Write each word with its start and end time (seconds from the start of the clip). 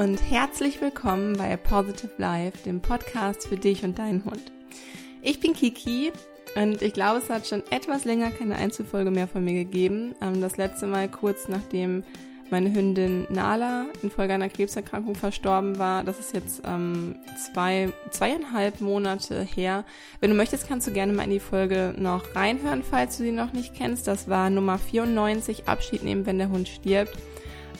und 0.00 0.16
herzlich 0.30 0.80
willkommen 0.80 1.36
bei 1.36 1.54
Positive 1.58 2.12
Life, 2.16 2.56
dem 2.64 2.80
Podcast 2.80 3.46
für 3.46 3.58
dich 3.58 3.84
und 3.84 3.98
deinen 3.98 4.24
Hund. 4.24 4.50
Ich 5.20 5.40
bin 5.40 5.52
Kiki 5.52 6.10
und 6.56 6.80
ich 6.80 6.94
glaube, 6.94 7.18
es 7.18 7.28
hat 7.28 7.46
schon 7.46 7.62
etwas 7.68 8.06
länger 8.06 8.30
keine 8.30 8.56
Einzelfolge 8.56 9.10
mehr 9.10 9.28
von 9.28 9.44
mir 9.44 9.52
gegeben. 9.52 10.14
Ähm, 10.22 10.40
das 10.40 10.56
letzte 10.56 10.86
Mal 10.86 11.10
kurz 11.10 11.48
nachdem 11.48 12.02
meine 12.48 12.72
Hündin 12.72 13.26
Nala 13.28 13.88
infolge 14.02 14.32
einer 14.32 14.48
Krebserkrankung 14.48 15.16
verstorben 15.16 15.78
war. 15.78 16.02
Das 16.02 16.18
ist 16.18 16.32
jetzt 16.32 16.62
ähm, 16.64 17.16
zwei, 17.52 17.92
zweieinhalb 18.10 18.80
Monate 18.80 19.42
her. 19.42 19.84
Wenn 20.20 20.30
du 20.30 20.36
möchtest, 20.36 20.66
kannst 20.66 20.86
du 20.86 20.92
gerne 20.92 21.12
mal 21.12 21.24
in 21.24 21.30
die 21.30 21.40
Folge 21.40 21.92
noch 21.98 22.34
reinhören, 22.34 22.82
falls 22.82 23.18
du 23.18 23.24
sie 23.24 23.32
noch 23.32 23.52
nicht 23.52 23.74
kennst. 23.74 24.06
Das 24.06 24.30
war 24.30 24.48
Nummer 24.48 24.78
94, 24.78 25.68
Abschied 25.68 26.02
nehmen, 26.04 26.24
wenn 26.24 26.38
der 26.38 26.48
Hund 26.48 26.68
stirbt. 26.68 27.18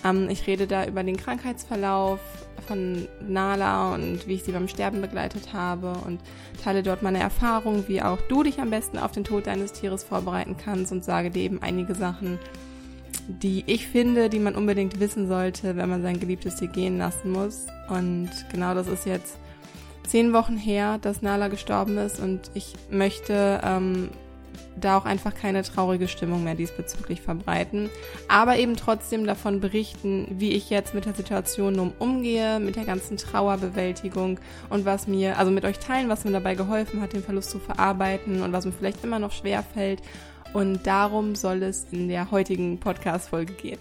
Ähm, 0.05 0.29
ich 0.31 0.47
rede 0.47 0.67
da 0.67 0.87
über 0.87 1.03
den 1.03 1.17
Krankheitsverlauf 1.17 2.21
von 2.67 3.09
Nala 3.27 3.95
und 3.95 4.27
wie 4.27 4.35
ich 4.35 4.45
sie 4.45 4.53
beim 4.53 4.69
Sterben 4.69 5.01
begleitet 5.01 5.53
habe 5.53 5.93
und 6.07 6.21
teile 6.63 6.83
dort 6.83 7.03
meine 7.03 7.19
Erfahrungen, 7.19 7.89
wie 7.89 8.03
auch 8.03 8.21
du 8.29 8.43
dich 8.43 8.61
am 8.61 8.71
besten 8.71 8.99
auf 8.99 9.13
den 9.13 9.25
Tod 9.25 9.47
deines 9.47 9.73
Tieres 9.73 10.05
vorbereiten 10.05 10.57
kannst 10.63 10.93
und 10.93 11.05
sage 11.05 11.31
dir 11.31 11.43
eben 11.43 11.63
einige 11.63 11.95
Sachen, 11.95 12.39
die 13.29 13.65
ich 13.67 13.87
finde, 13.87 14.29
die 14.29 14.39
man 14.39 14.55
unbedingt 14.55 15.01
wissen 15.01 15.29
sollte, 15.29 15.77
wenn 15.77 15.89
man 15.89 16.03
sein 16.03 16.21
geliebtes 16.21 16.57
Tier 16.57 16.69
gehen 16.69 16.99
lassen 16.99 17.33
muss. 17.33 17.67
Und 17.89 18.31
genau 18.51 18.75
das 18.75 18.89
ist 18.89 19.07
jetzt 19.07 19.37
zehn 20.07 20.33
Wochen 20.33 20.57
her, 20.57 20.99
dass 21.01 21.23
Nala 21.23 21.49
gestorben 21.49 21.97
ist 21.99 22.19
und 22.19 22.51
ich 22.55 22.75
möchte 22.91 23.61
ähm, 23.63 24.11
da 24.77 24.97
auch 24.97 25.05
einfach 25.05 25.35
keine 25.35 25.63
traurige 25.63 26.09
Stimmung 26.09 26.45
mehr 26.45 26.55
diesbezüglich 26.55 27.21
verbreiten, 27.21 27.91
aber 28.29 28.59
eben 28.59 28.77
trotzdem 28.77 29.27
davon 29.27 29.61
berichten, 29.61 30.27
wie 30.39 30.53
ich 30.53 30.71
jetzt 30.71 30.95
mit 30.95 31.05
der 31.05 31.15
Situation 31.15 31.79
um 31.79 31.93
umgehe, 31.99 32.61
mit 32.61 32.77
der 32.77 32.85
ganzen 32.85 33.17
Trauerbewältigung 33.17 34.41
und 34.69 34.85
was 34.85 35.07
mir, 35.07 35.39
also 35.39 35.51
mit 35.51 35.65
euch 35.65 35.79
teilen, 35.79 36.09
was 36.09 36.25
mir 36.25 36.33
dabei 36.33 36.55
geholfen 36.55 37.01
hat, 37.01 37.13
den 37.13 37.23
Verlust 37.23 37.51
zu 37.51 37.59
verarbeiten 37.59 38.43
und 38.43 38.53
was 38.53 38.65
mir 38.65 38.73
vielleicht 38.73 39.05
immer 39.05 39.19
noch 39.19 39.33
schwer 39.33 39.63
fällt 39.63 40.03
und 40.53 40.87
darum 40.87 41.35
soll 41.35 41.63
es 41.63 41.87
in 41.93 42.09
der 42.09 42.31
heutigen 42.31 42.79
Podcast-Folge 42.81 43.53
gehen. 43.53 43.79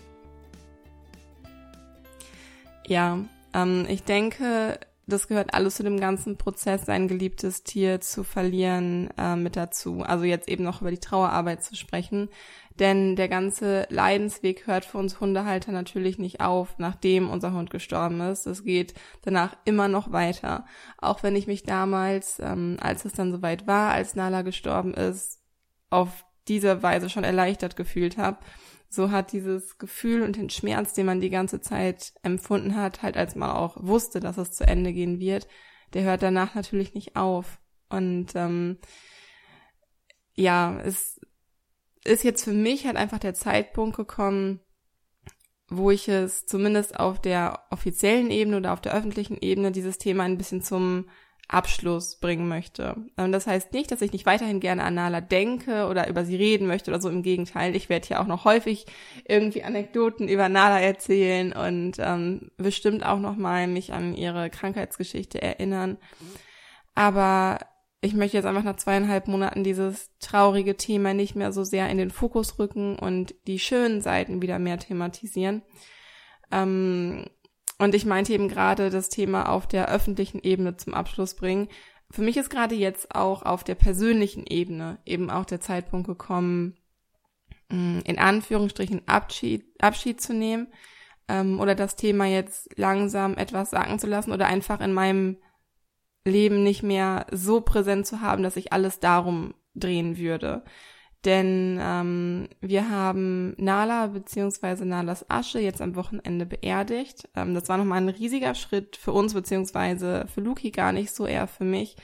Ja, 2.85 3.19
ähm, 3.53 3.85
ich 3.87 4.03
denke, 4.03 4.79
das 5.09 5.27
gehört 5.27 5.53
alles 5.53 5.75
zu 5.75 5.83
dem 5.83 5.99
ganzen 5.99 6.37
Prozess, 6.37 6.85
sein 6.85 7.07
geliebtes 7.07 7.63
Tier 7.63 8.01
zu 8.01 8.23
verlieren, 8.23 9.09
äh, 9.17 9.35
mit 9.35 9.55
dazu. 9.55 10.01
Also 10.01 10.23
jetzt 10.23 10.47
eben 10.47 10.63
noch 10.63 10.81
über 10.81 10.91
die 10.91 10.99
Trauerarbeit 10.99 11.63
zu 11.63 11.75
sprechen. 11.75 12.29
Denn 12.79 13.17
der 13.17 13.27
ganze 13.27 13.85
Leidensweg 13.89 14.65
hört 14.65 14.85
für 14.85 14.97
uns 14.97 15.19
Hundehalter 15.19 15.73
natürlich 15.73 16.17
nicht 16.17 16.39
auf, 16.39 16.75
nachdem 16.77 17.29
unser 17.29 17.51
Hund 17.51 17.69
gestorben 17.69 18.21
ist. 18.21 18.47
Es 18.47 18.63
geht 18.63 18.93
danach 19.21 19.57
immer 19.65 19.89
noch 19.89 20.13
weiter. 20.13 20.65
Auch 20.97 21.21
wenn 21.21 21.35
ich 21.35 21.45
mich 21.45 21.63
damals, 21.63 22.39
ähm, 22.39 22.77
als 22.79 23.03
es 23.03 23.11
dann 23.11 23.33
soweit 23.33 23.67
war, 23.67 23.91
als 23.91 24.15
Nala 24.15 24.43
gestorben 24.43 24.93
ist, 24.93 25.41
auf 25.89 26.25
dieser 26.47 26.81
Weise 26.81 27.09
schon 27.09 27.25
erleichtert 27.25 27.75
gefühlt 27.75 28.17
habe, 28.17 28.37
so 28.89 29.11
hat 29.11 29.31
dieses 29.31 29.77
Gefühl 29.77 30.23
und 30.23 30.35
den 30.35 30.49
Schmerz, 30.49 30.93
den 30.93 31.05
man 31.05 31.21
die 31.21 31.29
ganze 31.29 31.61
Zeit 31.61 32.13
empfunden 32.23 32.75
hat, 32.75 33.03
halt 33.03 33.17
als 33.17 33.35
man 33.35 33.51
auch 33.51 33.77
wusste, 33.79 34.19
dass 34.19 34.37
es 34.37 34.51
zu 34.51 34.65
Ende 34.65 34.93
gehen 34.93 35.19
wird, 35.19 35.47
der 35.93 36.03
hört 36.03 36.23
danach 36.23 36.55
natürlich 36.55 36.95
nicht 36.95 37.15
auf. 37.15 37.59
Und 37.89 38.31
ähm, 38.35 38.79
ja, 40.35 40.79
es 40.81 41.19
ist 42.03 42.23
jetzt 42.23 42.43
für 42.43 42.53
mich 42.53 42.85
halt 42.85 42.95
einfach 42.95 43.19
der 43.19 43.33
Zeitpunkt 43.35 43.95
gekommen, 43.95 44.59
wo 45.67 45.91
ich 45.91 46.07
es 46.07 46.47
zumindest 46.47 46.99
auf 46.99 47.21
der 47.21 47.63
offiziellen 47.69 48.31
Ebene 48.31 48.57
oder 48.57 48.73
auf 48.73 48.81
der 48.81 48.93
öffentlichen 48.93 49.37
Ebene 49.39 49.71
dieses 49.71 49.99
Thema 49.99 50.23
ein 50.23 50.37
bisschen 50.37 50.63
zum 50.63 51.09
Abschluss 51.49 52.19
bringen 52.19 52.47
möchte. 52.47 52.95
Und 53.17 53.31
das 53.31 53.47
heißt 53.47 53.73
nicht, 53.73 53.91
dass 53.91 54.03
ich 54.03 54.13
nicht 54.13 54.27
weiterhin 54.27 54.59
gerne 54.59 54.83
an 54.83 54.93
Nala 54.93 55.19
denke 55.19 55.87
oder 55.87 56.07
über 56.07 56.23
sie 56.23 56.35
reden 56.35 56.67
möchte 56.67 56.91
oder 56.91 57.01
so. 57.01 57.09
Im 57.09 57.23
Gegenteil, 57.23 57.75
ich 57.75 57.89
werde 57.89 58.07
hier 58.07 58.21
auch 58.21 58.27
noch 58.27 58.45
häufig 58.45 58.85
irgendwie 59.27 59.63
Anekdoten 59.63 60.27
über 60.27 60.47
Nala 60.47 60.79
erzählen 60.79 61.51
und 61.51 61.93
ähm, 61.97 62.51
bestimmt 62.57 63.03
auch 63.03 63.19
noch 63.19 63.35
mal 63.35 63.67
mich 63.67 63.93
an 63.93 64.13
ihre 64.13 64.51
Krankheitsgeschichte 64.51 65.41
erinnern. 65.41 65.97
Aber 66.93 67.59
ich 68.01 68.13
möchte 68.13 68.37
jetzt 68.37 68.45
einfach 68.45 68.63
nach 68.63 68.77
zweieinhalb 68.77 69.27
Monaten 69.27 69.63
dieses 69.63 70.11
traurige 70.19 70.77
Thema 70.77 71.15
nicht 71.15 71.35
mehr 71.35 71.51
so 71.51 71.63
sehr 71.63 71.89
in 71.89 71.97
den 71.97 72.11
Fokus 72.11 72.59
rücken 72.59 72.97
und 72.97 73.33
die 73.47 73.59
schönen 73.59 74.01
Seiten 74.01 74.43
wieder 74.43 74.59
mehr 74.59 74.77
thematisieren. 74.77 75.63
Ähm, 76.51 77.25
und 77.79 77.95
ich 77.95 78.05
meinte 78.05 78.33
eben 78.33 78.49
gerade 78.49 78.89
das 78.89 79.09
Thema 79.09 79.49
auf 79.49 79.65
der 79.65 79.89
öffentlichen 79.89 80.39
Ebene 80.43 80.75
zum 80.77 80.93
Abschluss 80.93 81.33
bringen. 81.33 81.69
Für 82.11 82.21
mich 82.21 82.37
ist 82.37 82.49
gerade 82.49 82.75
jetzt 82.75 83.15
auch 83.15 83.43
auf 83.43 83.63
der 83.63 83.75
persönlichen 83.75 84.45
Ebene 84.45 84.99
eben 85.05 85.29
auch 85.29 85.45
der 85.45 85.61
Zeitpunkt 85.61 86.05
gekommen, 86.05 86.75
mm, 87.69 87.99
in 88.03 88.19
Anführungsstrichen 88.19 89.07
Abschied, 89.07 89.65
Abschied 89.81 90.19
zu 90.19 90.33
nehmen 90.33 90.67
ähm, 91.29 91.59
oder 91.59 91.73
das 91.73 91.95
Thema 91.95 92.25
jetzt 92.25 92.77
langsam 92.77 93.37
etwas 93.37 93.69
sagen 93.69 93.97
zu 93.97 94.07
lassen 94.07 94.33
oder 94.33 94.47
einfach 94.47 94.81
in 94.81 94.91
meinem 94.91 95.37
Leben 96.25 96.63
nicht 96.63 96.83
mehr 96.83 97.27
so 97.31 97.61
präsent 97.61 98.05
zu 98.05 98.19
haben, 98.19 98.43
dass 98.43 98.57
ich 98.57 98.73
alles 98.73 98.99
darum 98.99 99.53
drehen 99.73 100.17
würde. 100.17 100.63
Denn 101.25 101.77
ähm, 101.81 102.47
wir 102.61 102.89
haben 102.89 103.53
Nala 103.57 104.07
bzw. 104.07 104.85
Nalas 104.85 105.29
Asche 105.29 105.59
jetzt 105.59 105.81
am 105.81 105.95
Wochenende 105.95 106.45
beerdigt. 106.45 107.27
Ähm, 107.35 107.53
das 107.53 107.67
war 107.67 107.77
nochmal 107.77 108.01
ein 108.01 108.09
riesiger 108.09 108.55
Schritt 108.55 108.95
für 108.95 109.11
uns 109.11 109.33
bzw. 109.33 110.27
für 110.27 110.41
Luki 110.41 110.71
gar 110.71 110.93
nicht 110.93 111.11
so 111.11 111.25
eher 111.25 111.47
für 111.47 111.65
mich. 111.65 111.97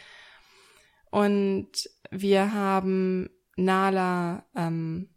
Und 1.12 1.70
wir 2.12 2.54
haben 2.54 3.30
Nala 3.56 4.46
ähm, 4.54 5.09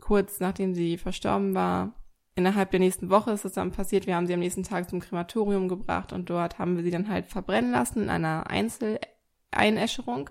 kurz 0.00 0.40
nachdem 0.40 0.74
sie 0.74 0.98
verstorben 0.98 1.54
war, 1.54 1.94
innerhalb 2.34 2.70
der 2.70 2.80
nächsten 2.80 3.10
Woche 3.10 3.30
ist 3.30 3.44
es 3.44 3.52
dann 3.52 3.70
passiert, 3.70 4.06
wir 4.06 4.16
haben 4.16 4.26
sie 4.26 4.34
am 4.34 4.40
nächsten 4.40 4.64
Tag 4.64 4.90
zum 4.90 5.00
Krematorium 5.00 5.68
gebracht 5.68 6.12
und 6.12 6.28
dort 6.28 6.58
haben 6.58 6.76
wir 6.76 6.84
sie 6.84 6.90
dann 6.90 7.08
halt 7.08 7.26
verbrennen 7.26 7.70
lassen 7.70 8.02
in 8.02 8.10
einer 8.10 8.50
Einzeleinäscherung. 8.50 10.30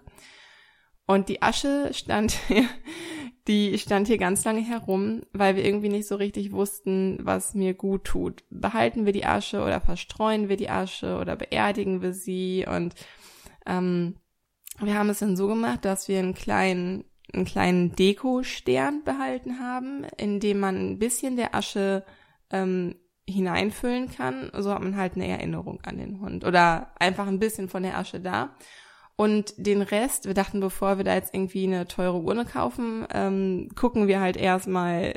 Und 1.13 1.29
die 1.29 1.43
Asche 1.43 1.91
stand 1.93 2.31
hier, 2.47 2.67
die 3.47 3.77
stand 3.77 4.07
hier 4.07 4.17
ganz 4.17 4.43
lange 4.45 4.61
herum, 4.61 5.21
weil 5.31 5.55
wir 5.55 5.63
irgendwie 5.63 5.89
nicht 5.89 6.07
so 6.07 6.15
richtig 6.15 6.51
wussten, 6.51 7.19
was 7.21 7.53
mir 7.53 7.75
gut 7.75 8.05
tut. 8.05 8.43
Behalten 8.49 9.05
wir 9.05 9.13
die 9.13 9.25
Asche 9.25 9.61
oder 9.61 9.79
verstreuen 9.79 10.49
wir 10.49 10.57
die 10.57 10.71
Asche 10.71 11.19
oder 11.19 11.35
beerdigen 11.35 12.01
wir 12.01 12.13
sie? 12.13 12.65
Und 12.67 12.95
ähm, 13.67 14.15
wir 14.79 14.97
haben 14.97 15.09
es 15.09 15.19
dann 15.19 15.37
so 15.37 15.47
gemacht, 15.47 15.85
dass 15.85 16.07
wir 16.07 16.17
einen 16.17 16.33
kleinen, 16.33 17.03
einen 17.31 17.45
kleinen 17.45 17.95
Deko-Stern 17.95 19.03
behalten 19.03 19.59
haben, 19.59 20.05
in 20.17 20.39
dem 20.39 20.59
man 20.59 20.77
ein 20.77 20.97
bisschen 20.97 21.35
der 21.35 21.53
Asche 21.53 22.03
ähm, 22.49 22.95
hineinfüllen 23.29 24.09
kann. 24.09 24.49
So 24.57 24.73
hat 24.73 24.81
man 24.81 24.97
halt 24.97 25.13
eine 25.13 25.27
Erinnerung 25.27 25.79
an 25.83 25.99
den 25.99 26.21
Hund 26.21 26.43
oder 26.43 26.91
einfach 26.99 27.27
ein 27.27 27.39
bisschen 27.39 27.69
von 27.69 27.83
der 27.83 27.99
Asche 27.99 28.19
da. 28.19 28.55
Und 29.15 29.53
den 29.57 29.81
Rest, 29.81 30.25
wir 30.25 30.33
dachten, 30.33 30.59
bevor 30.59 30.97
wir 30.97 31.03
da 31.03 31.13
jetzt 31.13 31.33
irgendwie 31.33 31.65
eine 31.65 31.87
teure 31.87 32.17
Urne 32.17 32.45
kaufen, 32.45 33.05
ähm, 33.13 33.69
gucken 33.75 34.07
wir 34.07 34.19
halt 34.19 34.37
erstmal, 34.37 35.13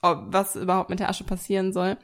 was 0.00 0.56
überhaupt 0.56 0.90
mit 0.90 1.00
der 1.00 1.08
Asche 1.08 1.24
passieren 1.24 1.72
soll. 1.72 1.96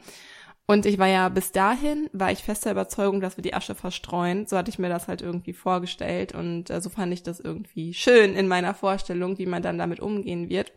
Und 0.66 0.84
ich 0.84 0.98
war 0.98 1.06
ja 1.06 1.31
bis 1.31 1.50
dahin, 1.50 2.10
war 2.12 2.31
ich 2.31 2.44
fester 2.44 2.70
Überzeugung, 2.70 3.20
dass 3.20 3.38
wir 3.38 3.42
die 3.42 3.54
Asche 3.54 3.75
verstreuen. 3.75 4.47
So 4.47 4.58
hatte 4.58 4.70
ich 4.70 4.78
mir 4.78 4.91
das 4.91 5.08
halt 5.08 5.22
irgendwie 5.22 5.54
vorgestellt 5.54 6.34
und 6.34 6.69
äh, 6.69 6.81
so 6.82 6.91
fand 6.91 7.12
ich 7.12 7.22
das 7.22 7.41
irgendwie 7.41 7.94
schön 7.94 8.34
in 8.34 8.48
meiner 8.48 8.75
Vorstellung, 8.75 9.38
wie 9.38 9.46
man 9.46 9.62
dann 9.62 9.78
damit 9.78 10.00
umgehen 10.00 10.50
wird. 10.50 10.73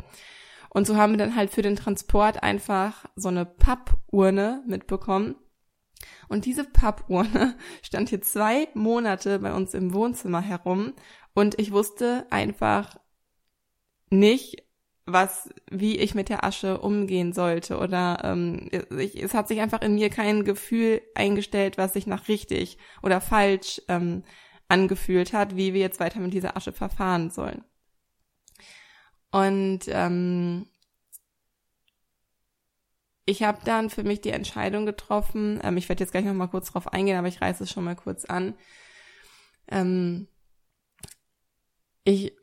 Und 0.69 0.87
so 0.87 0.95
haben 0.95 1.13
wir 1.13 1.17
dann 1.17 1.35
halt 1.35 1.49
für 1.51 1.61
den 1.61 1.75
Transport 1.75 2.41
einfach 2.41 3.05
so 3.17 3.27
eine 3.27 3.45
Pappurne 3.45 4.63
mitbekommen 4.65 5.35
und 6.29 6.45
diese 6.45 6.63
Pappuhr 6.63 7.25
stand 7.81 8.09
hier 8.09 8.21
zwei 8.21 8.67
Monate 8.73 9.39
bei 9.39 9.53
uns 9.53 9.73
im 9.73 9.93
Wohnzimmer 9.93 10.41
herum 10.41 10.93
und 11.33 11.59
ich 11.59 11.71
wusste 11.71 12.25
einfach 12.29 12.99
nicht, 14.09 14.63
was, 15.05 15.49
wie 15.69 15.97
ich 15.97 16.15
mit 16.15 16.29
der 16.29 16.43
Asche 16.43 16.79
umgehen 16.79 17.33
sollte 17.33 17.77
oder 17.77 18.19
ähm, 18.23 18.69
ich, 18.97 19.21
es 19.21 19.33
hat 19.33 19.47
sich 19.47 19.59
einfach 19.59 19.81
in 19.81 19.95
mir 19.95 20.09
kein 20.09 20.43
Gefühl 20.43 21.01
eingestellt, 21.15 21.77
was 21.77 21.93
sich 21.93 22.07
nach 22.07 22.27
richtig 22.27 22.77
oder 23.01 23.19
falsch 23.19 23.81
ähm, 23.87 24.23
angefühlt 24.67 25.33
hat, 25.33 25.55
wie 25.57 25.73
wir 25.73 25.81
jetzt 25.81 25.99
weiter 25.99 26.19
mit 26.19 26.33
dieser 26.33 26.55
Asche 26.55 26.71
verfahren 26.71 27.29
sollen. 27.29 27.63
Und 29.31 29.81
ähm, 29.87 30.67
ich 33.25 33.43
habe 33.43 33.59
dann 33.63 33.89
für 33.89 34.03
mich 34.03 34.21
die 34.21 34.31
Entscheidung 34.31 34.85
getroffen, 34.85 35.59
ähm, 35.63 35.77
ich 35.77 35.87
werde 35.89 36.03
jetzt 36.03 36.11
gleich 36.11 36.25
nochmal 36.25 36.49
kurz 36.49 36.71
drauf 36.71 36.91
eingehen, 36.91 37.17
aber 37.17 37.27
ich 37.27 37.41
reiße 37.41 37.63
es 37.63 37.71
schon 37.71 37.83
mal 37.83 37.95
kurz 37.95 38.25
an. 38.25 38.55
Ähm, 39.67 40.27
ich, 42.03 42.33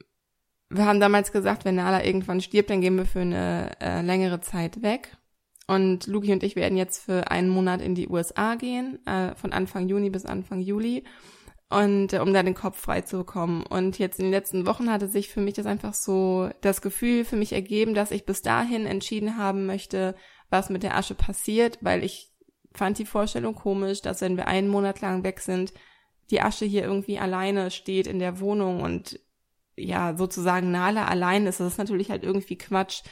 wir 0.70 0.86
haben 0.86 1.00
damals 1.00 1.32
gesagt, 1.32 1.64
wenn 1.64 1.76
Nala 1.76 2.04
irgendwann 2.04 2.40
stirbt, 2.40 2.70
dann 2.70 2.80
gehen 2.80 2.96
wir 2.96 3.06
für 3.06 3.20
eine 3.20 3.72
äh, 3.80 4.02
längere 4.02 4.40
Zeit 4.40 4.82
weg. 4.82 5.16
Und 5.66 6.06
Luki 6.06 6.32
und 6.32 6.42
ich 6.42 6.56
werden 6.56 6.78
jetzt 6.78 7.04
für 7.04 7.30
einen 7.30 7.50
Monat 7.50 7.82
in 7.82 7.94
die 7.94 8.08
USA 8.08 8.54
gehen, 8.54 9.04
äh, 9.06 9.34
von 9.34 9.52
Anfang 9.52 9.88
Juni 9.88 10.08
bis 10.08 10.24
Anfang 10.24 10.60
Juli. 10.60 11.04
Und 11.68 12.14
äh, 12.14 12.20
um 12.20 12.32
da 12.32 12.42
den 12.42 12.54
Kopf 12.54 12.80
frei 12.80 13.02
zu 13.02 13.18
bekommen. 13.18 13.64
Und 13.66 13.98
jetzt 13.98 14.18
in 14.18 14.26
den 14.26 14.32
letzten 14.32 14.66
Wochen 14.66 14.90
hatte 14.90 15.08
sich 15.08 15.28
für 15.28 15.40
mich 15.40 15.54
das 15.54 15.66
einfach 15.66 15.92
so 15.92 16.48
das 16.62 16.80
Gefühl 16.80 17.26
für 17.26 17.36
mich 17.36 17.52
ergeben, 17.52 17.92
dass 17.92 18.10
ich 18.10 18.24
bis 18.24 18.40
dahin 18.40 18.86
entschieden 18.86 19.36
haben 19.36 19.66
möchte, 19.66 20.14
was 20.50 20.70
mit 20.70 20.82
der 20.82 20.96
Asche 20.96 21.14
passiert, 21.14 21.78
weil 21.80 22.04
ich 22.04 22.32
fand 22.72 22.98
die 22.98 23.06
Vorstellung 23.06 23.54
komisch, 23.54 24.02
dass 24.02 24.20
wenn 24.20 24.36
wir 24.36 24.46
einen 24.46 24.68
Monat 24.68 25.00
lang 25.00 25.24
weg 25.24 25.40
sind, 25.40 25.72
die 26.30 26.40
Asche 26.40 26.64
hier 26.64 26.82
irgendwie 26.82 27.18
alleine 27.18 27.70
steht 27.70 28.06
in 28.06 28.18
der 28.18 28.40
Wohnung 28.40 28.82
und 28.82 29.18
ja, 29.76 30.16
sozusagen 30.16 30.70
Nala 30.70 31.06
allein 31.06 31.46
ist. 31.46 31.60
Das 31.60 31.72
ist 31.72 31.78
natürlich 31.78 32.10
halt 32.10 32.24
irgendwie 32.24 32.58
Quatsch. 32.58 33.02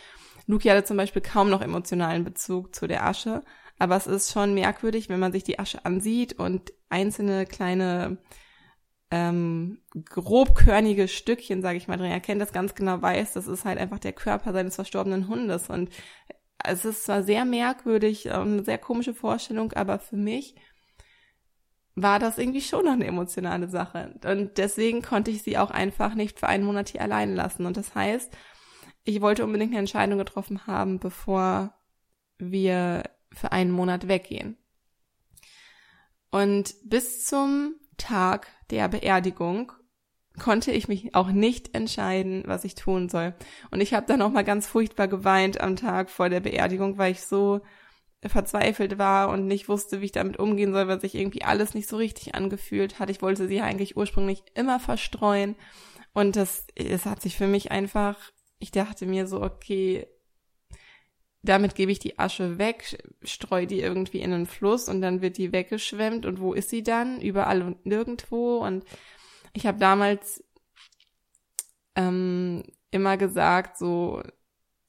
Luki 0.47 0.69
hatte 0.69 0.85
zum 0.85 0.97
Beispiel 0.97 1.23
kaum 1.23 1.49
noch 1.50 1.62
emotionalen 1.62 2.25
Bezug 2.25 2.75
zu 2.75 2.87
der 2.87 3.06
Asche. 3.06 3.43
Aber 3.79 3.97
es 3.97 4.06
ist 4.06 4.32
schon 4.32 4.55
merkwürdig, 4.55 5.09
wenn 5.09 5.21
man 5.21 5.32
sich 5.32 5.44
die 5.44 5.59
Asche 5.59 5.85
ansieht 5.85 6.39
und 6.39 6.73
einzelne 6.89 7.47
kleine 7.47 8.19
ähm, 9.11 9.79
grobkörnige 10.11 11.09
Stückchen, 11.09 11.62
sage 11.62 11.77
ich 11.77 11.87
mal, 11.87 11.97
drin 11.97 12.11
erkennt, 12.11 12.41
das 12.41 12.53
ganz 12.53 12.75
genau 12.75 13.00
weiß, 13.00 13.35
das 13.35 13.47
ist 13.47 13.65
halt 13.65 13.79
einfach 13.79 13.99
der 13.99 14.12
Körper 14.12 14.53
seines 14.53 14.75
verstorbenen 14.77 15.29
Hundes. 15.29 15.69
Und 15.69 15.91
es 16.67 16.85
ist 16.85 17.05
zwar 17.05 17.23
sehr 17.23 17.45
merkwürdig, 17.45 18.33
eine 18.33 18.65
sehr 18.65 18.79
komische 18.79 19.15
Vorstellung, 19.15 19.73
aber 19.73 19.99
für 19.99 20.17
mich 20.17 20.55
war 21.95 22.19
das 22.19 22.39
irgendwie 22.39 22.61
schon 22.61 22.85
noch 22.85 22.93
eine 22.93 23.07
emotionale 23.07 23.69
Sache. 23.69 24.15
Und 24.25 24.59
deswegen 24.59 25.03
konnte 25.03 25.31
ich 25.31 25.43
sie 25.43 25.57
auch 25.57 25.71
einfach 25.71 26.15
nicht 26.15 26.39
für 26.39 26.47
einen 26.47 26.65
Monat 26.65 26.91
hier 26.91 27.01
allein 27.01 27.35
lassen. 27.35 27.65
Und 27.65 27.77
das 27.77 27.95
heißt, 27.95 28.37
ich 29.05 29.21
wollte 29.23 29.45
unbedingt 29.45 29.71
eine 29.71 29.79
Entscheidung 29.79 30.19
getroffen 30.19 30.67
haben, 30.67 30.99
bevor 30.99 31.75
wir 32.39 33.05
für 33.33 33.53
einen 33.53 33.71
Monat 33.71 34.09
weggehen. 34.09 34.59
Und 36.31 36.75
bis 36.85 37.25
zum 37.25 37.77
Tag 37.97 38.49
der 38.71 38.89
Beerdigung 38.89 39.73
konnte 40.38 40.71
ich 40.71 40.88
mich 40.88 41.15
auch 41.15 41.29
nicht 41.29 41.75
entscheiden, 41.75 42.43
was 42.47 42.65
ich 42.65 42.75
tun 42.75 43.09
soll. 43.09 43.35
Und 43.71 43.81
ich 43.81 43.94
habe 43.94 44.06
dann 44.06 44.23
auch 44.23 44.31
mal 44.31 44.44
ganz 44.44 44.67
furchtbar 44.67 45.09
geweint 45.09 45.61
am 45.61 45.77
Tag 45.77 46.11
vor 46.11 46.29
der 46.29 46.41
Beerdigung, 46.41 46.99
weil 46.99 47.12
ich 47.12 47.23
so 47.23 47.61
verzweifelt 48.25 48.99
war 48.99 49.29
und 49.29 49.47
nicht 49.47 49.69
wusste, 49.69 50.00
wie 50.00 50.06
ich 50.06 50.12
damit 50.12 50.38
umgehen 50.38 50.73
soll, 50.73 50.88
weil 50.88 51.00
sich 51.00 51.15
irgendwie 51.15 51.43
alles 51.43 51.75
nicht 51.75 51.88
so 51.88 51.97
richtig 51.97 52.35
angefühlt 52.35 52.99
hat. 52.99 53.11
Ich 53.11 53.23
wollte 53.23 53.47
sie 53.47 53.61
eigentlich 53.61 53.97
ursprünglich 53.97 54.43
immer 54.55 54.81
verstreuen. 54.81 55.56
Und 56.12 56.37
das, 56.37 56.67
es 56.75 57.05
hat 57.05 57.23
sich 57.23 57.37
für 57.37 57.47
mich 57.47 57.71
einfach, 57.71 58.17
ich 58.59 58.71
dachte 58.71 59.06
mir 59.06 59.27
so, 59.27 59.43
okay, 59.43 60.06
damit 61.43 61.75
gebe 61.75 61.93
ich 61.93 61.99
die 61.99 62.19
Asche 62.19 62.59
weg, 62.59 62.99
streue 63.23 63.67
die 63.67 63.81
irgendwie 63.81 64.21
in 64.21 64.32
den 64.32 64.47
Fluss 64.47 64.89
und 64.89 65.00
dann 65.00 65.21
wird 65.21 65.37
die 65.39 65.53
weggeschwemmt. 65.53 66.27
Und 66.27 66.41
wo 66.41 66.53
ist 66.55 66.71
sie 66.71 66.82
dann? 66.82 67.21
Überall 67.21 67.62
und 67.62 67.87
nirgendwo. 67.87 68.59
Und 68.59 68.85
ich 69.56 69.67
habe 69.67 69.79
damals 69.79 70.44
ähm, 71.94 72.62
immer 72.91 73.17
gesagt, 73.17 73.79
so 73.79 74.23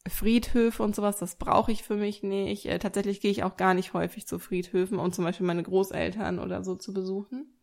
Friedhöfe 0.05 0.83
und 0.83 0.93
sowas, 0.93 1.17
das 1.17 1.37
brauche 1.37 1.71
ich 1.71 1.83
für 1.83 1.95
mich 1.95 2.21
nicht. 2.21 2.65
Äh, 2.65 2.77
tatsächlich 2.77 3.21
gehe 3.21 3.31
ich 3.31 3.43
auch 3.43 3.55
gar 3.55 3.73
nicht 3.73 3.93
häufig 3.93 4.27
zu 4.27 4.39
Friedhöfen, 4.39 4.99
um 4.99 5.13
zum 5.13 5.23
Beispiel 5.23 5.47
meine 5.47 5.63
Großeltern 5.63 6.39
oder 6.39 6.63
so 6.63 6.75
zu 6.75 6.93
besuchen. 6.93 7.57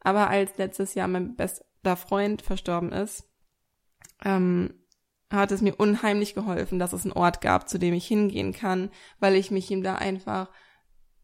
Aber 0.00 0.30
als 0.30 0.56
letztes 0.56 0.94
Jahr 0.94 1.08
mein 1.08 1.34
bester 1.34 1.96
Freund 1.96 2.42
verstorben 2.42 2.92
ist, 2.92 3.28
ähm, 4.24 4.86
hat 5.32 5.50
es 5.50 5.62
mir 5.62 5.74
unheimlich 5.74 6.34
geholfen, 6.34 6.78
dass 6.78 6.92
es 6.92 7.04
einen 7.04 7.12
Ort 7.12 7.40
gab, 7.40 7.68
zu 7.68 7.78
dem 7.78 7.92
ich 7.92 8.06
hingehen 8.06 8.52
kann, 8.52 8.90
weil 9.18 9.34
ich 9.34 9.50
mich 9.50 9.68
ihm 9.68 9.82
da 9.82 9.96
einfach 9.96 10.48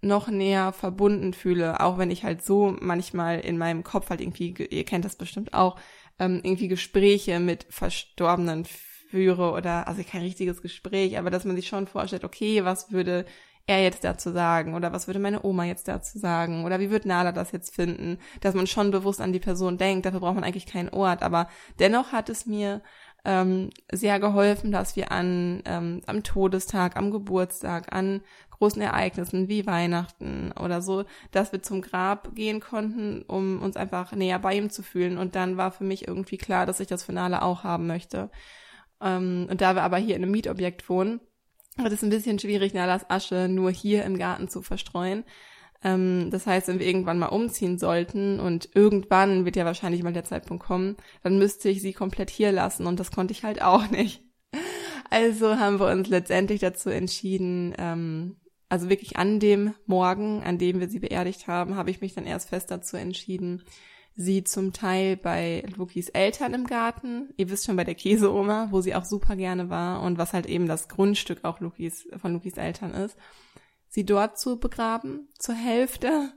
noch 0.03 0.29
näher 0.29 0.73
verbunden 0.73 1.35
fühle, 1.35 1.81
auch 1.81 1.99
wenn 1.99 2.11
ich 2.11 2.25
halt 2.25 2.43
so 2.43 2.77
manchmal 2.81 3.41
in 3.41 3.59
meinem 3.59 3.85
Kopf 3.85 4.11
halt 4.11 4.21
irgendwie, 4.21 4.55
ihr 4.71 4.85
kennt 4.85 5.05
das 5.05 5.17
bestimmt 5.17 5.53
auch, 5.53 5.79
ähm, 6.19 6.41
irgendwie 6.43 6.69
Gespräche 6.69 7.39
mit 7.41 7.67
Verstorbenen 7.69 8.65
führe 8.65 9.53
oder, 9.53 9.89
also 9.89 10.03
kein 10.05 10.23
richtiges 10.23 10.63
Gespräch, 10.63 11.19
aber 11.19 11.31
dass 11.31 11.45
man 11.45 11.57
sich 11.57 11.69
schon 11.69 11.87
vorstellt, 11.87 12.25
okay, 12.25 12.65
was 12.65 12.93
würde 12.93 13.27
er 13.67 13.83
jetzt 13.83 14.05
dazu 14.05 14.33
sagen 14.33 14.75
oder 14.75 14.93
was 14.93 15.07
würde 15.07 15.21
meine 15.21 15.45
Oma 15.45 15.65
jetzt 15.65 15.87
dazu 15.87 16.19
sagen 16.19 16.65
oder 16.65 16.81
wie 16.81 16.91
wird 16.91 17.07
Nala 17.07 17.31
das 17.33 17.53
jetzt 17.53 17.75
finden, 17.75 18.19
dass 18.41 18.55
man 18.55 18.67
schon 18.67 18.91
bewusst 18.91 19.21
an 19.21 19.33
die 19.33 19.39
Person 19.39 19.79
denkt, 19.79 20.07
dafür 20.07 20.21
braucht 20.21 20.35
man 20.35 20.45
eigentlich 20.45 20.67
keinen 20.67 20.89
Ort, 20.89 21.23
aber 21.23 21.49
dennoch 21.79 22.13
hat 22.13 22.29
es 22.29 22.47
mir 22.47 22.83
ähm, 23.25 23.71
sehr 23.93 24.21
geholfen, 24.21 24.73
dass 24.73 24.97
wir 24.97 25.13
an 25.13 25.63
ähm, 25.65 26.03
am 26.07 26.23
Todestag, 26.23 26.97
am 26.97 27.11
Geburtstag, 27.11 27.93
an 27.93 28.23
großen 28.51 28.83
Ereignissen 28.83 29.49
wie 29.49 29.67
Weihnachten 29.67 30.53
oder 30.53 30.83
so, 30.83 31.05
dass 31.31 31.53
wir 31.53 31.63
zum 31.63 31.81
Grab 31.81 32.35
gehen 32.35 32.61
konnten, 32.61 33.23
um 33.23 33.63
uns 33.63 33.77
einfach 33.77 34.13
näher 34.13 34.39
bei 34.39 34.55
ihm 34.55 34.71
zu 34.71 34.83
fühlen. 34.83 35.19
Und 35.19 35.35
dann 35.35 35.57
war 35.57 35.73
für 35.73 35.85
mich 35.85 36.07
irgendwie 36.07 36.37
klar, 36.37 36.67
dass 36.67 36.81
ich 36.81 36.87
das 36.87 37.03
Finale 37.03 37.43
auch 37.43 37.65
haben 37.65 37.87
möchte. 37.87 38.31
Ähm, 39.01 39.49
und 39.51 39.61
da 39.61 39.75
wir 39.75 39.83
aber 39.83 39.97
hier 39.97 40.15
in 40.15 40.23
einem 40.23 40.33
Mietobjekt 40.33 40.89
wohnen, 40.89 41.21
wird 41.77 41.93
es 41.93 42.03
ein 42.03 42.11
bisschen 42.11 42.39
schwierig, 42.39 42.75
Nalas 42.75 43.09
Asche 43.09 43.49
nur 43.49 43.71
hier 43.71 44.05
im 44.05 44.19
Garten 44.19 44.49
zu 44.49 44.61
verstreuen. 44.61 45.25
Ähm, 45.83 46.29
das 46.31 46.47
heißt, 46.47 46.69
wenn 46.69 46.79
wir 46.79 46.87
irgendwann 46.87 47.19
mal 47.19 47.27
umziehen 47.27 47.79
sollten 47.79 48.41
und 48.41 48.69
irgendwann 48.75 49.45
wird 49.45 49.57
ja 49.57 49.65
wahrscheinlich 49.65 50.03
mal 50.03 50.13
der 50.13 50.25
Zeitpunkt 50.25 50.65
kommen, 50.65 50.97
dann 51.23 51.39
müsste 51.39 51.69
ich 51.69 51.81
sie 51.81 51.93
komplett 51.93 52.31
hier 52.31 52.53
lassen 52.53 52.87
und 52.87 53.01
das 53.01 53.11
konnte 53.11 53.33
ich 53.33 53.45
halt 53.45 53.63
auch 53.63 53.87
nicht. 53.91 54.23
Also 55.11 55.59
haben 55.59 55.81
wir 55.81 55.91
uns 55.91 56.09
letztendlich 56.09 56.61
dazu 56.61 56.91
entschieden, 56.91 57.75
ähm, 57.79 58.37
also 58.69 58.89
wirklich 58.89 59.17
an 59.17 59.41
dem 59.41 59.75
Morgen, 59.87 60.43
an 60.45 60.59
dem 60.59 60.79
wir 60.79 60.89
sie 60.89 61.01
beerdigt 61.01 61.49
haben, 61.49 61.75
habe 61.75 61.91
ich 61.91 62.01
mich 62.01 62.15
dann 62.15 62.25
erst 62.25 62.51
fest 62.51 62.71
dazu 62.71 62.97
entschieden, 62.97 63.65
sie 64.15 64.45
zum 64.45 64.73
Teil 64.73 65.17
bei 65.17 65.65
Lukis 65.77 66.09
Eltern 66.11 66.55
im 66.55 66.67
Garten, 66.67 67.31
ihr 67.37 67.51
wisst 67.51 67.67
schon 67.67 67.77
bei 67.77 67.85
der 67.85 67.95
Käseoma, 67.95 68.69
wo 68.71 68.81
sie 68.81 68.95
auch 68.95 69.05
super 69.05 69.35
gerne 69.35 69.71
war 69.71 70.03
und 70.03 70.19
was 70.19 70.33
halt 70.33 70.47
eben 70.47 70.69
das 70.69 70.89
Grundstück 70.89 71.45
auch 71.45 71.61
Lukis, 71.61 72.07
von 72.17 72.33
Lukis 72.35 72.57
Eltern 72.57 72.93
ist, 72.93 73.17
sie 73.91 74.07
dort 74.07 74.39
zu 74.39 74.59
begraben, 74.59 75.29
zur 75.39 75.57
Hälfte. 75.57 76.33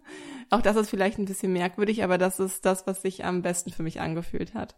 Auch 0.50 0.62
das 0.62 0.76
ist 0.76 0.90
vielleicht 0.90 1.20
ein 1.20 1.26
bisschen 1.26 1.54
merkwürdig, 1.54 2.04
aber 2.04 2.18
das 2.18 2.40
ist 2.40 2.66
das, 2.66 2.86
was 2.88 3.04
sich 3.04 3.24
am 3.24 3.42
besten 3.42 3.72
für 3.72 3.84
mich 3.84 4.02
angefühlt 4.02 4.54
hat. 4.54 4.76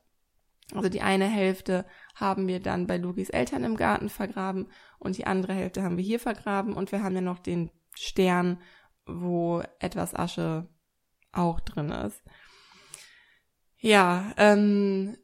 Also 0.74 0.90
die 0.90 1.02
eine 1.02 1.28
Hälfte 1.28 1.86
haben 2.16 2.48
wir 2.48 2.60
dann 2.60 2.86
bei 2.86 2.98
Lugis 2.98 3.30
Eltern 3.30 3.64
im 3.64 3.78
Garten 3.78 4.10
vergraben 4.10 4.68
und 5.00 5.18
die 5.18 5.26
andere 5.26 5.54
Hälfte 5.54 5.84
haben 5.84 5.98
wir 5.98 6.04
hier 6.04 6.20
vergraben 6.20 6.74
und 6.74 6.92
wir 6.92 7.02
haben 7.02 7.16
ja 7.16 7.22
noch 7.22 7.40
den 7.40 7.72
Stern, 7.94 8.60
wo 9.06 9.62
etwas 9.80 10.14
Asche 10.14 10.68
auch 11.32 11.60
drin 11.62 11.90
ist. 11.90 12.22
Ja, 13.78 14.34
ähm, 14.38 15.16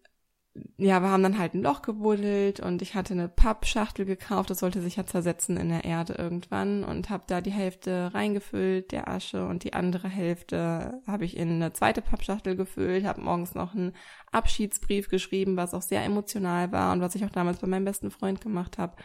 ja, 0.78 1.00
wir 1.02 1.10
haben 1.10 1.24
dann 1.24 1.38
halt 1.38 1.54
ein 1.54 1.62
Loch 1.62 1.82
gebuddelt 1.82 2.60
und 2.60 2.82
ich 2.82 2.94
hatte 2.94 3.14
eine 3.14 3.30
Pappschachtel 3.30 4.06
gekauft, 4.06 4.50
das 4.50 4.60
sollte 4.60 4.82
sich 4.82 4.98
ja 4.98 5.06
zersetzen 5.06 5.56
in 5.56 5.70
der 5.70 5.86
Erde 5.86 6.16
irgendwann 6.18 6.84
und 6.84 7.10
habe 7.10 7.24
da 7.28 7.40
die 7.40 7.52
Hälfte 7.52 8.14
reingefüllt, 8.14 8.92
der 8.92 9.08
Asche 9.08 9.48
und 9.48 9.64
die 9.64 9.74
andere 9.74 10.10
Hälfte 10.10 11.02
habe 11.08 11.24
ich 11.24 11.38
in 11.38 11.50
eine 11.50 11.72
zweite 11.72 12.02
Pappschachtel 12.02 12.58
gefüllt, 12.58 13.06
habe 13.06 13.22
morgens 13.22 13.56
noch 13.56 13.74
einen 13.74 13.94
Abschiedsbrief 14.32 15.08
geschrieben, 15.08 15.56
was 15.56 15.74
auch 15.74 15.82
sehr 15.82 16.04
emotional 16.04 16.74
war 16.74 16.92
und 16.92 17.00
was 17.00 17.16
ich 17.16 17.24
auch 17.24 17.30
damals 17.30 17.60
bei 17.60 17.68
meinem 17.68 17.86
besten 17.86 18.12
Freund 18.12 18.42
gemacht 18.42 18.78
habe. 18.78 18.98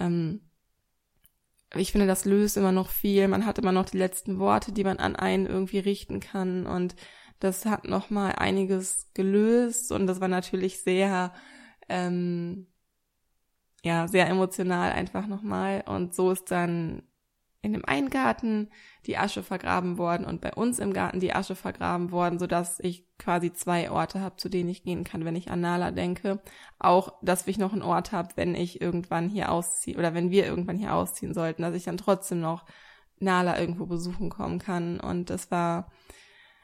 Ähm, 0.00 0.40
ich 1.74 1.92
finde, 1.92 2.06
das 2.06 2.24
löst 2.24 2.56
immer 2.56 2.72
noch 2.72 2.88
viel. 2.88 3.28
Man 3.28 3.44
hat 3.44 3.58
immer 3.58 3.72
noch 3.72 3.84
die 3.84 3.98
letzten 3.98 4.38
Worte, 4.38 4.72
die 4.72 4.84
man 4.84 4.96
an 4.96 5.16
einen 5.16 5.44
irgendwie 5.44 5.78
richten 5.78 6.18
kann 6.18 6.66
und 6.66 6.96
das 7.40 7.66
hat 7.66 7.84
nochmal 7.84 8.32
einiges 8.32 9.08
gelöst 9.14 9.92
und 9.92 10.06
das 10.06 10.20
war 10.20 10.28
natürlich 10.28 10.80
sehr, 10.80 11.32
ähm, 11.88 12.66
ja, 13.84 14.08
sehr 14.08 14.28
emotional 14.28 14.92
einfach 14.92 15.26
nochmal. 15.26 15.84
Und 15.86 16.14
so 16.14 16.30
ist 16.32 16.50
dann 16.50 17.02
in 17.60 17.72
dem 17.72 17.84
einen 17.84 18.10
Garten 18.10 18.70
die 19.06 19.18
Asche 19.18 19.42
vergraben 19.42 19.98
worden 19.98 20.24
und 20.24 20.40
bei 20.40 20.52
uns 20.52 20.78
im 20.78 20.92
Garten 20.92 21.20
die 21.20 21.32
Asche 21.32 21.56
vergraben 21.56 22.12
worden, 22.12 22.38
so 22.38 22.46
dass 22.46 22.78
ich 22.80 23.06
quasi 23.18 23.52
zwei 23.52 23.90
Orte 23.90 24.20
habe, 24.20 24.36
zu 24.36 24.48
denen 24.48 24.68
ich 24.68 24.84
gehen 24.84 25.04
kann, 25.04 25.24
wenn 25.24 25.36
ich 25.36 25.50
an 25.50 25.60
Nala 25.60 25.90
denke. 25.90 26.40
Auch, 26.78 27.14
dass 27.22 27.46
ich 27.46 27.58
noch 27.58 27.72
einen 27.72 27.82
Ort 27.82 28.12
habe, 28.12 28.30
wenn 28.36 28.54
ich 28.54 28.80
irgendwann 28.80 29.28
hier 29.28 29.50
ausziehe 29.50 29.96
oder 29.98 30.14
wenn 30.14 30.30
wir 30.30 30.46
irgendwann 30.46 30.78
hier 30.78 30.94
ausziehen 30.94 31.34
sollten, 31.34 31.62
dass 31.62 31.74
ich 31.74 31.84
dann 31.84 31.96
trotzdem 31.96 32.40
noch 32.40 32.64
Nala 33.18 33.58
irgendwo 33.58 33.86
besuchen 33.86 34.30
kommen 34.30 34.58
kann. 34.60 35.00
Und 35.00 35.30
das 35.30 35.50
war 35.50 35.90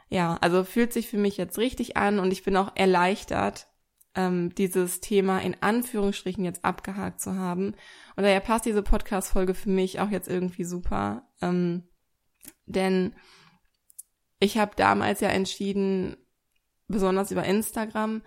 ja, 0.08 0.37
also 0.40 0.64
fühlt 0.64 0.92
sich 0.92 1.08
für 1.08 1.18
mich 1.18 1.37
jetzt 1.37 1.58
richtig 1.58 1.96
an 1.96 2.18
und 2.18 2.32
ich 2.32 2.44
bin 2.44 2.56
auch 2.56 2.73
erleichtert, 2.75 3.68
ähm, 4.14 4.54
dieses 4.54 5.00
Thema 5.00 5.40
in 5.40 5.56
Anführungsstrichen 5.61 6.44
jetzt 6.44 6.64
abgehakt 6.64 7.20
zu 7.20 7.34
haben. 7.34 7.75
Und 8.16 8.23
daher 8.23 8.40
passt 8.40 8.64
diese 8.64 8.82
Podcast-Folge 8.82 9.54
für 9.54 9.70
mich 9.70 10.00
auch 10.00 10.11
jetzt 10.11 10.28
irgendwie 10.28 10.64
super. 10.64 11.28
Ähm, 11.40 11.88
denn 12.66 13.14
ich 14.38 14.58
habe 14.58 14.73
damals 14.76 15.20
ja 15.20 15.28
entschieden, 15.28 16.16
besonders 16.87 17.30
über 17.30 17.44
Instagram, 17.44 18.23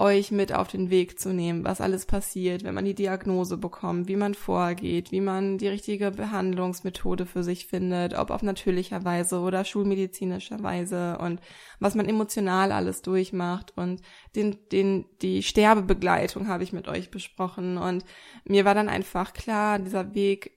euch 0.00 0.30
mit 0.30 0.52
auf 0.52 0.68
den 0.68 0.88
Weg 0.88 1.20
zu 1.20 1.32
nehmen, 1.32 1.64
was 1.64 1.80
alles 1.80 2.06
passiert, 2.06 2.64
wenn 2.64 2.74
man 2.74 2.86
die 2.86 2.94
Diagnose 2.94 3.58
bekommt, 3.58 4.08
wie 4.08 4.16
man 4.16 4.34
vorgeht, 4.34 5.12
wie 5.12 5.20
man 5.20 5.58
die 5.58 5.68
richtige 5.68 6.10
Behandlungsmethode 6.10 7.26
für 7.26 7.44
sich 7.44 7.66
findet, 7.66 8.14
ob 8.14 8.30
auf 8.30 8.42
natürlicher 8.42 9.04
Weise 9.04 9.40
oder 9.40 9.64
schulmedizinischer 9.64 10.62
Weise 10.62 11.18
und 11.18 11.40
was 11.78 11.94
man 11.94 12.08
emotional 12.08 12.72
alles 12.72 13.02
durchmacht 13.02 13.76
und 13.76 14.00
den, 14.34 14.56
den, 14.72 15.04
die 15.20 15.42
Sterbebegleitung 15.42 16.48
habe 16.48 16.64
ich 16.64 16.72
mit 16.72 16.88
euch 16.88 17.10
besprochen 17.10 17.76
und 17.76 18.04
mir 18.44 18.64
war 18.64 18.74
dann 18.74 18.88
einfach 18.88 19.34
klar, 19.34 19.78
dieser 19.78 20.14
Weg 20.14 20.52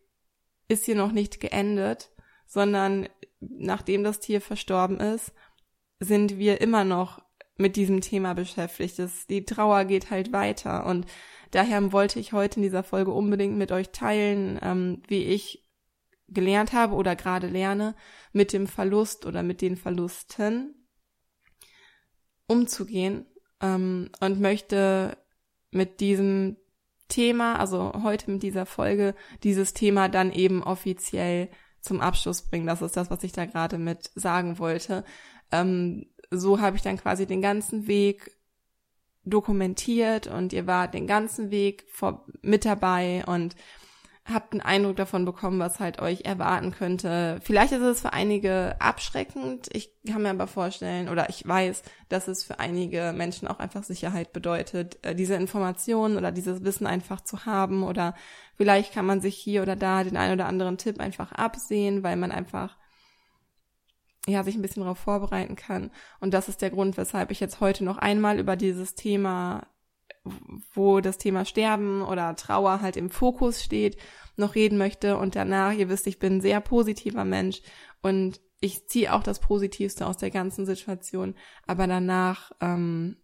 ist 0.69 0.85
hier 0.85 0.95
noch 0.95 1.11
nicht 1.11 1.41
geendet, 1.41 2.11
sondern 2.45 3.09
nachdem 3.41 4.05
das 4.05 4.21
Tier 4.21 4.39
verstorben 4.39 5.01
ist, 5.01 5.33
sind 5.99 6.37
wir 6.37 6.61
immer 6.61 6.85
noch 6.85 7.21
mit 7.57 7.75
diesem 7.75 8.01
Thema 8.01 8.33
beschäftigt 8.33 8.99
ist. 8.99 9.29
Die 9.29 9.45
Trauer 9.45 9.85
geht 9.85 10.09
halt 10.09 10.31
weiter 10.31 10.85
und 10.85 11.05
daher 11.51 11.91
wollte 11.91 12.19
ich 12.19 12.33
heute 12.33 12.57
in 12.57 12.63
dieser 12.63 12.83
Folge 12.83 13.11
unbedingt 13.11 13.57
mit 13.57 13.71
euch 13.71 13.89
teilen, 13.91 14.59
ähm, 14.61 15.01
wie 15.07 15.23
ich 15.23 15.63
gelernt 16.27 16.73
habe 16.73 16.95
oder 16.95 17.15
gerade 17.15 17.47
lerne, 17.47 17.95
mit 18.31 18.53
dem 18.53 18.67
Verlust 18.67 19.25
oder 19.25 19.43
mit 19.43 19.61
den 19.61 19.77
Verlusten 19.77 20.87
umzugehen 22.47 23.25
ähm, 23.61 24.09
und 24.19 24.39
möchte 24.39 25.17
mit 25.71 25.99
diesem 25.99 26.57
Thema, 27.07 27.59
also 27.59 27.93
heute 28.03 28.31
mit 28.31 28.43
dieser 28.43 28.65
Folge, 28.65 29.13
dieses 29.43 29.73
Thema 29.73 30.09
dann 30.09 30.31
eben 30.31 30.63
offiziell 30.63 31.49
zum 31.81 32.01
Abschluss 32.01 32.41
bringen. 32.43 32.65
Das 32.65 32.81
ist 32.81 32.97
das, 32.97 33.11
was 33.11 33.23
ich 33.23 33.33
da 33.33 33.45
gerade 33.45 33.77
mit 33.77 34.09
sagen 34.15 34.57
wollte. 34.57 35.03
Ähm, 35.51 36.12
so 36.33 36.59
habe 36.59 36.75
ich 36.75 36.81
dann 36.81 36.97
quasi 36.97 37.25
den 37.25 37.41
ganzen 37.41 37.87
Weg 37.87 38.31
dokumentiert 39.25 40.27
und 40.27 40.53
ihr 40.53 40.67
wart 40.67 40.93
den 40.93 41.07
ganzen 41.07 41.51
Weg 41.51 41.85
vor, 41.89 42.25
mit 42.41 42.65
dabei 42.65 43.23
und 43.25 43.55
habt 44.25 44.53
einen 44.53 44.61
Eindruck 44.61 44.95
davon 44.95 45.25
bekommen, 45.25 45.59
was 45.59 45.81
halt 45.81 46.01
euch 46.01 46.21
erwarten 46.21 46.71
könnte. 46.71 47.39
Vielleicht 47.43 47.73
ist 47.73 47.81
es 47.81 48.01
für 48.01 48.13
einige 48.13 48.75
abschreckend. 48.79 49.67
Ich 49.73 49.91
kann 50.07 50.21
mir 50.21 50.29
aber 50.29 50.47
vorstellen 50.47 51.09
oder 51.09 51.29
ich 51.29 51.45
weiß, 51.45 51.83
dass 52.07 52.29
es 52.29 52.43
für 52.43 52.59
einige 52.59 53.13
Menschen 53.13 53.49
auch 53.49 53.59
einfach 53.59 53.83
Sicherheit 53.83 54.31
bedeutet, 54.31 54.97
äh, 55.03 55.13
diese 55.13 55.35
Informationen 55.35 56.17
oder 56.17 56.31
dieses 56.31 56.63
Wissen 56.63 56.87
einfach 56.87 57.21
zu 57.21 57.45
haben 57.45 57.83
oder 57.83 58.15
vielleicht 58.55 58.93
kann 58.93 59.05
man 59.05 59.19
sich 59.19 59.35
hier 59.35 59.61
oder 59.61 59.75
da 59.75 60.03
den 60.03 60.15
einen 60.15 60.33
oder 60.33 60.47
anderen 60.47 60.77
Tipp 60.77 61.01
einfach 61.01 61.33
absehen, 61.33 62.01
weil 62.03 62.15
man 62.15 62.31
einfach 62.31 62.77
ja, 64.27 64.43
sich 64.43 64.55
ein 64.55 64.61
bisschen 64.61 64.83
darauf 64.83 64.99
vorbereiten 64.99 65.55
kann. 65.55 65.91
Und 66.19 66.33
das 66.33 66.47
ist 66.47 66.61
der 66.61 66.69
Grund, 66.69 66.97
weshalb 66.97 67.31
ich 67.31 67.39
jetzt 67.39 67.59
heute 67.59 67.83
noch 67.83 67.97
einmal 67.97 68.39
über 68.39 68.55
dieses 68.55 68.95
Thema, 68.95 69.67
wo 70.73 71.01
das 71.01 71.17
Thema 71.17 71.43
Sterben 71.45 72.01
oder 72.01 72.35
Trauer 72.35 72.81
halt 72.81 72.95
im 72.95 73.09
Fokus 73.09 73.61
steht, 73.61 73.97
noch 74.37 74.55
reden 74.55 74.77
möchte. 74.77 75.17
Und 75.17 75.35
danach, 75.35 75.73
ihr 75.73 75.89
wisst, 75.89 76.07
ich 76.07 76.19
bin 76.19 76.37
ein 76.37 76.41
sehr 76.41 76.61
positiver 76.61 77.25
Mensch 77.25 77.61
und 78.01 78.39
ich 78.61 78.87
ziehe 78.87 79.13
auch 79.13 79.23
das 79.23 79.39
Positivste 79.39 80.07
aus 80.07 80.15
der 80.15 80.31
ganzen 80.31 80.65
Situation. 80.65 81.35
Aber 81.67 81.85
danach 81.85 82.53
ähm, 82.61 83.17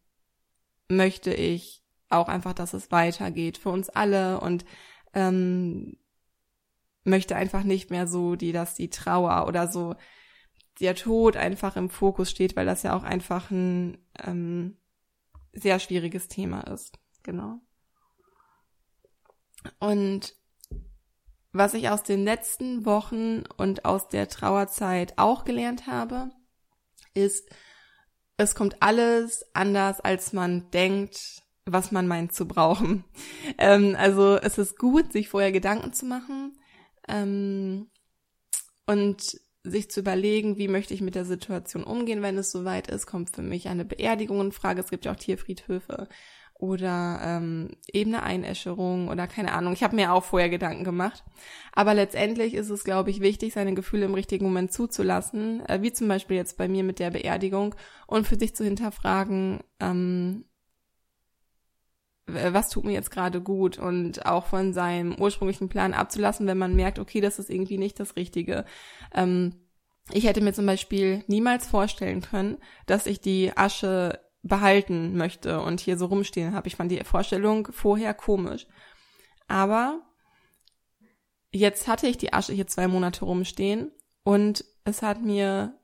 möchte 0.89 1.33
ich 1.33 1.81
auch 2.09 2.27
einfach, 2.27 2.53
dass 2.53 2.73
es 2.73 2.91
weitergeht 2.91 3.57
für 3.57 3.69
uns 3.69 3.89
alle 3.89 4.41
und 4.41 4.65
ähm, 5.13 5.97
möchte 7.05 7.37
einfach 7.37 7.63
nicht 7.63 7.89
mehr 7.89 8.05
so 8.05 8.35
die, 8.35 8.51
dass 8.51 8.75
die 8.75 8.89
Trauer 8.89 9.47
oder 9.47 9.71
so 9.71 9.95
der 10.79 10.95
Tod 10.95 11.35
einfach 11.35 11.75
im 11.75 11.89
Fokus 11.89 12.29
steht, 12.29 12.55
weil 12.55 12.65
das 12.65 12.83
ja 12.83 12.95
auch 12.95 13.03
einfach 13.03 13.51
ein 13.51 13.97
ähm, 14.23 14.77
sehr 15.53 15.79
schwieriges 15.79 16.27
Thema 16.27 16.61
ist. 16.61 16.99
Genau. 17.23 17.59
Und 19.79 20.35
was 21.51 21.73
ich 21.73 21.89
aus 21.89 22.03
den 22.03 22.23
letzten 22.23 22.85
Wochen 22.85 23.43
und 23.57 23.85
aus 23.85 24.07
der 24.07 24.29
Trauerzeit 24.29 25.17
auch 25.17 25.45
gelernt 25.45 25.87
habe, 25.87 26.29
ist, 27.13 27.49
es 28.37 28.55
kommt 28.55 28.81
alles 28.81 29.45
anders, 29.53 29.99
als 29.99 30.31
man 30.31 30.69
denkt, 30.71 31.43
was 31.65 31.91
man 31.91 32.07
meint 32.07 32.33
zu 32.33 32.47
brauchen. 32.47 33.03
Ähm, 33.57 33.95
also 33.97 34.37
es 34.37 34.57
ist 34.57 34.77
gut, 34.77 35.11
sich 35.11 35.27
vorher 35.27 35.51
Gedanken 35.51 35.91
zu 35.91 36.05
machen 36.05 36.57
ähm, 37.09 37.89
und 38.85 39.37
sich 39.63 39.91
zu 39.91 39.99
überlegen, 39.99 40.57
wie 40.57 40.67
möchte 40.67 40.93
ich 40.93 41.01
mit 41.01 41.15
der 41.15 41.25
Situation 41.25 41.83
umgehen, 41.83 42.21
wenn 42.21 42.37
es 42.37 42.51
soweit 42.51 42.87
ist, 42.87 43.05
kommt 43.05 43.35
für 43.35 43.41
mich 43.41 43.67
eine 43.67 43.85
Beerdigung 43.85 44.41
in 44.41 44.51
Frage. 44.51 44.81
Es 44.81 44.89
gibt 44.89 45.05
ja 45.05 45.11
auch 45.11 45.17
Tierfriedhöfe 45.17 46.07
oder 46.59 47.19
ähm, 47.23 47.69
eben 47.91 48.13
eine 48.13 48.23
Einäscherung 48.23 49.07
oder 49.07 49.27
keine 49.27 49.53
Ahnung. 49.53 49.71
Ich 49.71 49.81
habe 49.81 49.95
mir 49.95 50.11
auch 50.11 50.25
vorher 50.25 50.49
Gedanken 50.49 50.83
gemacht. 50.83 51.23
Aber 51.71 51.93
letztendlich 51.93 52.53
ist 52.53 52.69
es, 52.69 52.83
glaube 52.83 53.11
ich, 53.11 53.21
wichtig, 53.21 53.53
seine 53.53 53.73
Gefühle 53.73 54.05
im 54.05 54.13
richtigen 54.13 54.43
Moment 54.43 54.73
zuzulassen, 54.73 55.65
äh, 55.67 55.81
wie 55.81 55.93
zum 55.93 56.09
Beispiel 56.09 56.35
jetzt 56.35 56.57
bei 56.57 56.67
mir 56.67 56.83
mit 56.83 56.99
der 56.99 57.11
Beerdigung 57.11 57.75
und 58.07 58.27
für 58.27 58.37
sich 58.37 58.55
zu 58.55 58.65
hinterfragen, 58.65 59.61
ähm, 59.79 60.43
was 62.33 62.69
tut 62.69 62.85
mir 62.85 62.93
jetzt 62.93 63.11
gerade 63.11 63.41
gut 63.41 63.77
und 63.77 64.25
auch 64.25 64.45
von 64.45 64.73
seinem 64.73 65.15
ursprünglichen 65.19 65.69
Plan 65.69 65.93
abzulassen, 65.93 66.47
wenn 66.47 66.57
man 66.57 66.75
merkt, 66.75 66.99
okay, 66.99 67.21
das 67.21 67.39
ist 67.39 67.49
irgendwie 67.49 67.77
nicht 67.77 67.99
das 67.99 68.15
Richtige. 68.15 68.65
Ähm, 69.13 69.55
ich 70.11 70.25
hätte 70.25 70.41
mir 70.41 70.53
zum 70.53 70.65
Beispiel 70.65 71.23
niemals 71.27 71.67
vorstellen 71.67 72.21
können, 72.21 72.57
dass 72.85 73.05
ich 73.05 73.21
die 73.21 73.55
Asche 73.55 74.19
behalten 74.41 75.17
möchte 75.17 75.61
und 75.61 75.79
hier 75.79 75.97
so 75.97 76.05
rumstehen 76.05 76.53
habe. 76.53 76.67
Ich 76.67 76.75
fand 76.75 76.91
die 76.91 77.03
Vorstellung 77.03 77.67
vorher 77.71 78.13
komisch. 78.13 78.67
Aber 79.47 80.01
jetzt 81.51 81.87
hatte 81.87 82.07
ich 82.07 82.17
die 82.17 82.33
Asche 82.33 82.53
hier 82.53 82.67
zwei 82.67 82.87
Monate 82.87 83.25
rumstehen 83.25 83.91
und 84.23 84.63
es 84.83 85.01
hat 85.01 85.21
mir 85.21 85.78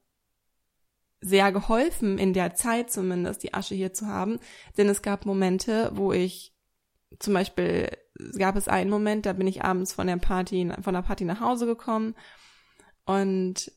sehr 1.25 1.51
geholfen, 1.51 2.17
in 2.17 2.33
der 2.33 2.53
Zeit 2.53 2.91
zumindest 2.91 3.43
die 3.43 3.53
Asche 3.53 3.75
hier 3.75 3.93
zu 3.93 4.07
haben. 4.07 4.39
Denn 4.77 4.87
es 4.87 5.01
gab 5.01 5.25
Momente, 5.25 5.91
wo 5.93 6.13
ich 6.13 6.53
zum 7.19 7.33
Beispiel, 7.33 7.89
gab 8.37 8.55
es 8.55 8.67
einen 8.67 8.89
Moment, 8.89 9.25
da 9.25 9.33
bin 9.33 9.47
ich 9.47 9.63
abends 9.63 9.93
von 9.93 10.07
der 10.07 10.17
Party, 10.17 10.71
von 10.81 10.93
der 10.93 11.01
Party 11.01 11.25
nach 11.25 11.39
Hause 11.39 11.65
gekommen 11.65 12.15
und 13.05 13.71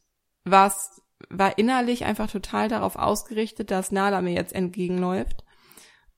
was 0.45 1.03
war 1.31 1.59
innerlich 1.59 2.05
einfach 2.05 2.31
total 2.31 2.69
darauf 2.69 2.97
ausgerichtet, 2.97 3.71
dass 3.71 3.93
Nala 3.93 4.21
mir 4.21 4.35
jetzt 4.35 4.55
entgegenläuft 4.55 5.45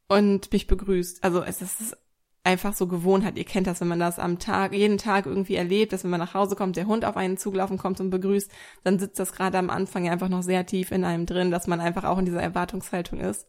und 0.08 0.52
mich 0.52 0.66
begrüßt. 0.66 1.24
Also 1.24 1.42
es 1.42 1.62
ist 1.62 1.96
einfach 2.42 2.74
so 2.74 2.86
Gewohnheit. 2.86 3.36
Ihr 3.36 3.44
kennt 3.44 3.66
das, 3.66 3.80
wenn 3.80 3.88
man 3.88 4.00
das 4.00 4.18
am 4.18 4.38
Tag, 4.38 4.72
jeden 4.72 4.98
Tag 4.98 5.26
irgendwie 5.26 5.56
erlebt, 5.56 5.92
dass 5.92 6.04
wenn 6.04 6.10
man 6.10 6.20
nach 6.20 6.34
Hause 6.34 6.56
kommt, 6.56 6.76
der 6.76 6.86
Hund 6.86 7.04
auf 7.04 7.16
einen 7.16 7.36
zugelaufen 7.36 7.78
kommt 7.78 8.00
und 8.00 8.10
begrüßt, 8.10 8.50
dann 8.82 8.98
sitzt 8.98 9.18
das 9.18 9.32
gerade 9.32 9.58
am 9.58 9.70
Anfang 9.70 10.08
einfach 10.08 10.28
noch 10.28 10.42
sehr 10.42 10.64
tief 10.66 10.90
in 10.90 11.04
einem 11.04 11.26
drin, 11.26 11.50
dass 11.50 11.66
man 11.66 11.80
einfach 11.80 12.04
auch 12.04 12.18
in 12.18 12.24
dieser 12.24 12.42
Erwartungshaltung 12.42 13.20
ist. 13.20 13.46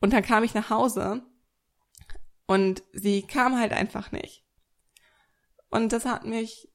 Und 0.00 0.12
dann 0.12 0.22
kam 0.22 0.44
ich 0.44 0.54
nach 0.54 0.70
Hause 0.70 1.22
und 2.46 2.82
sie 2.92 3.22
kam 3.22 3.58
halt 3.58 3.72
einfach 3.72 4.12
nicht. 4.12 4.44
Und 5.70 5.92
das 5.92 6.04
hat 6.04 6.24
mich, 6.24 6.68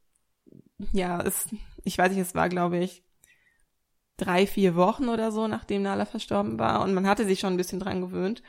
ja, 0.91 1.21
es, 1.21 1.47
ich 1.83 1.97
weiß 1.97 2.11
nicht, 2.11 2.21
es 2.21 2.35
war, 2.35 2.49
glaube 2.49 2.77
ich, 2.77 3.03
drei, 4.17 4.45
vier 4.45 4.75
Wochen 4.75 5.09
oder 5.09 5.31
so, 5.31 5.47
nachdem 5.47 5.83
Nala 5.83 6.05
verstorben 6.05 6.59
war. 6.59 6.81
Und 6.81 6.93
man 6.93 7.07
hatte 7.07 7.25
sich 7.25 7.39
schon 7.39 7.53
ein 7.53 7.57
bisschen 7.57 7.79
dran 7.79 8.01
gewöhnt. 8.01 8.43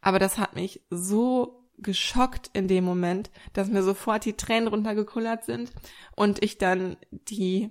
Aber 0.00 0.18
das 0.18 0.38
hat 0.38 0.54
mich 0.54 0.84
so 0.90 1.67
geschockt 1.78 2.50
in 2.52 2.68
dem 2.68 2.84
Moment, 2.84 3.30
dass 3.52 3.68
mir 3.68 3.82
sofort 3.82 4.24
die 4.24 4.36
Tränen 4.36 4.68
runtergekullert 4.68 5.44
sind 5.44 5.70
und 6.16 6.42
ich 6.42 6.58
dann 6.58 6.96
die 7.10 7.70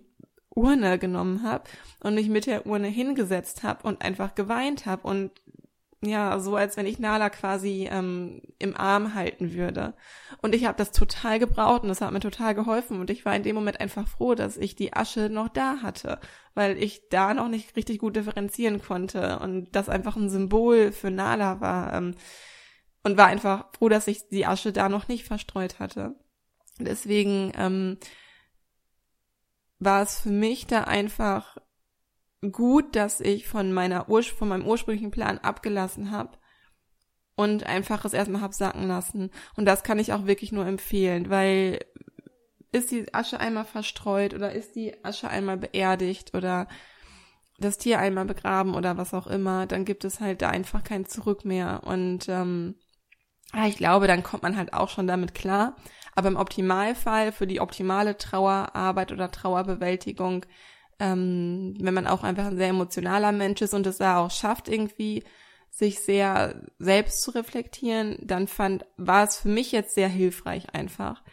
Urne 0.56 0.98
genommen 0.98 1.44
habe 1.44 1.66
und 2.00 2.16
mich 2.16 2.30
mit 2.30 2.48
der 2.48 2.66
Urne 2.66 2.88
hingesetzt 2.88 3.64
habe 3.64 3.88
und 3.88 4.02
einfach 4.02 4.34
geweint 4.36 4.86
habe 4.86 5.08
und 5.08 5.32
ja, 6.02 6.40
so 6.40 6.56
als 6.56 6.78
wenn 6.78 6.86
ich 6.86 7.00
Nala 7.00 7.30
quasi 7.30 7.90
ähm, 7.92 8.42
im 8.60 8.78
Arm 8.78 9.16
halten 9.16 9.54
würde. 9.54 9.96
Und 10.42 10.54
ich 10.54 10.66
habe 10.66 10.78
das 10.78 10.92
total 10.92 11.40
gebraucht 11.40 11.82
und 11.82 11.90
das 11.90 12.02
hat 12.02 12.12
mir 12.12 12.20
total 12.20 12.54
geholfen. 12.54 13.00
Und 13.00 13.10
ich 13.10 13.26
war 13.26 13.36
in 13.36 13.42
dem 13.42 13.56
Moment 13.56 13.80
einfach 13.82 14.08
froh, 14.08 14.36
dass 14.36 14.58
ich 14.58 14.76
die 14.76 14.94
Asche 14.94 15.30
noch 15.30 15.50
da 15.50 15.78
hatte, 15.82 16.20
weil 16.54 16.78
ich 16.78 17.10
da 17.10 17.34
noch 17.34 17.48
nicht 17.48 17.76
richtig 17.76 17.98
gut 17.98 18.16
differenzieren 18.16 18.80
konnte 18.80 19.40
und 19.40 19.76
das 19.76 19.90
einfach 19.90 20.16
ein 20.16 20.30
Symbol 20.30 20.92
für 20.92 21.10
Nala 21.10 21.62
war. 21.62 21.94
Ähm, 21.94 22.14
und 23.04 23.18
war 23.18 23.28
einfach 23.28 23.66
froh, 23.78 23.90
dass 23.90 24.08
ich 24.08 24.28
die 24.30 24.46
Asche 24.46 24.72
da 24.72 24.90
noch 24.90 25.08
nicht 25.08 25.26
verstreut 25.26 25.80
hatte. 25.80 26.16
Deswegen 26.80 27.52
ähm, 27.56 27.98
war 29.80 30.02
es 30.02 30.20
für 30.20 30.30
mich 30.30 30.68
da 30.68 30.84
einfach 30.84 31.58
gut, 32.52 32.96
dass 32.96 33.20
ich 33.20 33.48
von 33.48 33.74
meiner 33.74 34.10
Ur 34.10 34.24
von 34.24 34.50
meinem 34.50 34.66
ursprünglichen 34.66 35.12
Plan 35.12 35.40
abgelassen 35.40 36.12
habe 36.12 36.38
und 37.36 37.66
einfach 37.66 38.06
es 38.06 38.14
erstmal 38.14 38.42
hab 38.42 38.54
sacken 38.54 38.88
lassen. 38.88 39.32
Und 39.56 39.66
das 39.66 39.84
kann 39.84 40.00
ich 40.00 40.14
auch 40.14 40.26
wirklich 40.26 40.52
nur 40.52 40.66
empfehlen, 40.66 41.30
weil 41.30 41.80
ist 42.72 42.92
die 42.92 43.14
Asche 43.14 43.40
einmal 43.40 43.66
verstreut 43.66 44.34
oder 44.34 44.52
ist 44.52 44.76
die 44.76 45.04
Asche 45.04 45.30
einmal 45.30 45.58
beerdigt 45.58 46.36
oder 46.36 46.68
das 47.60 47.78
Tier 47.78 48.00
einmal 48.00 48.26
begraben 48.26 48.76
oder 48.76 48.98
was 48.98 49.14
auch 49.14 49.28
immer, 49.28 49.66
dann 49.66 49.86
gibt 49.86 50.04
es 50.04 50.20
halt 50.20 50.42
da 50.42 50.50
einfach 50.50 50.84
kein 50.84 51.06
Zurück 51.06 51.44
mehr. 51.44 51.82
Und 51.86 52.30
ähm, 52.30 52.76
ich 53.68 53.78
glaube, 53.78 54.08
dann 54.08 54.24
kommt 54.24 54.44
man 54.44 54.58
halt 54.58 54.74
auch 54.74 54.90
schon 54.90 55.08
damit 55.08 55.34
klar. 55.34 55.76
Aber 56.16 56.30
im 56.30 56.36
Optimalfall 56.36 57.32
für 57.32 57.48
die 57.48 57.62
optimale 57.62 58.18
Trauerarbeit 58.18 59.12
oder 59.12 59.32
Trauerbewältigung, 59.32 60.46
ähm, 61.00 61.76
wenn 61.80 61.94
man 61.94 62.08
auch 62.08 62.24
einfach 62.24 62.48
ein 62.48 62.58
sehr 62.58 62.70
emotionaler 62.70 63.32
Mensch 63.32 63.62
ist 63.62 63.74
und 63.74 63.86
es 63.86 63.98
da 63.98 64.18
auch 64.18 64.32
schafft, 64.32 64.68
irgendwie 64.68 65.24
sich 65.70 66.00
sehr 66.00 66.64
selbst 66.80 67.22
zu 67.22 67.32
reflektieren, 67.32 68.18
dann 68.22 68.48
fand, 68.48 68.86
war 68.98 69.26
es 69.26 69.38
für 69.38 69.50
mich 69.50 69.72
jetzt 69.72 69.94
sehr 69.94 70.10
hilfreich 70.10 70.74
einfach, 70.74 71.24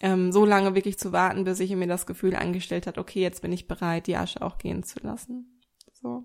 ähm, 0.00 0.32
so 0.32 0.44
lange 0.44 0.74
wirklich 0.74 0.98
zu 0.98 1.12
warten, 1.12 1.44
bis 1.44 1.60
ich 1.60 1.74
mir 1.76 1.86
das 1.86 2.06
Gefühl 2.06 2.34
angestellt 2.34 2.86
hat, 2.88 2.98
okay, 2.98 3.20
jetzt 3.20 3.42
bin 3.42 3.52
ich 3.52 3.68
bereit, 3.68 4.08
die 4.08 4.16
Asche 4.16 4.42
auch 4.42 4.58
gehen 4.58 4.82
zu 4.82 4.98
lassen. 5.00 5.60
So. 5.92 6.24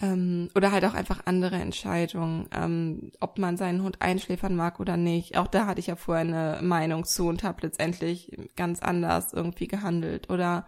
Ähm, 0.00 0.50
oder 0.54 0.72
halt 0.72 0.84
auch 0.84 0.94
einfach 0.94 1.22
andere 1.24 1.56
Entscheidungen, 1.56 2.48
ähm, 2.54 3.12
ob 3.20 3.38
man 3.38 3.56
seinen 3.56 3.82
Hund 3.82 4.02
einschläfern 4.02 4.54
mag 4.54 4.78
oder 4.78 4.96
nicht. 4.96 5.38
Auch 5.38 5.46
da 5.46 5.66
hatte 5.66 5.80
ich 5.80 5.86
ja 5.86 5.96
vorher 5.96 6.24
eine 6.24 6.62
Meinung 6.62 7.04
zu 7.04 7.28
und 7.28 7.42
habe 7.42 7.62
letztendlich 7.62 8.36
ganz 8.56 8.80
anders 8.80 9.32
irgendwie 9.32 9.68
gehandelt. 9.68 10.28
Oder 10.28 10.66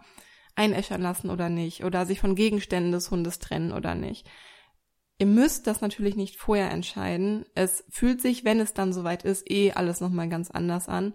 einäschern 0.55 1.01
lassen 1.01 1.29
oder 1.29 1.49
nicht. 1.49 1.83
Oder 1.83 2.05
sich 2.05 2.19
von 2.19 2.35
Gegenständen 2.35 2.91
des 2.91 3.11
Hundes 3.11 3.39
trennen 3.39 3.71
oder 3.71 3.95
nicht. 3.95 4.27
Ihr 5.19 5.27
müsst 5.27 5.67
das 5.67 5.81
natürlich 5.81 6.15
nicht 6.15 6.37
vorher 6.37 6.71
entscheiden. 6.71 7.45
Es 7.53 7.83
fühlt 7.89 8.21
sich, 8.21 8.45
wenn 8.45 8.59
es 8.59 8.73
dann 8.73 8.93
soweit 8.93 9.23
ist, 9.23 9.49
eh 9.51 9.73
alles 9.73 10.01
nochmal 10.01 10.29
ganz 10.29 10.49
anders 10.49 10.87
an. 10.87 11.13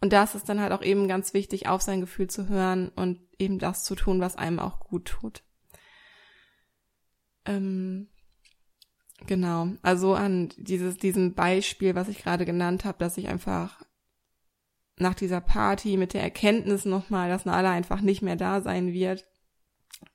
Und 0.00 0.12
da 0.12 0.24
ist 0.24 0.48
dann 0.48 0.60
halt 0.60 0.72
auch 0.72 0.82
eben 0.82 1.08
ganz 1.08 1.32
wichtig, 1.32 1.68
auf 1.68 1.80
sein 1.80 2.00
Gefühl 2.00 2.28
zu 2.28 2.48
hören 2.48 2.90
und 2.90 3.20
eben 3.38 3.58
das 3.58 3.84
zu 3.84 3.94
tun, 3.94 4.20
was 4.20 4.36
einem 4.36 4.58
auch 4.58 4.80
gut 4.80 5.06
tut. 5.06 5.45
Ähm, 7.46 8.08
genau, 9.26 9.68
also 9.82 10.14
an 10.14 10.50
dieses, 10.56 10.98
diesem 10.98 11.34
Beispiel, 11.34 11.94
was 11.94 12.08
ich 12.08 12.18
gerade 12.18 12.44
genannt 12.44 12.84
habe, 12.84 12.98
dass 12.98 13.16
ich 13.16 13.28
einfach 13.28 13.82
nach 14.98 15.14
dieser 15.14 15.40
Party 15.40 15.96
mit 15.96 16.14
der 16.14 16.22
Erkenntnis 16.22 16.84
nochmal, 16.84 17.28
dass 17.28 17.44
Nala 17.44 17.70
einfach 17.70 18.00
nicht 18.00 18.22
mehr 18.22 18.36
da 18.36 18.60
sein 18.60 18.92
wird, 18.92 19.26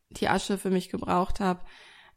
die 0.10 0.28
Asche 0.28 0.58
für 0.58 0.70
mich 0.70 0.90
gebraucht 0.90 1.40
habe. 1.40 1.64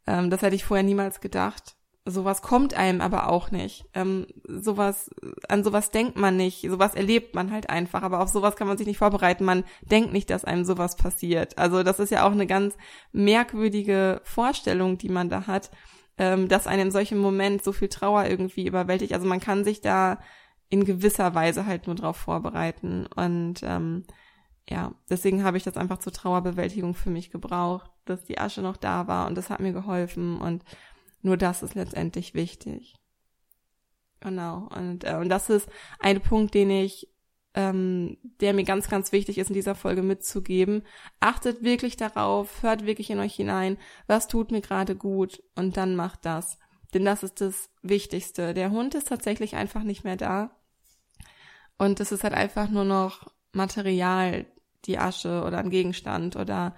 Ähm, 0.06 0.30
das 0.30 0.42
hätte 0.42 0.56
ich 0.56 0.64
vorher 0.64 0.84
niemals 0.84 1.20
gedacht. 1.20 1.76
Sowas 2.06 2.42
kommt 2.42 2.74
einem 2.74 3.00
aber 3.00 3.30
auch 3.30 3.50
nicht. 3.50 3.86
Ähm, 3.94 4.26
sowas, 4.46 5.10
an 5.48 5.64
sowas 5.64 5.90
denkt 5.90 6.16
man 6.16 6.36
nicht. 6.36 6.60
Sowas 6.68 6.94
erlebt 6.94 7.34
man 7.34 7.50
halt 7.50 7.70
einfach. 7.70 8.02
Aber 8.02 8.20
auf 8.20 8.28
sowas 8.28 8.56
kann 8.56 8.68
man 8.68 8.76
sich 8.76 8.86
nicht 8.86 8.98
vorbereiten. 8.98 9.44
Man 9.44 9.64
denkt 9.80 10.12
nicht, 10.12 10.28
dass 10.28 10.44
einem 10.44 10.66
sowas 10.66 10.96
passiert. 10.96 11.56
Also 11.56 11.82
das 11.82 12.00
ist 12.00 12.10
ja 12.10 12.26
auch 12.26 12.32
eine 12.32 12.46
ganz 12.46 12.76
merkwürdige 13.12 14.20
Vorstellung, 14.24 14.98
die 14.98 15.08
man 15.08 15.30
da 15.30 15.46
hat, 15.46 15.70
ähm, 16.18 16.46
dass 16.48 16.66
einem 16.66 16.88
in 16.88 16.90
solchem 16.90 17.18
Moment 17.18 17.64
so 17.64 17.72
viel 17.72 17.88
Trauer 17.88 18.26
irgendwie 18.26 18.66
überwältigt. 18.66 19.14
Also 19.14 19.26
man 19.26 19.40
kann 19.40 19.64
sich 19.64 19.80
da 19.80 20.18
in 20.68 20.84
gewisser 20.84 21.34
Weise 21.34 21.64
halt 21.64 21.86
nur 21.86 21.96
drauf 21.96 22.18
vorbereiten. 22.18 23.06
Und 23.16 23.62
ähm, 23.62 24.04
ja, 24.68 24.92
deswegen 25.08 25.44
habe 25.44 25.56
ich 25.56 25.62
das 25.62 25.76
einfach 25.76 25.98
zur 25.98 26.12
Trauerbewältigung 26.12 26.94
für 26.94 27.10
mich 27.10 27.30
gebraucht, 27.30 27.90
dass 28.04 28.24
die 28.24 28.38
Asche 28.38 28.62
noch 28.62 28.76
da 28.76 29.06
war 29.06 29.26
und 29.26 29.36
das 29.36 29.50
hat 29.50 29.60
mir 29.60 29.72
geholfen 29.72 30.38
und 30.38 30.64
nur 31.24 31.36
das 31.36 31.62
ist 31.62 31.74
letztendlich 31.74 32.34
wichtig. 32.34 32.94
Genau. 34.20 34.68
Und, 34.74 35.04
äh, 35.04 35.16
und 35.16 35.28
das 35.28 35.50
ist 35.50 35.68
ein 35.98 36.20
Punkt, 36.20 36.54
den 36.54 36.70
ich, 36.70 37.08
ähm, 37.54 38.18
der 38.40 38.52
mir 38.52 38.64
ganz, 38.64 38.88
ganz 38.88 39.12
wichtig 39.12 39.38
ist, 39.38 39.48
in 39.48 39.54
dieser 39.54 39.74
Folge 39.74 40.02
mitzugeben. 40.02 40.82
Achtet 41.20 41.62
wirklich 41.62 41.96
darauf, 41.96 42.62
hört 42.62 42.86
wirklich 42.86 43.10
in 43.10 43.18
euch 43.18 43.34
hinein, 43.34 43.78
was 44.06 44.28
tut 44.28 44.50
mir 44.50 44.60
gerade 44.60 44.96
gut 44.96 45.42
und 45.54 45.76
dann 45.76 45.96
macht 45.96 46.24
das. 46.24 46.58
Denn 46.92 47.04
das 47.04 47.22
ist 47.22 47.40
das 47.40 47.70
Wichtigste. 47.82 48.54
Der 48.54 48.70
Hund 48.70 48.94
ist 48.94 49.08
tatsächlich 49.08 49.56
einfach 49.56 49.82
nicht 49.82 50.04
mehr 50.04 50.16
da. 50.16 50.56
Und 51.78 52.00
es 52.00 52.12
ist 52.12 52.22
halt 52.22 52.34
einfach 52.34 52.68
nur 52.68 52.84
noch 52.84 53.32
Material, 53.52 54.46
die 54.84 54.98
Asche 54.98 55.42
oder 55.44 55.58
ein 55.58 55.70
Gegenstand 55.70 56.36
oder 56.36 56.76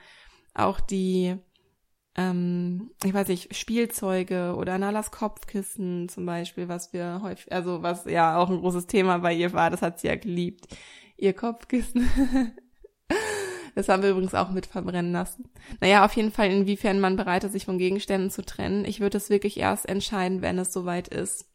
auch 0.54 0.80
die 0.80 1.36
ähm, 2.16 2.90
ich 3.04 3.12
weiß 3.12 3.28
nicht, 3.28 3.54
Spielzeuge 3.54 4.54
oder 4.56 4.78
Nalas 4.78 5.10
Kopfkissen 5.10 6.08
zum 6.08 6.24
Beispiel, 6.24 6.66
was 6.66 6.92
wir 6.94 7.20
häufig, 7.22 7.52
also 7.52 7.82
was 7.82 8.06
ja 8.06 8.38
auch 8.38 8.48
ein 8.48 8.60
großes 8.60 8.86
Thema 8.86 9.18
bei 9.18 9.34
ihr 9.34 9.52
war, 9.52 9.70
das 9.70 9.82
hat 9.82 10.00
sie 10.00 10.08
ja 10.08 10.16
geliebt. 10.16 10.66
Ihr 11.18 11.34
Kopfkissen. 11.34 12.08
das 13.74 13.90
haben 13.90 14.02
wir 14.02 14.10
übrigens 14.10 14.34
auch 14.34 14.50
mit 14.50 14.64
verbrennen 14.64 15.12
lassen. 15.12 15.50
Naja, 15.80 16.06
auf 16.06 16.14
jeden 16.14 16.32
Fall, 16.32 16.50
inwiefern 16.50 17.00
man 17.00 17.16
bereit 17.16 17.44
ist, 17.44 17.52
sich 17.52 17.66
von 17.66 17.76
Gegenständen 17.76 18.30
zu 18.30 18.42
trennen. 18.42 18.86
Ich 18.86 19.00
würde 19.00 19.18
es 19.18 19.28
wirklich 19.28 19.58
erst 19.58 19.86
entscheiden, 19.86 20.40
wenn 20.40 20.58
es 20.58 20.72
soweit 20.72 21.08
ist. 21.08 21.46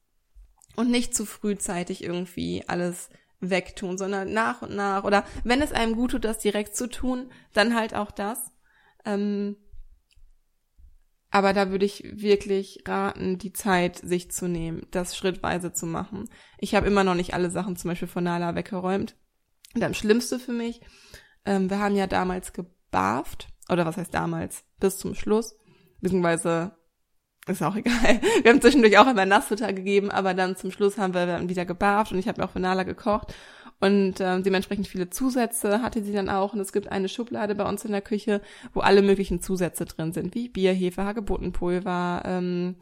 Und 0.76 0.92
nicht 0.92 1.16
zu 1.16 1.26
frühzeitig 1.26 2.04
irgendwie 2.04 2.64
alles 2.68 3.10
wegtun, 3.40 3.98
sondern 3.98 4.32
nach 4.32 4.62
und 4.62 4.76
nach. 4.76 5.04
Oder 5.04 5.26
wenn 5.44 5.62
es 5.62 5.72
einem 5.72 5.96
gut 5.96 6.12
tut, 6.12 6.24
das 6.24 6.38
direkt 6.38 6.76
zu 6.76 6.88
tun, 6.88 7.32
dann 7.54 7.76
halt 7.76 7.96
auch 7.96 8.12
das. 8.12 8.52
Ähm, 9.06 9.58
aber 11.32 11.54
da 11.54 11.72
würde 11.72 11.86
ich 11.86 12.04
wirklich 12.12 12.84
raten, 12.86 13.38
die 13.38 13.54
Zeit 13.54 13.98
sich 13.98 14.32
zu 14.32 14.48
nehmen, 14.48 14.86
das 14.92 15.16
schrittweise 15.16 15.72
zu 15.72 15.86
machen. 15.86 16.30
Ich 16.60 16.76
habe 16.76 16.88
immer 16.88 17.06
noch 17.06 17.16
nicht 17.16 17.34
alle 17.34 17.50
Sachen 17.50 17.78
zum 17.78 17.90
Beispiel 17.90 18.10
von 18.10 18.26
Nala 18.26 18.54
weggeräumt. 18.54 19.16
Und 19.74 19.84
am 19.84 19.94
Schlimmste 19.94 20.40
für 20.40 20.52
mich, 20.52 20.82
ähm, 21.46 21.70
wir 21.70 21.80
haben 21.80 21.96
ja 21.96 22.06
damals 22.06 22.52
gebarft, 22.52 23.48
oder 23.70 23.86
was 23.86 23.96
heißt 23.96 24.14
damals, 24.14 24.66
bis 24.82 24.98
zum 24.98 25.16
Schluss, 25.16 25.56
beziehungsweise 26.02 26.76
ist 27.48 27.64
auch 27.64 27.76
egal. 27.78 28.22
Wir 28.44 28.52
haben 28.52 28.62
zwischendurch 28.62 28.98
auch 28.98 29.08
immer 29.08 29.26
Nassfutter 29.26 29.72
gegeben, 29.72 30.12
aber 30.12 30.34
dann 30.34 30.58
zum 30.58 30.70
Schluss 30.70 30.98
haben 30.98 31.14
wir 31.14 31.26
dann 31.26 31.48
wieder 31.48 31.66
gebarft 31.66 32.12
und 32.12 32.20
ich 32.20 32.28
habe 32.28 32.44
auch 32.44 32.52
für 32.52 32.60
Nala 32.60 32.84
gekocht 32.84 33.34
und 33.82 34.20
äh, 34.20 34.40
dementsprechend 34.42 34.88
viele 34.88 35.10
Zusätze 35.10 35.82
hatte 35.82 36.04
sie 36.04 36.14
dann 36.14 36.30
auch. 36.30 36.54
Und 36.54 36.60
es 36.60 36.72
gibt 36.72 36.92
eine 36.92 37.10
Schublade 37.10 37.56
bei 37.56 37.68
uns 37.68 37.84
in 37.84 37.92
der 37.92 38.02
Küche, 38.02 38.42
wo 38.74 38.82
alle 38.82 39.02
möglichen 39.02 39.42
Zusätze 39.42 39.86
drin 39.86 40.14
sind, 40.14 40.36
wie 40.36 40.50
Bier, 40.50 40.72
Hefe, 40.72 41.04
Hagebuttenpulver, 41.04 42.22
ähm, 42.24 42.76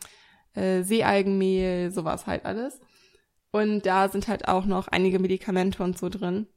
äh, 0.56 0.84
Seealgenmehl, 0.84 1.92
sowas 1.92 2.28
halt 2.28 2.46
alles. 2.46 2.82
Und 3.52 3.86
da 3.86 4.10
sind 4.10 4.28
halt 4.28 4.50
auch 4.50 4.66
noch 4.66 4.90
einige 4.90 5.20
Medikamente 5.20 5.82
und 5.84 5.98
so 5.98 6.10
drin. 6.10 6.48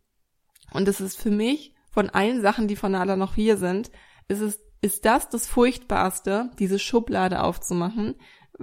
Und 0.72 0.88
es 0.88 1.00
ist 1.00 1.18
für 1.18 1.30
mich, 1.30 1.74
von 1.92 2.10
allen 2.10 2.42
Sachen, 2.42 2.66
die 2.66 2.76
von 2.76 2.92
Nala 2.92 3.14
noch 3.14 3.36
hier 3.36 3.56
sind, 3.56 3.92
ist 4.26 4.40
es, 4.40 4.60
ist 4.80 5.04
das 5.04 5.28
das 5.28 5.46
Furchtbarste, 5.46 6.50
diese 6.58 6.80
Schublade 6.80 7.44
aufzumachen, 7.44 8.16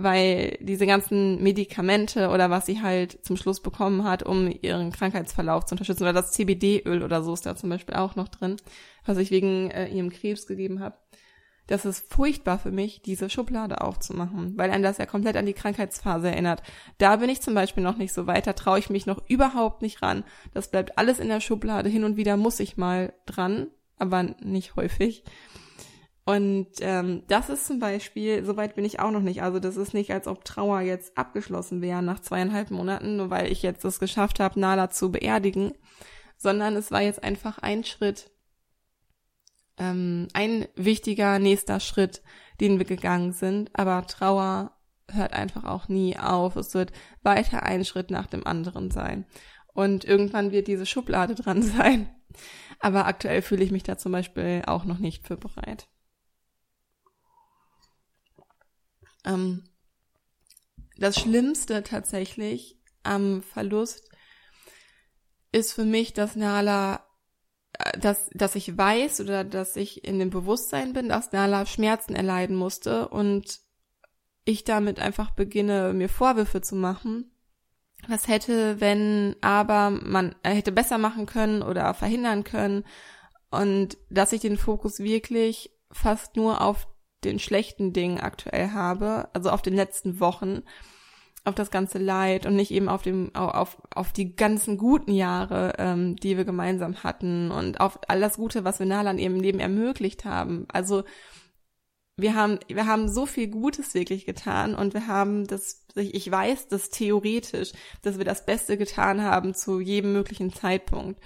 weil 0.04 0.58
diese 0.62 0.86
ganzen 0.86 1.42
Medikamente 1.42 2.30
oder 2.30 2.50
was 2.50 2.66
sie 2.66 2.82
halt 2.82 3.24
zum 3.26 3.38
Schluss 3.38 3.62
bekommen 3.62 4.04
hat, 4.04 4.24
um 4.24 4.52
ihren 4.62 4.92
Krankheitsverlauf 4.92 5.66
zu 5.66 5.74
unterstützen, 5.74 6.04
oder 6.04 6.14
das 6.14 6.32
CBD-Öl 6.32 7.04
oder 7.04 7.24
so 7.24 7.34
ist 7.34 7.46
da 7.46 7.56
zum 7.56 7.70
Beispiel 7.70 7.96
auch 7.96 8.16
noch 8.16 8.28
drin, 8.28 8.58
was 9.06 9.18
ich 9.18 9.32
wegen 9.32 9.72
äh, 9.72 9.88
ihrem 9.88 10.10
Krebs 10.10 10.48
gegeben 10.48 10.80
habe. 10.80 10.98
Das 11.68 11.86
ist 11.86 12.12
furchtbar 12.12 12.58
für 12.58 12.72
mich, 12.72 13.04
diese 13.04 13.30
Schublade 13.30 13.82
aufzumachen, 13.82 14.58
weil 14.58 14.72
einen 14.72 14.82
das 14.82 14.98
ja 14.98 15.06
komplett 15.06 15.38
an 15.38 15.46
die 15.46 15.54
Krankheitsphase 15.54 16.30
erinnert. 16.30 16.64
Da 16.98 17.18
bin 17.18 17.30
ich 17.30 17.42
zum 17.42 17.54
Beispiel 17.54 17.84
noch 17.84 17.98
nicht 17.98 18.12
so 18.12 18.26
weit, 18.26 18.48
da 18.48 18.54
traue 18.54 18.80
ich 18.80 18.90
mich 18.90 19.06
noch 19.06 19.22
überhaupt 19.28 19.84
nicht 19.84 20.02
ran. 20.02 20.24
Das 20.52 20.72
bleibt 20.72 20.98
alles 20.98 21.20
in 21.20 21.28
der 21.28 21.42
Schublade, 21.42 21.88
hin 21.88 22.06
und 22.06 22.18
wieder 22.18 22.38
muss 22.38 22.60
ich 22.60 22.78
mal 22.78 23.14
dran, 23.28 23.68
aber 24.00 24.24
nicht 24.24 24.78
häufig. 24.78 25.24
Und 26.30 26.68
ähm, 26.82 27.24
das 27.28 27.50
ist 27.50 27.66
zum 27.66 27.80
Beispiel, 27.80 28.46
soweit 28.46 28.76
bin 28.76 28.86
ich 28.86 29.00
auch 29.00 29.10
noch 29.10 29.24
nicht. 29.24 29.42
Also 29.42 29.58
das 29.58 29.78
ist 29.78 29.96
nicht, 29.96 30.12
als 30.12 30.28
ob 30.28 30.46
Trauer 30.46 30.82
jetzt 30.82 31.18
abgeschlossen 31.18 31.82
wäre 31.82 32.04
nach 32.04 32.20
zweieinhalb 32.20 32.70
Monaten, 32.70 33.18
nur 33.18 33.32
weil 33.32 33.52
ich 33.52 33.64
jetzt 33.64 33.84
es 33.84 33.98
geschafft 33.98 34.40
habe, 34.40 34.60
Nala 34.60 34.92
zu 34.92 35.12
beerdigen, 35.12 35.74
sondern 36.38 36.76
es 36.76 36.92
war 36.92 37.02
jetzt 37.02 37.24
einfach 37.24 37.58
ein 37.58 37.84
Schritt, 37.84 38.30
ähm, 39.80 40.28
ein 40.34 40.68
wichtiger 40.76 41.40
nächster 41.40 41.80
Schritt, 41.80 42.22
den 42.62 42.78
wir 42.78 42.86
gegangen 42.86 43.34
sind. 43.34 43.72
Aber 43.74 44.06
Trauer 44.06 44.78
hört 45.10 45.34
einfach 45.34 45.64
auch 45.64 45.88
nie 45.88 46.16
auf. 46.16 46.56
Es 46.58 46.76
wird 46.76 46.92
weiter 47.24 47.64
ein 47.64 47.86
Schritt 47.86 48.12
nach 48.12 48.28
dem 48.28 48.46
anderen 48.46 48.92
sein. 48.92 49.26
Und 49.74 50.06
irgendwann 50.06 50.52
wird 50.52 50.68
diese 50.68 50.86
Schublade 50.86 51.34
dran 51.44 51.64
sein. 51.64 52.08
Aber 52.80 53.08
aktuell 53.08 53.42
fühle 53.42 53.64
ich 53.64 53.72
mich 53.72 53.82
da 53.82 53.98
zum 53.98 54.12
Beispiel 54.12 54.62
auch 54.68 54.86
noch 54.86 55.00
nicht 55.00 55.26
für 55.26 55.36
bereit. 55.36 55.88
Ähm, 59.30 59.64
das 60.98 61.20
Schlimmste 61.20 61.84
tatsächlich 61.84 62.78
am 63.04 63.42
Verlust 63.42 64.10
ist 65.52 65.74
für 65.74 65.86
mich, 65.86 66.14
dass 66.14 66.36
Nala, 66.36 67.06
äh, 67.74 67.98
dass, 68.00 68.30
dass 68.34 68.56
ich 68.56 68.78
weiß 68.78 69.22
oder 69.22 69.44
dass 69.44 69.76
ich 69.76 70.04
in 70.04 70.20
dem 70.20 70.30
Bewusstsein 70.30 70.94
bin, 70.94 71.10
dass 71.10 71.32
Nala 71.32 71.66
Schmerzen 71.66 72.16
erleiden 72.16 72.56
musste 72.56 73.08
und 73.10 73.60
ich 74.46 74.64
damit 74.64 75.00
einfach 75.00 75.32
beginne, 75.32 75.94
mir 75.94 76.10
Vorwürfe 76.10 76.62
zu 76.62 76.76
machen. 76.76 77.32
Was 78.08 78.28
hätte, 78.28 78.80
wenn 78.80 79.36
aber 79.42 79.90
man 79.90 80.36
hätte 80.44 80.72
besser 80.72 80.98
machen 80.98 81.26
können 81.26 81.62
oder 81.62 81.94
verhindern 81.94 82.44
können 82.44 82.86
und 83.52 83.98
dass 84.10 84.32
ich 84.32 84.42
den 84.42 84.58
Fokus 84.58 85.00
wirklich 85.00 85.72
fast 85.92 86.36
nur 86.36 86.62
auf 86.62 86.88
den 87.24 87.40
schlechten 87.40 87.94
Dingen 87.94 88.20
aktuell 88.20 88.72
habe, 88.72 89.30
also 89.34 89.50
auf 89.50 89.62
den 89.62 89.76
letzten 89.76 90.20
Wochen, 90.20 90.64
auf 91.46 91.56
das 91.56 91.72
ganze 91.72 91.98
Leid 91.98 92.46
und 92.46 92.56
nicht 92.56 92.72
eben 92.72 92.90
auf 92.90 93.02
dem 93.02 93.34
auf 93.36 93.78
auf 93.94 94.12
die 94.14 94.36
ganzen 94.36 94.78
guten 94.78 95.12
Jahre, 95.12 95.74
ähm, 95.78 96.16
die 96.16 96.38
wir 96.38 96.46
gemeinsam 96.46 97.04
hatten 97.04 97.52
und 97.52 97.80
auf 97.80 98.00
all 98.08 98.20
das 98.20 98.38
Gute, 98.38 98.64
was 98.64 98.80
wir 98.80 98.86
Nalan 98.86 99.18
im 99.18 99.40
Leben 99.40 99.60
ermöglicht 99.60 100.26
haben. 100.26 100.66
Also 100.72 101.04
wir 102.18 102.36
haben 102.36 102.60
wir 102.68 102.86
haben 102.86 103.10
so 103.10 103.26
viel 103.26 103.48
Gutes 103.48 103.94
wirklich 103.94 104.26
getan 104.26 104.76
und 104.76 104.94
wir 104.94 105.08
haben 105.08 105.48
das 105.48 105.86
ich 105.96 106.30
weiß 106.30 106.68
das 106.68 106.90
theoretisch, 106.90 107.72
dass 108.02 108.18
wir 108.18 108.26
das 108.26 108.46
Beste 108.46 108.78
getan 108.78 109.22
haben 109.22 109.54
zu 109.54 109.80
jedem 109.80 110.14
möglichen 110.14 110.54
Zeitpunkt. 110.54 111.20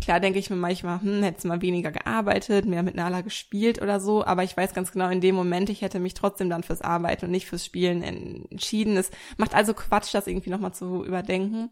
Klar 0.00 0.20
denke 0.20 0.38
ich 0.38 0.50
mir 0.50 0.56
manchmal, 0.56 1.00
hm, 1.00 1.22
hättest 1.22 1.46
mal 1.46 1.62
weniger 1.62 1.90
gearbeitet, 1.90 2.66
mehr 2.66 2.82
mit 2.82 2.94
Nala 2.94 3.20
gespielt 3.22 3.80
oder 3.80 4.00
so, 4.00 4.24
aber 4.24 4.44
ich 4.44 4.56
weiß 4.56 4.74
ganz 4.74 4.92
genau, 4.92 5.08
in 5.08 5.20
dem 5.20 5.34
Moment, 5.34 5.70
ich 5.70 5.82
hätte 5.82 6.00
mich 6.00 6.14
trotzdem 6.14 6.50
dann 6.50 6.62
fürs 6.62 6.82
Arbeiten 6.82 7.26
und 7.26 7.30
nicht 7.30 7.46
fürs 7.46 7.64
Spielen 7.64 8.02
entschieden. 8.02 8.96
Es 8.96 9.10
macht 9.36 9.54
also 9.54 9.74
Quatsch, 9.74 10.14
das 10.14 10.26
irgendwie 10.26 10.50
nochmal 10.50 10.74
zu 10.74 11.04
überdenken. 11.04 11.70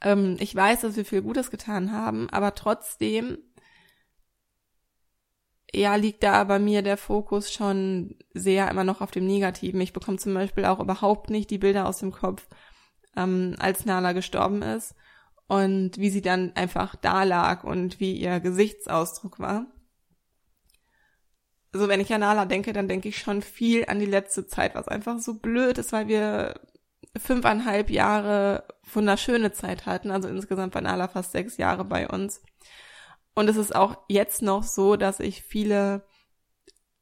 Ähm, 0.00 0.36
ich 0.40 0.54
weiß, 0.54 0.82
dass 0.82 0.96
wir 0.96 1.04
viel 1.04 1.22
Gutes 1.22 1.50
getan 1.50 1.92
haben, 1.92 2.30
aber 2.30 2.54
trotzdem, 2.54 3.38
ja, 5.74 5.96
liegt 5.96 6.22
da 6.22 6.44
bei 6.44 6.58
mir 6.58 6.82
der 6.82 6.96
Fokus 6.96 7.52
schon 7.52 8.16
sehr 8.32 8.70
immer 8.70 8.84
noch 8.84 9.00
auf 9.00 9.10
dem 9.10 9.26
Negativen. 9.26 9.80
Ich 9.80 9.92
bekomme 9.92 10.18
zum 10.18 10.34
Beispiel 10.34 10.64
auch 10.64 10.80
überhaupt 10.80 11.30
nicht 11.30 11.50
die 11.50 11.58
Bilder 11.58 11.86
aus 11.86 11.98
dem 11.98 12.12
Kopf, 12.12 12.46
ähm, 13.16 13.54
als 13.58 13.84
Nala 13.84 14.12
gestorben 14.12 14.62
ist 14.62 14.94
und 15.48 15.98
wie 15.98 16.10
sie 16.10 16.22
dann 16.22 16.52
einfach 16.56 16.96
da 16.96 17.22
lag 17.22 17.64
und 17.64 18.00
wie 18.00 18.14
ihr 18.14 18.40
Gesichtsausdruck 18.40 19.38
war. 19.38 19.66
Also 21.72 21.88
wenn 21.88 22.00
ich 22.00 22.12
an 22.12 22.20
Nala 22.20 22.46
denke, 22.46 22.72
dann 22.72 22.88
denke 22.88 23.08
ich 23.08 23.18
schon 23.18 23.42
viel 23.42 23.84
an 23.86 24.00
die 24.00 24.06
letzte 24.06 24.46
Zeit, 24.46 24.74
was 24.74 24.88
einfach 24.88 25.18
so 25.18 25.34
blöd 25.34 25.78
ist, 25.78 25.92
weil 25.92 26.08
wir 26.08 26.60
fünfeinhalb 27.16 27.90
Jahre 27.90 28.64
wunderschöne 28.92 29.52
Zeit 29.52 29.86
hatten. 29.86 30.10
Also 30.10 30.28
insgesamt 30.28 30.74
war 30.74 30.82
Nala 30.82 31.08
fast 31.08 31.32
sechs 31.32 31.56
Jahre 31.58 31.84
bei 31.84 32.08
uns. 32.08 32.42
Und 33.34 33.48
es 33.48 33.56
ist 33.56 33.76
auch 33.76 33.98
jetzt 34.08 34.40
noch 34.40 34.62
so, 34.62 34.96
dass 34.96 35.20
ich 35.20 35.42
viele, 35.42 36.06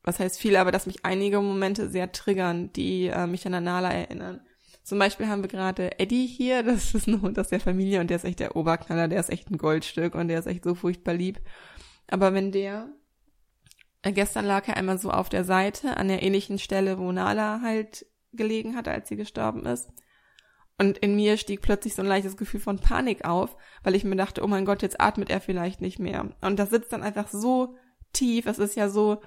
was 0.03 0.19
heißt 0.19 0.41
viele, 0.41 0.61
aber 0.61 0.73
dass 0.73 0.87
mich 0.87 1.05
einige 1.05 1.41
Momente 1.41 1.89
sehr 1.89 2.11
triggern, 2.11 2.73
die 2.73 3.07
äh, 3.07 3.27
mich 3.29 3.47
an 3.47 3.63
Nala 3.63 3.93
erinnern. 3.93 4.41
Zum 4.85 4.99
Beispiel 4.99 5.29
haben 5.29 5.43
wir 5.43 5.49
gerade 5.49 5.99
Eddie 5.99 6.27
hier, 6.27 6.63
das 6.63 6.95
ist 6.95 7.09
ein 7.09 7.23
Hund 7.23 7.39
aus 7.39 7.49
der 7.49 7.61
Familie 7.61 8.01
und 8.01 8.09
der 8.09 8.19
ist 8.19 8.25
echt 8.25 8.39
der 8.39 8.55
Oberknaller, 8.55 9.09
der 9.09 9.19
ist 9.19 9.31
echt 9.31 9.51
ein 9.51 9.59
Goldstück 9.59 10.15
und 10.15 10.29
der 10.29 10.39
ist 10.39 10.47
echt 10.47 10.63
so 10.63 10.75
furchtbar 10.75 11.15
lieb. 11.15 11.41
Aber 12.09 12.35
wenn 12.35 12.53
der, 12.53 12.89
äh, 14.03 14.13
gestern 14.13 14.45
lag 14.45 14.69
er 14.69 14.77
einmal 14.77 14.99
so 14.99 15.11
auf 15.11 15.31
der 15.31 15.45
Seite, 15.45 15.97
an 15.97 16.09
der 16.09 16.23
ähnlichen 16.23 16.59
Stelle, 16.59 16.99
wo 16.99 17.11
Nala 17.11 17.61
halt 17.63 18.07
gelegen 18.33 18.77
hat, 18.77 18.87
als 18.87 19.09
sie 19.09 19.17
gestorben 19.17 19.65
ist. 19.65 19.89
Und 20.77 20.99
in 20.99 21.15
mir 21.15 21.37
stieg 21.37 21.63
plötzlich 21.63 21.95
so 21.95 22.03
ein 22.03 22.09
leichtes 22.09 22.37
Gefühl 22.37 22.61
von 22.61 22.81
Panik 22.81 23.25
auf, 23.25 23.57
weil 23.85 23.95
ich 23.95 24.05
mir 24.05 24.17
dachte, 24.17 24.43
oh 24.43 24.49
mein 24.49 24.65
Gott, 24.65 24.83
jetzt 24.83 25.01
atmet 25.01 25.31
er 25.31 25.41
vielleicht 25.41 25.81
nicht 25.81 26.01
mehr. 26.01 26.35
Und 26.41 26.59
das 26.59 26.71
sitzt 26.71 26.93
dann 26.93 27.05
einfach 27.05 27.29
so 27.29 27.77
tief, 28.13 28.47
es 28.47 28.59
ist 28.59 28.75
ja 28.75 28.89
so, 28.89 29.23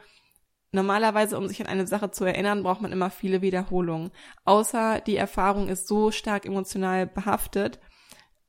Normalerweise, 0.72 1.38
um 1.38 1.48
sich 1.48 1.62
an 1.62 1.68
eine 1.68 1.88
Sache 1.88 2.12
zu 2.12 2.26
erinnern, 2.26 2.64
braucht 2.64 2.82
man 2.82 2.92
immer 2.92 3.10
viele 3.10 3.42
Wiederholungen. 3.42 4.12
Außer 4.44 5.02
die 5.02 5.16
Erfahrung 5.16 5.70
ist 5.70 5.88
so 5.88 6.12
stark 6.12 6.46
emotional 6.46 7.08
behaftet, 7.08 7.80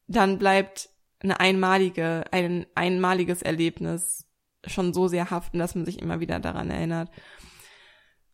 dann 0.09 0.39
bleibt 0.39 0.91
eine 1.21 1.41
einmalige, 1.41 2.25
ein 2.33 2.67
einmaliges 2.75 3.43
Erlebnis 3.43 4.27
schon 4.67 4.93
so 4.93 5.09
sehr 5.09 5.31
haften, 5.31 5.59
dass 5.59 5.75
man 5.75 5.85
sich 5.85 6.01
immer 6.01 6.21
wieder 6.21 6.41
daran 6.41 6.71
erinnert. 6.71 7.11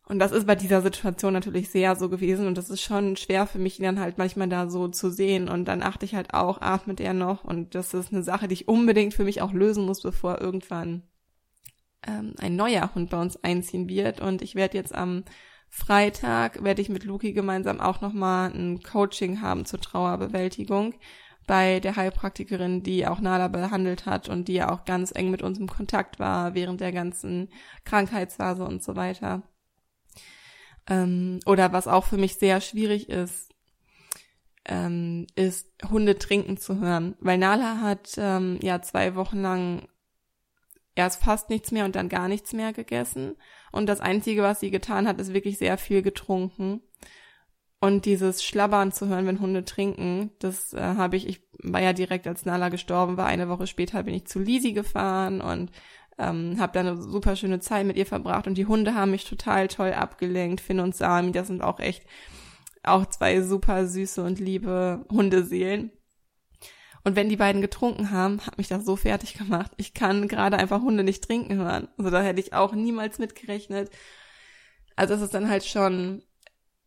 Und 0.07 0.19
das 0.19 0.31
ist 0.31 0.45
bei 0.45 0.55
dieser 0.55 0.81
Situation 0.81 1.33
natürlich 1.33 1.69
sehr 1.69 1.95
so 1.95 2.09
gewesen 2.09 2.45
und 2.45 2.57
das 2.57 2.69
ist 2.69 2.81
schon 2.81 3.15
schwer 3.15 3.47
für 3.47 3.57
mich, 3.57 3.79
ihn 3.79 3.85
dann 3.85 3.99
halt 3.99 4.19
manchmal 4.19 4.47
da 4.47 4.69
so 4.69 4.87
zu 4.87 5.09
sehen 5.09 5.49
und 5.49 5.65
dann 5.65 5.81
achte 5.81 6.05
ich 6.05 6.13
halt 6.13 6.33
auch, 6.33 6.61
atmet 6.61 6.99
er 6.99 7.13
noch 7.13 7.43
und 7.43 7.73
das 7.73 7.93
ist 7.95 8.13
eine 8.13 8.21
Sache, 8.21 8.47
die 8.47 8.53
ich 8.53 8.67
unbedingt 8.67 9.15
für 9.15 9.23
mich 9.23 9.41
auch 9.41 9.51
lösen 9.51 9.83
muss, 9.83 10.01
bevor 10.01 10.39
irgendwann 10.39 11.03
ähm, 12.07 12.33
ein 12.39 12.55
neuer 12.55 12.93
Hund 12.95 13.09
bei 13.09 13.19
uns 13.19 13.37
einziehen 13.43 13.89
wird. 13.89 14.21
Und 14.21 14.41
ich 14.41 14.55
werde 14.55 14.77
jetzt 14.77 14.93
am 14.93 15.23
Freitag, 15.69 16.63
werde 16.63 16.81
ich 16.81 16.89
mit 16.89 17.03
Luki 17.03 17.33
gemeinsam 17.33 17.81
auch 17.81 18.01
nochmal 18.01 18.51
ein 18.51 18.81
Coaching 18.81 19.41
haben 19.41 19.65
zur 19.65 19.81
Trauerbewältigung 19.81 20.93
bei 21.47 21.79
der 21.79 21.95
Heilpraktikerin, 21.95 22.81
die 22.81 23.05
auch 23.05 23.19
Nala 23.19 23.47
behandelt 23.47 24.05
hat 24.05 24.29
und 24.29 24.47
die 24.47 24.53
ja 24.53 24.71
auch 24.71 24.85
ganz 24.85 25.11
eng 25.13 25.29
mit 25.29 25.41
uns 25.41 25.59
im 25.59 25.67
Kontakt 25.67 26.19
war 26.19 26.55
während 26.55 26.81
der 26.81 26.91
ganzen 26.91 27.49
Krankheitsphase 27.83 28.63
und 28.63 28.83
so 28.83 28.95
weiter. 28.95 29.43
Ähm, 30.87 31.39
oder 31.45 31.73
was 31.73 31.87
auch 31.87 32.05
für 32.05 32.17
mich 32.17 32.35
sehr 32.35 32.61
schwierig 32.61 33.09
ist, 33.09 33.53
ähm, 34.65 35.27
ist 35.35 35.69
Hunde 35.89 36.17
trinken 36.17 36.57
zu 36.57 36.79
hören. 36.79 37.15
Weil 37.19 37.37
Nala 37.37 37.79
hat 37.81 38.15
ähm, 38.17 38.59
ja 38.61 38.81
zwei 38.81 39.15
Wochen 39.15 39.41
lang 39.41 39.87
erst 40.95 41.21
fast 41.21 41.49
nichts 41.49 41.71
mehr 41.71 41.85
und 41.85 41.95
dann 41.95 42.09
gar 42.09 42.27
nichts 42.27 42.53
mehr 42.53 42.73
gegessen. 42.73 43.35
Und 43.71 43.87
das 43.87 43.99
Einzige, 43.99 44.41
was 44.43 44.59
sie 44.59 44.71
getan 44.71 45.07
hat, 45.07 45.19
ist 45.19 45.33
wirklich 45.33 45.57
sehr 45.57 45.77
viel 45.77 46.01
getrunken. 46.01 46.81
Und 47.81 48.05
dieses 48.05 48.43
Schlabbern 48.43 48.91
zu 48.91 49.07
hören, 49.07 49.27
wenn 49.27 49.41
Hunde 49.41 49.65
trinken, 49.65 50.31
das 50.39 50.73
äh, 50.73 50.79
habe 50.79 51.17
ich, 51.17 51.27
ich 51.27 51.43
war 51.61 51.81
ja 51.81 51.93
direkt 51.93 52.25
als 52.25 52.45
Nala 52.45 52.69
gestorben 52.69 53.17
war, 53.17 53.27
eine 53.27 53.49
Woche 53.49 53.67
später 53.67 54.03
bin 54.03 54.15
ich 54.15 54.25
zu 54.25 54.39
Lisi 54.39 54.71
gefahren 54.71 55.41
und 55.41 55.71
ähm, 56.17 56.55
habe 56.59 56.71
da 56.73 56.79
eine 56.79 57.01
super 57.01 57.35
schöne 57.35 57.59
Zeit 57.59 57.85
mit 57.85 57.97
ihr 57.97 58.05
verbracht 58.05 58.47
und 58.47 58.57
die 58.57 58.65
Hunde 58.65 58.95
haben 58.95 59.11
mich 59.11 59.25
total 59.25 59.67
toll 59.67 59.93
abgelenkt. 59.93 60.61
Finn 60.61 60.79
und 60.79 60.95
Sami, 60.95 61.31
das 61.31 61.47
sind 61.47 61.61
auch 61.61 61.79
echt 61.79 62.05
auch 62.83 63.05
zwei 63.05 63.41
super 63.41 63.85
süße 63.87 64.23
und 64.23 64.39
liebe 64.39 65.05
Hundeseelen. 65.11 65.91
Und 67.05 67.15
wenn 67.15 67.29
die 67.29 67.37
beiden 67.37 67.61
getrunken 67.61 68.09
haben, 68.09 68.41
hat 68.45 68.57
mich 68.57 68.67
das 68.67 68.83
so 68.83 68.95
fertig 68.95 69.35
gemacht. 69.35 69.71
Ich 69.77 69.93
kann 69.93 70.27
gerade 70.27 70.57
einfach 70.57 70.81
Hunde 70.81 71.03
nicht 71.03 71.23
trinken 71.23 71.55
hören. 71.55 71.87
Also 71.97 72.09
da 72.09 72.21
hätte 72.21 72.41
ich 72.41 72.53
auch 72.53 72.73
niemals 72.73 73.19
mitgerechnet. 73.19 73.91
Also 74.95 75.13
es 75.13 75.21
ist 75.21 75.33
dann 75.35 75.49
halt 75.49 75.63
schon 75.63 76.23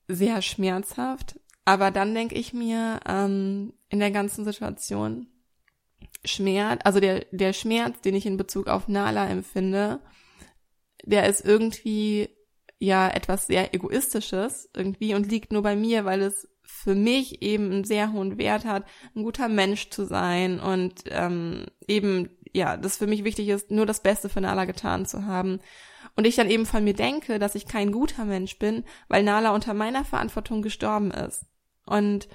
sehr 0.09 0.43
schmerzhaft. 0.43 1.39
Aber 1.65 1.93
dann 1.93 2.15
denke 2.15 2.35
ich 2.35 2.53
mir, 2.53 2.99
ähm, 3.07 3.73
in 3.91 4.01
der 4.01 4.11
ganzen 4.11 4.45
Situation, 4.45 5.29
Schmerz, 6.25 6.81
also 6.85 6.99
der, 6.99 7.27
der 7.31 7.53
Schmerz, 7.53 8.01
den 8.01 8.17
ich 8.17 8.27
in 8.27 8.37
Bezug 8.37 8.67
auf 8.67 8.89
Nala 8.89 9.29
empfinde, 9.29 10.01
der 11.05 11.29
ist 11.29 11.45
irgendwie 11.45 12.29
ja 12.81 13.09
etwas 13.09 13.47
sehr 13.47 13.73
Egoistisches 13.73 14.69
irgendwie 14.75 15.15
und 15.15 15.31
liegt 15.31 15.53
nur 15.53 15.63
bei 15.63 15.77
mir, 15.77 16.05
weil 16.05 16.23
es 16.23 16.49
für 16.71 16.95
mich 16.95 17.41
eben 17.41 17.73
einen 17.73 17.85
sehr 17.85 18.13
hohen 18.13 18.37
Wert 18.37 18.67
hat, 18.67 18.85
ein 19.17 19.23
guter 19.23 19.49
Mensch 19.49 19.89
zu 19.89 20.05
sein 20.05 20.61
und 20.61 21.03
ähm, 21.07 21.65
eben, 21.89 22.29
ja, 22.53 22.77
das 22.77 22.99
für 22.99 23.07
mich 23.07 23.25
wichtig 23.25 23.49
ist, 23.49 23.71
nur 23.71 23.87
das 23.87 24.03
Beste 24.03 24.29
für 24.29 24.43
Nala 24.43 24.67
getan 24.67 25.07
zu 25.07 25.25
haben. 25.25 25.61
Und 26.15 26.27
ich 26.27 26.37
dann 26.37 26.51
eben 26.51 26.67
von 26.67 26.85
mir 26.85 26.93
denke, 26.93 27.39
dass 27.39 27.55
ich 27.55 27.67
kein 27.67 27.91
guter 27.91 28.27
Mensch 28.27 28.59
bin, 28.59 28.85
weil 29.09 29.23
Nala 29.23 29.55
unter 29.55 29.73
meiner 29.73 30.05
Verantwortung 30.05 30.61
gestorben 30.61 31.11
ist. 31.11 31.47
Und 31.87 32.29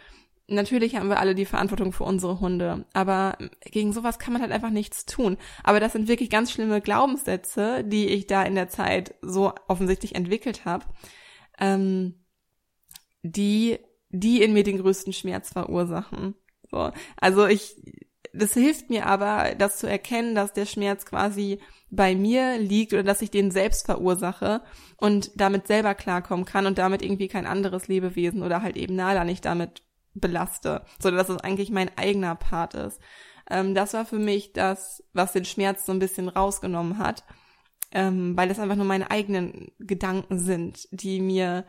natürlich 0.47 0.95
haben 0.95 1.09
wir 1.09 1.19
alle 1.19 1.35
die 1.35 1.45
Verantwortung 1.45 1.93
für 1.93 2.03
unsere 2.03 2.39
Hunde, 2.39 2.85
aber 2.93 3.37
gegen 3.61 3.93
sowas 3.93 4.17
kann 4.17 4.33
man 4.33 4.41
halt 4.41 4.51
einfach 4.51 4.71
nichts 4.71 5.05
tun. 5.05 5.37
Aber 5.63 5.79
das 5.79 5.93
sind 5.93 6.07
wirklich 6.07 6.31
ganz 6.31 6.51
schlimme 6.51 6.81
Glaubenssätze, 6.81 7.83
die 7.83 8.07
ich 8.07 8.25
da 8.25 8.41
in 8.43 8.55
der 8.55 8.67
Zeit 8.67 9.13
so 9.21 9.53
offensichtlich 9.67 10.15
entwickelt 10.15 10.65
habe, 10.65 10.85
ähm, 11.59 12.25
die 13.21 13.77
die 14.13 14.41
in 14.41 14.53
mir 14.53 14.63
den 14.63 14.77
größten 14.77 15.11
Schmerz 15.11 15.51
verursachen. 15.51 16.35
So. 16.71 16.91
Also 17.17 17.47
ich, 17.47 17.75
das 18.31 18.53
hilft 18.53 18.89
mir 18.89 19.07
aber, 19.07 19.55
das 19.57 19.77
zu 19.77 19.87
erkennen, 19.87 20.35
dass 20.35 20.53
der 20.53 20.65
Schmerz 20.65 21.05
quasi 21.05 21.59
bei 21.89 22.15
mir 22.15 22.57
liegt 22.57 22.93
oder 22.93 23.03
dass 23.03 23.21
ich 23.21 23.31
den 23.31 23.51
selbst 23.51 23.85
verursache 23.85 24.61
und 24.97 25.31
damit 25.35 25.67
selber 25.67 25.95
klarkommen 25.95 26.45
kann 26.45 26.65
und 26.65 26.77
damit 26.77 27.01
irgendwie 27.01 27.27
kein 27.27 27.45
anderes 27.45 27.87
Lebewesen 27.87 28.43
oder 28.43 28.61
halt 28.61 28.77
eben 28.77 28.95
Nala 28.95 29.25
nicht 29.25 29.45
damit 29.45 29.83
belaste, 30.13 30.85
so 30.99 31.09
dass 31.09 31.29
es 31.29 31.37
eigentlich 31.37 31.71
mein 31.71 31.95
eigener 31.97 32.35
Part 32.35 32.75
ist. 32.75 32.99
Ähm, 33.49 33.73
das 33.73 33.93
war 33.93 34.05
für 34.05 34.19
mich 34.19 34.53
das, 34.53 35.03
was 35.13 35.33
den 35.33 35.45
Schmerz 35.45 35.85
so 35.85 35.91
ein 35.91 35.99
bisschen 35.99 36.29
rausgenommen 36.29 36.99
hat, 36.99 37.23
ähm, 37.91 38.37
weil 38.37 38.49
es 38.51 38.59
einfach 38.59 38.75
nur 38.75 38.85
meine 38.85 39.09
eigenen 39.09 39.71
Gedanken 39.79 40.37
sind, 40.39 40.87
die 40.91 41.19
mir 41.19 41.65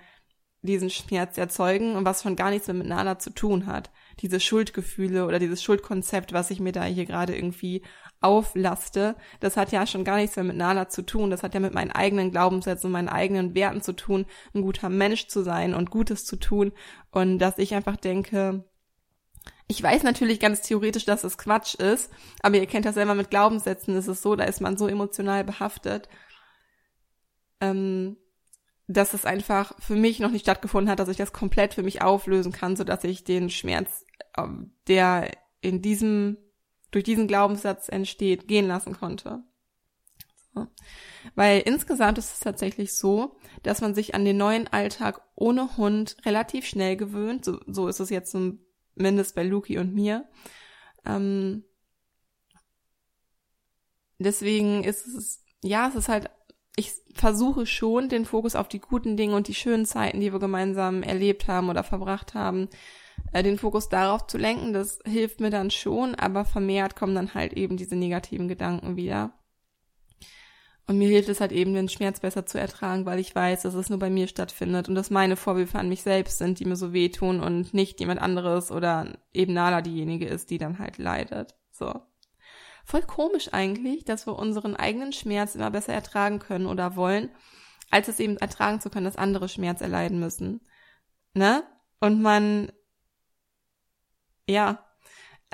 diesen 0.67 0.91
Schmerz 0.91 1.37
erzeugen 1.39 1.97
und 1.97 2.05
was 2.05 2.23
schon 2.23 2.37
gar 2.37 2.51
nichts 2.51 2.67
mehr 2.67 2.75
mit 2.75 2.87
Nala 2.87 3.19
zu 3.19 3.31
tun 3.31 3.67
hat. 3.67 3.91
Diese 4.21 4.41
Schuldgefühle 4.41 5.27
oder 5.27 5.39
dieses 5.39 5.63
Schuldkonzept, 5.63 6.33
was 6.33 6.51
ich 6.51 6.61
mir 6.61 6.73
da 6.73 6.85
hier 6.85 7.05
gerade 7.05 7.37
irgendwie 7.37 7.83
auflaste, 8.21 9.17
das 9.41 9.57
hat 9.57 9.73
ja 9.73 9.87
schon 9.87 10.05
gar 10.05 10.17
nichts 10.17 10.37
mehr 10.37 10.45
mit 10.45 10.57
Nala 10.57 10.89
zu 10.89 11.03
tun. 11.03 11.31
Das 11.31 11.43
hat 11.43 11.55
ja 11.55 11.61
mit 11.61 11.75
meinen 11.75 11.91
eigenen 11.91 12.31
Glaubenssätzen 12.31 12.89
und 12.89 12.93
meinen 12.93 13.09
eigenen 13.09 13.55
Werten 13.55 13.83
zu 13.83 13.93
tun, 13.93 14.27
ein 14.55 14.63
guter 14.63 14.89
Mensch 14.89 15.27
zu 15.27 15.43
sein 15.43 15.75
und 15.75 15.91
Gutes 15.91 16.25
zu 16.25 16.37
tun. 16.37 16.73
Und 17.11 17.39
dass 17.39 17.59
ich 17.59 17.75
einfach 17.75 17.97
denke, 17.97 18.65
ich 19.67 19.83
weiß 19.83 20.03
natürlich 20.03 20.41
ganz 20.41 20.63
theoretisch, 20.63 21.05
dass 21.05 21.25
es 21.25 21.39
Quatsch 21.39 21.75
ist, 21.75 22.11
aber 22.43 22.57
ihr 22.57 22.67
kennt 22.67 22.87
das 22.87 22.95
selber 22.95 23.15
mit 23.15 23.31
Glaubenssätzen, 23.31 23.95
ist 23.97 24.09
es 24.09 24.23
so, 24.23 24.37
da 24.37 24.45
ist 24.45 24.61
man 24.61 24.77
so 24.77 24.89
emotional 24.89 25.45
behaftet 25.45 26.09
ähm, 27.65 28.17
dass 28.87 29.15
es 29.15 29.25
einfach 29.25 29.75
für 29.81 29.97
mich 29.97 30.21
noch 30.21 30.31
nicht 30.31 30.43
stattgefunden 30.43 30.91
hat, 30.91 30.99
dass 30.99 31.09
ich 31.09 31.17
das 31.17 31.33
komplett 31.33 31.75
für 31.75 31.83
mich 31.83 32.03
auflösen 32.03 32.53
kann, 32.53 32.77
so 32.77 32.85
dass 32.85 33.05
ich 33.05 33.25
den 33.25 33.49
Schmerz, 33.51 34.05
ähm, 34.37 34.75
der 34.89 35.31
in 35.61 35.81
diesem, 35.81 36.37
durch 36.91 37.05
diesen 37.05 37.27
Glaubenssatz 37.27 37.89
entsteht, 37.89 38.47
gehen 38.47 38.67
lassen 38.67 38.95
konnte. 38.95 39.43
So. 40.55 40.67
Weil 41.35 41.61
insgesamt 41.61 42.19
ist 42.19 42.33
es 42.35 42.41
tatsächlich 42.41 42.95
so, 42.95 43.39
dass 43.63 43.81
man 43.81 43.95
sich 43.95 44.15
an 44.15 44.25
den 44.25 44.37
neuen 44.37 44.69
Alltag 44.69 45.23
ohne 45.35 45.77
Hund 45.77 46.17
relativ 46.25 46.67
schnell 46.67 46.97
gewöhnt. 46.97 47.45
So, 47.45 47.61
so 47.67 47.89
ist 47.89 48.01
es 48.01 48.11
jetzt 48.11 48.33
zumindest 48.33 49.35
bei 49.35 49.43
Luki 49.43 49.79
und 49.79 49.95
mir. 49.95 50.29
Ähm, 51.07 51.65
deswegen 54.19 54.85
ist 54.85 55.07
es, 55.07 55.43
ja, 55.63 55.89
es 55.89 55.95
ist 55.95 56.09
halt 56.09 56.31
ich 56.77 56.93
versuche 57.13 57.67
schon, 57.67 58.09
den 58.09 58.25
Fokus 58.25 58.57
auf 58.57 58.69
die 58.69 58.81
guten 58.81 59.17
Dinge 59.17 59.37
und 59.37 59.49
die 59.49 59.55
schönen 59.55 59.87
Zeiten, 59.87 60.21
die 60.21 60.33
wir 60.33 60.41
gemeinsam 60.41 61.03
erlebt 61.03 61.47
haben 61.47 61.69
oder 61.69 61.85
verbracht 61.85 62.35
haben, 62.35 62.69
äh, 63.33 63.43
den 63.43 63.59
Fokus 63.59 63.89
darauf 63.89 64.27
zu 64.27 64.39
lenken. 64.39 64.73
Das 64.73 64.99
hilft 65.05 65.41
mir 65.41 65.51
dann 65.51 65.71
schon, 65.71 66.15
aber 66.15 66.45
vermehrt 66.45 66.97
kommen 66.97 67.15
dann 67.15 67.35
halt 67.35 67.53
eben 67.53 67.77
diese 67.77 67.97
negativen 67.97 68.49
Gedanken 68.49 68.97
wieder. 68.97 69.33
Und 70.87 70.99
mir 70.99 71.09
hilft 71.09 71.31
es 71.31 71.41
halt 71.41 71.53
eben, 71.53 71.73
den 71.73 71.89
Schmerz 71.89 72.21
besser 72.21 72.45
zu 72.45 72.59
ertragen, 72.59 73.07
weil 73.07 73.19
ich 73.19 73.35
weiß, 73.35 73.63
dass 73.63 73.75
es 73.75 73.89
nur 73.89 73.99
bei 73.99 74.11
mir 74.11 74.29
stattfindet 74.29 74.89
und 74.89 74.95
dass 74.95 75.09
meine 75.09 75.37
Vorwürfe 75.37 75.79
an 75.79 75.89
mich 75.89 76.03
selbst 76.03 76.37
sind, 76.39 76.61
die 76.61 76.67
mir 76.67 76.77
so 76.77 76.93
wehtun 76.93 77.41
und 77.41 77.73
nicht 77.73 78.01
jemand 78.01 78.21
anderes 78.21 78.71
oder 78.71 79.17
eben 79.33 79.55
Nala 79.55 79.81
diejenige 79.81 80.27
ist, 80.27 80.51
die 80.51 80.59
dann 80.59 80.79
halt 80.79 80.99
leidet. 80.99 81.55
So. 81.71 82.03
Voll 82.85 83.03
komisch 83.03 83.49
eigentlich, 83.53 84.05
dass 84.05 84.27
wir 84.27 84.39
unseren 84.39 84.77
eigenen 84.77 85.13
Schmerz 85.13 85.55
immer 85.55 85.71
besser 85.71 85.95
ertragen 85.95 86.39
können 86.39 86.67
oder 86.67 86.97
wollen, 86.97 87.31
als 87.91 88.09
es 88.09 88.21
eben 88.21 88.37
ertragen 88.37 88.81
zu 88.81 88.91
können, 88.91 89.07
dass 89.07 89.17
andere 89.17 89.49
Schmerz 89.49 89.81
erleiden 89.81 90.21
müssen. 90.21 90.61
Ne? 91.33 91.65
Und 92.01 92.21
man, 92.21 92.71
ja, 94.47 94.85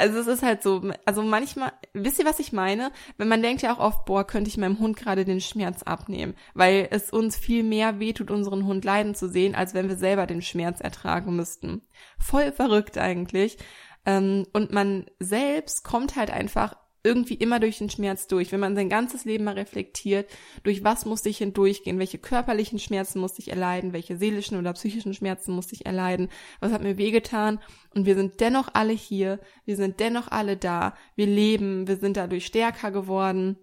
also 0.00 0.18
es 0.18 0.26
ist 0.26 0.42
halt 0.42 0.62
so, 0.62 0.90
also 1.04 1.22
manchmal, 1.22 1.72
wisst 1.92 2.18
ihr, 2.18 2.24
was 2.24 2.40
ich 2.40 2.52
meine? 2.52 2.90
Wenn 3.18 3.28
man 3.28 3.42
denkt 3.42 3.62
ja 3.62 3.72
auch 3.72 3.78
oft, 3.78 4.06
boah, 4.06 4.26
könnte 4.26 4.48
ich 4.48 4.56
meinem 4.56 4.78
Hund 4.78 4.96
gerade 4.96 5.24
den 5.24 5.40
Schmerz 5.40 5.82
abnehmen, 5.82 6.34
weil 6.54 6.88
es 6.90 7.10
uns 7.10 7.36
viel 7.36 7.62
mehr 7.62 8.00
wehtut, 8.00 8.30
unseren 8.30 8.64
Hund 8.64 8.84
leiden 8.84 9.14
zu 9.14 9.28
sehen, 9.28 9.54
als 9.54 9.74
wenn 9.74 9.88
wir 9.88 9.96
selber 9.96 10.26
den 10.26 10.42
Schmerz 10.42 10.80
ertragen 10.80 11.36
müssten. 11.36 11.82
Voll 12.18 12.50
verrückt 12.52 12.96
eigentlich. 12.96 13.58
Ähm, 14.06 14.46
und 14.54 14.72
man 14.72 15.06
selbst 15.18 15.84
kommt 15.84 16.16
halt 16.16 16.30
einfach 16.30 16.76
irgendwie 17.02 17.34
immer 17.34 17.60
durch 17.60 17.78
den 17.78 17.88
Schmerz 17.90 18.26
durch. 18.26 18.52
Wenn 18.52 18.60
man 18.60 18.74
sein 18.74 18.88
ganzes 18.88 19.24
Leben 19.24 19.44
mal 19.44 19.54
reflektiert, 19.54 20.30
durch 20.62 20.84
was 20.84 21.06
musste 21.06 21.28
ich 21.28 21.38
hindurchgehen, 21.38 21.98
welche 21.98 22.18
körperlichen 22.18 22.78
Schmerzen 22.78 23.20
musste 23.20 23.40
ich 23.40 23.48
erleiden, 23.48 23.92
welche 23.92 24.16
seelischen 24.16 24.58
oder 24.58 24.72
psychischen 24.74 25.14
Schmerzen 25.14 25.52
musste 25.52 25.74
ich 25.74 25.86
erleiden, 25.86 26.28
was 26.60 26.72
hat 26.72 26.82
mir 26.82 26.98
wehgetan 26.98 27.58
und 27.94 28.04
wir 28.04 28.14
sind 28.14 28.40
dennoch 28.40 28.68
alle 28.74 28.92
hier, 28.92 29.40
wir 29.64 29.76
sind 29.76 30.00
dennoch 30.00 30.28
alle 30.28 30.56
da, 30.56 30.94
wir 31.16 31.26
leben, 31.26 31.88
wir 31.88 31.96
sind 31.96 32.16
dadurch 32.16 32.46
stärker 32.46 32.90
geworden 32.90 33.56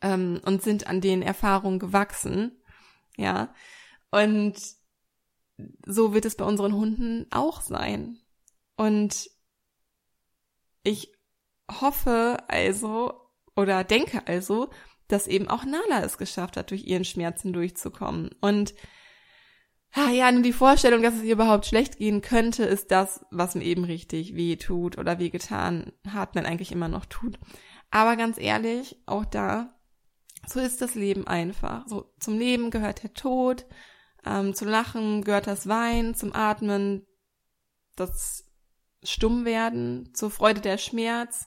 ähm, 0.00 0.40
und 0.46 0.62
sind 0.62 0.86
an 0.86 1.00
den 1.00 1.20
Erfahrungen 1.20 1.78
gewachsen, 1.78 2.62
ja, 3.16 3.54
und 4.10 4.56
so 5.86 6.14
wird 6.14 6.24
es 6.24 6.36
bei 6.36 6.44
unseren 6.44 6.74
Hunden 6.74 7.26
auch 7.30 7.60
sein. 7.60 8.18
Und 8.76 9.30
ich 10.82 11.13
hoffe 11.70 12.38
also 12.48 13.12
oder 13.56 13.84
denke 13.84 14.26
also, 14.26 14.70
dass 15.08 15.26
eben 15.26 15.48
auch 15.48 15.64
Nala 15.64 16.02
es 16.02 16.18
geschafft 16.18 16.56
hat, 16.56 16.70
durch 16.70 16.84
ihren 16.84 17.04
Schmerzen 17.04 17.52
durchzukommen. 17.52 18.30
Und 18.40 18.74
ah 19.92 20.10
ja, 20.10 20.32
nur 20.32 20.42
die 20.42 20.52
Vorstellung, 20.52 21.02
dass 21.02 21.14
es 21.14 21.22
ihr 21.22 21.34
überhaupt 21.34 21.66
schlecht 21.66 21.98
gehen 21.98 22.20
könnte, 22.20 22.64
ist 22.64 22.90
das, 22.90 23.24
was 23.30 23.54
mir 23.54 23.64
eben 23.64 23.84
richtig 23.84 24.34
weh 24.34 24.56
tut 24.56 24.98
oder 24.98 25.18
weh 25.18 25.30
getan 25.30 25.92
hat, 26.08 26.34
man 26.34 26.46
eigentlich 26.46 26.72
immer 26.72 26.88
noch 26.88 27.06
tut. 27.06 27.38
Aber 27.90 28.16
ganz 28.16 28.38
ehrlich, 28.38 28.96
auch 29.06 29.24
da, 29.24 29.78
so 30.46 30.58
ist 30.58 30.82
das 30.82 30.94
Leben 30.94 31.26
einfach. 31.26 31.86
So, 31.86 32.12
zum 32.18 32.38
Leben 32.38 32.70
gehört 32.70 33.02
der 33.02 33.14
Tod, 33.14 33.66
ähm, 34.26 34.54
zum 34.54 34.68
Lachen 34.68 35.22
gehört 35.22 35.46
das 35.46 35.68
Weinen, 35.68 36.14
zum 36.14 36.34
Atmen 36.34 37.06
das 37.94 38.50
Stummwerden, 39.04 40.12
zur 40.14 40.30
Freude 40.30 40.60
der 40.60 40.78
Schmerz, 40.78 41.46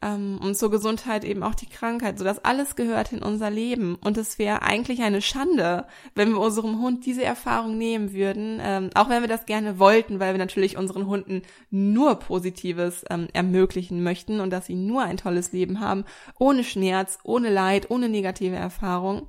ähm, 0.00 0.38
und 0.42 0.56
zur 0.56 0.70
Gesundheit 0.70 1.24
eben 1.24 1.42
auch 1.42 1.54
die 1.54 1.68
Krankheit. 1.68 2.18
So 2.18 2.24
das 2.24 2.44
alles 2.44 2.76
gehört 2.76 3.12
in 3.12 3.22
unser 3.22 3.50
Leben. 3.50 3.96
Und 3.96 4.16
es 4.16 4.38
wäre 4.38 4.62
eigentlich 4.62 5.02
eine 5.02 5.20
Schande, 5.20 5.86
wenn 6.14 6.30
wir 6.30 6.40
unserem 6.40 6.80
Hund 6.80 7.04
diese 7.06 7.24
Erfahrung 7.24 7.76
nehmen 7.76 8.12
würden, 8.12 8.60
ähm, 8.62 8.90
auch 8.94 9.08
wenn 9.08 9.22
wir 9.22 9.28
das 9.28 9.46
gerne 9.46 9.78
wollten, 9.78 10.20
weil 10.20 10.34
wir 10.34 10.38
natürlich 10.38 10.76
unseren 10.76 11.06
Hunden 11.06 11.42
nur 11.70 12.16
Positives 12.16 13.04
ähm, 13.10 13.28
ermöglichen 13.32 14.02
möchten 14.02 14.40
und 14.40 14.50
dass 14.50 14.66
sie 14.66 14.76
nur 14.76 15.02
ein 15.02 15.16
tolles 15.16 15.52
Leben 15.52 15.80
haben, 15.80 16.04
ohne 16.38 16.64
Schmerz, 16.64 17.18
ohne 17.24 17.50
Leid, 17.50 17.90
ohne 17.90 18.08
negative 18.08 18.56
Erfahrung. 18.56 19.28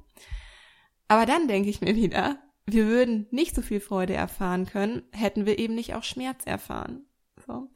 Aber 1.08 1.26
dann 1.26 1.48
denke 1.48 1.70
ich 1.70 1.82
mir 1.82 1.96
wieder, 1.96 2.38
wir 2.68 2.86
würden 2.86 3.26
nicht 3.32 3.56
so 3.56 3.64
viel 3.64 3.80
Freude 3.80 4.14
erfahren 4.14 4.68
können, 4.68 5.02
hätten 5.12 5.48
wir 5.48 5.58
eben 5.58 5.74
nicht 5.74 5.96
auch 5.96 6.04
Schmerz 6.04 6.46
erfahren. 6.46 7.08
So. 7.48 7.70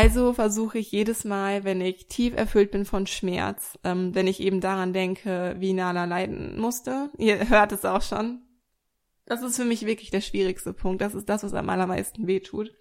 Also 0.00 0.32
versuche 0.32 0.78
ich 0.78 0.92
jedes 0.92 1.24
Mal, 1.24 1.64
wenn 1.64 1.80
ich 1.80 2.06
tief 2.06 2.32
erfüllt 2.36 2.70
bin 2.70 2.84
von 2.84 3.08
Schmerz, 3.08 3.80
ähm, 3.82 4.14
wenn 4.14 4.28
ich 4.28 4.38
eben 4.38 4.60
daran 4.60 4.92
denke, 4.92 5.56
wie 5.58 5.72
Nala 5.72 6.04
leiden 6.04 6.56
musste, 6.60 7.10
ihr 7.18 7.48
hört 7.48 7.72
es 7.72 7.84
auch 7.84 8.02
schon, 8.02 8.42
das 9.26 9.42
ist 9.42 9.56
für 9.56 9.64
mich 9.64 9.86
wirklich 9.86 10.10
der 10.10 10.20
schwierigste 10.20 10.72
Punkt. 10.72 11.00
Das 11.00 11.16
ist 11.16 11.28
das, 11.28 11.42
was 11.42 11.52
am 11.52 11.68
allermeisten 11.68 12.28
wehtut. 12.28 12.72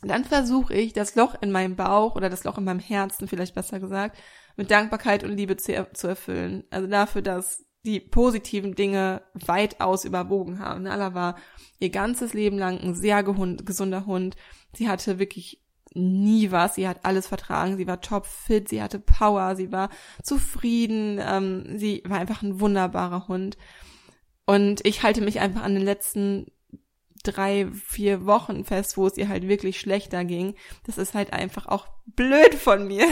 Dann 0.00 0.24
versuche 0.24 0.72
ich, 0.72 0.94
das 0.94 1.14
Loch 1.14 1.34
in 1.42 1.52
meinem 1.52 1.76
Bauch 1.76 2.16
oder 2.16 2.30
das 2.30 2.44
Loch 2.44 2.56
in 2.56 2.64
meinem 2.64 2.80
Herzen, 2.80 3.28
vielleicht 3.28 3.54
besser 3.54 3.78
gesagt, 3.78 4.16
mit 4.56 4.70
Dankbarkeit 4.70 5.24
und 5.24 5.36
Liebe 5.36 5.58
zu, 5.58 5.88
zu 5.92 6.06
erfüllen. 6.06 6.64
Also 6.70 6.86
dafür, 6.86 7.20
dass 7.20 7.66
die 7.84 8.00
positiven 8.00 8.74
Dinge 8.74 9.22
weitaus 9.34 10.06
überwogen 10.06 10.58
haben. 10.58 10.84
Nala 10.84 11.12
war 11.12 11.36
ihr 11.80 11.90
ganzes 11.90 12.32
Leben 12.32 12.56
lang 12.56 12.80
ein 12.80 12.94
sehr 12.94 13.22
gesunder 13.22 14.06
Hund. 14.06 14.36
Sie 14.72 14.88
hatte 14.88 15.18
wirklich 15.18 15.61
nie 15.94 16.50
was. 16.50 16.74
Sie 16.74 16.88
hat 16.88 17.04
alles 17.04 17.26
vertragen. 17.26 17.76
Sie 17.76 17.86
war 17.86 18.00
topfit, 18.00 18.68
sie 18.68 18.82
hatte 18.82 18.98
Power, 18.98 19.56
sie 19.56 19.72
war 19.72 19.90
zufrieden. 20.22 21.20
Ähm, 21.20 21.78
sie 21.78 22.02
war 22.06 22.18
einfach 22.18 22.42
ein 22.42 22.60
wunderbarer 22.60 23.28
Hund. 23.28 23.56
Und 24.46 24.84
ich 24.84 25.02
halte 25.02 25.20
mich 25.20 25.40
einfach 25.40 25.62
an 25.62 25.74
den 25.74 25.84
letzten 25.84 26.46
drei, 27.22 27.68
vier 27.72 28.26
Wochen 28.26 28.64
fest, 28.64 28.96
wo 28.96 29.06
es 29.06 29.16
ihr 29.16 29.28
halt 29.28 29.48
wirklich 29.48 29.78
schlechter 29.78 30.24
ging. 30.24 30.54
Das 30.84 30.98
ist 30.98 31.14
halt 31.14 31.32
einfach 31.32 31.66
auch 31.66 31.86
blöd 32.06 32.54
von 32.54 32.86
mir. 32.86 33.06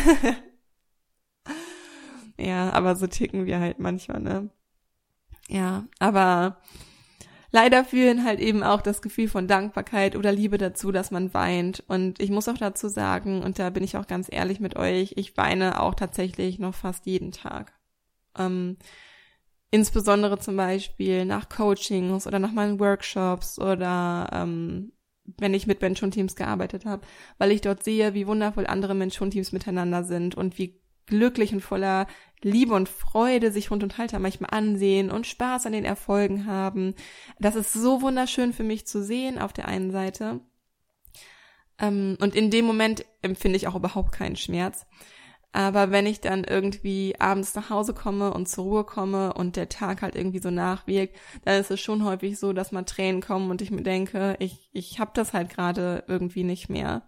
ja, 2.39 2.71
aber 2.73 2.97
so 2.97 3.07
ticken 3.07 3.47
wir 3.47 3.61
halt 3.61 3.79
manchmal, 3.79 4.21
ne? 4.21 4.51
Ja, 5.49 5.85
aber 5.99 6.61
leider 7.51 7.85
führen 7.85 8.25
halt 8.25 8.41
eben 8.41 8.63
auch 8.63 8.83
das 8.83 9.03
Gefühl 9.03 9.29
von 9.29 9.49
Dankbarkeit 9.49 10.17
oder 10.17 10.33
Liebe 10.33 10.59
dazu, 10.59 10.93
dass 10.93 11.11
man 11.11 11.33
weint. 11.35 11.85
Und 11.89 12.21
ich 12.21 12.31
muss 12.31 12.49
auch 12.49 12.59
dazu 12.59 12.89
sagen, 12.89 13.43
und 13.43 13.59
da 13.59 13.71
bin 13.71 13.85
ich 13.85 13.97
auch 13.97 14.07
ganz 14.07 14.29
ehrlich 14.31 14.61
mit 14.61 14.77
euch, 14.77 15.15
ich 15.17 15.37
weine 15.37 15.81
auch 15.81 15.95
tatsächlich 15.95 16.59
noch 16.59 16.75
fast 16.75 17.07
jeden 17.07 17.33
Tag. 17.33 17.73
Ähm, 18.39 18.77
insbesondere 19.71 20.39
zum 20.39 20.57
Beispiel 20.57 21.25
nach 21.25 21.49
Coachings 21.49 22.27
oder 22.27 22.39
nach 22.39 22.53
meinen 22.53 22.81
Workshops 22.81 23.59
oder 23.59 24.29
ähm, 24.33 24.93
wenn 25.39 25.55
ich 25.55 25.67
mit 25.67 25.81
Mensch-Teams 25.81 26.35
gearbeitet 26.35 26.85
habe, 26.85 27.07
weil 27.39 27.53
ich 27.53 27.61
dort 27.61 27.85
sehe, 27.85 28.15
wie 28.15 28.27
wundervoll 28.27 28.67
andere 28.67 28.95
Mensch-Teams 28.95 29.53
miteinander 29.53 30.03
sind 30.03 30.35
und 30.35 30.59
wie 30.59 30.81
glücklich 31.11 31.53
und 31.53 31.61
voller 31.61 32.07
Liebe 32.43 32.75
und 32.75 32.89
Freude 32.89 33.53
sich 33.53 33.69
Hund 33.69 33.83
und 33.83 33.99
Halter 33.99 34.19
manchmal 34.19 34.51
ansehen 34.51 35.11
und 35.11 35.27
Spaß 35.27 35.67
an 35.67 35.73
den 35.73 35.85
Erfolgen 35.85 36.47
haben. 36.47 36.95
Das 37.39 37.55
ist 37.55 37.75
so 37.75 38.01
wunderschön 38.01 38.55
für 38.55 38.65
mich 38.65 38.87
zu 38.87 39.03
sehen 39.03 39.39
auf 39.39 39.53
der 39.53 39.69
einen 39.69 39.91
Seite. 39.91 40.41
Ähm, 41.79 42.17
und 42.21 42.35
in 42.35 42.51
dem 42.51 42.65
Moment 42.65 43.05
empfinde 43.21 43.57
ich 43.57 43.69
auch 43.69 43.77
überhaupt 43.77 44.13
keinen 44.13 44.37
Schmerz. 44.37 44.87
Aber 45.53 45.91
wenn 45.91 46.07
ich 46.07 46.21
dann 46.21 46.45
irgendwie 46.45 47.17
abends 47.19 47.55
nach 47.57 47.71
Hause 47.71 47.93
komme 47.93 48.33
und 48.33 48.49
zur 48.49 48.65
Ruhe 48.65 48.85
komme 48.85 49.35
und 49.35 49.57
der 49.57 49.69
Tag 49.69 50.01
halt 50.01 50.15
irgendwie 50.15 50.39
so 50.39 50.51
nachwirkt, 50.51 51.17
dann 51.45 51.61
ist 51.61 51.73
es 51.73 51.81
schon 51.81 52.05
häufig 52.05 52.39
so, 52.39 52.53
dass 52.53 52.71
mal 52.71 52.85
Tränen 52.85 53.21
kommen 53.21 53.51
und 53.51 53.61
ich 53.61 53.73
mir 53.73 53.83
denke, 53.83 54.37
ich, 54.39 54.71
ich 54.73 55.01
habe 55.01 55.11
das 55.13 55.33
halt 55.33 55.51
gerade 55.51 56.05
irgendwie 56.07 56.45
nicht 56.45 56.69
mehr. 56.69 57.03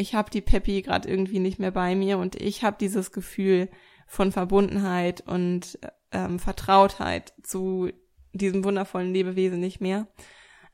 Ich 0.00 0.14
habe 0.14 0.30
die 0.30 0.40
Peppy 0.40 0.80
gerade 0.80 1.08
irgendwie 1.08 1.40
nicht 1.40 1.58
mehr 1.58 1.72
bei 1.72 1.94
mir 1.94 2.16
und 2.16 2.34
ich 2.40 2.64
habe 2.64 2.76
dieses 2.80 3.12
Gefühl, 3.12 3.68
von 4.10 4.32
Verbundenheit 4.32 5.20
und 5.28 5.78
ähm, 6.10 6.40
Vertrautheit 6.40 7.32
zu 7.44 7.90
diesem 8.32 8.64
wundervollen 8.64 9.12
Lebewesen 9.12 9.60
nicht 9.60 9.80
mehr. 9.80 10.08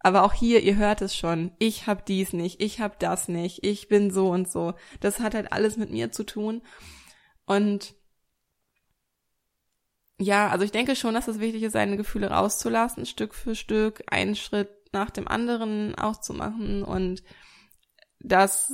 Aber 0.01 0.23
auch 0.23 0.33
hier, 0.33 0.63
ihr 0.63 0.77
hört 0.77 1.03
es 1.03 1.15
schon, 1.15 1.53
ich 1.59 1.87
habe 1.87 2.03
dies 2.09 2.33
nicht, 2.33 2.63
ich 2.63 2.81
habe 2.81 2.95
das 2.99 3.29
nicht, 3.29 3.63
ich 3.63 3.89
bin 3.89 4.11
so 4.11 4.31
und 4.31 4.51
so. 4.51 4.73
Das 5.01 5.21
hat 5.21 5.35
halt 5.35 5.53
alles 5.53 5.77
mit 5.77 5.91
mir 5.91 6.13
zu 6.13 6.25
tun. 6.25 6.63
Und 7.45 7.95
ja, 10.19 10.49
also 10.49 10.65
ich 10.65 10.73
denke 10.73 10.97
schon, 10.97 11.13
dass 11.13 11.29
es 11.29 11.39
wichtig 11.39 11.65
ist, 11.65 11.73
seine 11.73 11.99
Gefühle 11.99 12.31
rauszulassen, 12.31 13.05
Stück 13.05 13.35
für 13.35 13.55
Stück, 13.55 14.03
einen 14.07 14.37
Schritt 14.37 14.71
nach 14.93 15.11
dem 15.11 15.29
anderen 15.29 15.95
auszumachen 15.95 16.85
und 16.85 17.23
dass 18.21 18.73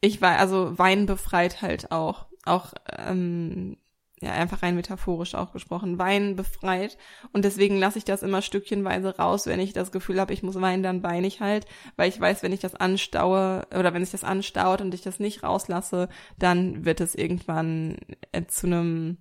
ich 0.00 0.20
war, 0.20 0.38
also 0.38 0.78
Wein 0.78 1.06
befreit 1.06 1.62
halt 1.62 1.92
auch, 1.92 2.26
auch 2.44 2.72
ähm, 2.96 3.76
ja 4.20 4.32
einfach 4.32 4.62
rein 4.62 4.76
metaphorisch 4.76 5.34
auch 5.34 5.52
gesprochen, 5.52 5.98
Wein 5.98 6.36
befreit 6.36 6.98
und 7.32 7.44
deswegen 7.44 7.78
lasse 7.78 7.98
ich 7.98 8.04
das 8.04 8.22
immer 8.22 8.42
stückchenweise 8.42 9.16
raus, 9.16 9.46
wenn 9.46 9.60
ich 9.60 9.72
das 9.72 9.92
Gefühl 9.92 10.20
habe, 10.20 10.32
ich 10.32 10.42
muss 10.42 10.60
weinen, 10.60 10.82
dann 10.82 11.02
weine 11.02 11.26
ich 11.26 11.40
halt, 11.40 11.66
weil 11.96 12.08
ich 12.08 12.20
weiß, 12.20 12.42
wenn 12.42 12.52
ich 12.52 12.60
das 12.60 12.74
anstaue 12.74 13.66
oder 13.70 13.94
wenn 13.94 14.04
sich 14.04 14.12
das 14.12 14.24
anstaut 14.24 14.80
und 14.80 14.94
ich 14.94 15.02
das 15.02 15.20
nicht 15.20 15.42
rauslasse, 15.42 16.08
dann 16.38 16.84
wird 16.84 17.00
es 17.00 17.14
irgendwann 17.14 17.96
äh, 18.32 18.44
zu 18.46 18.66
einem 18.66 19.18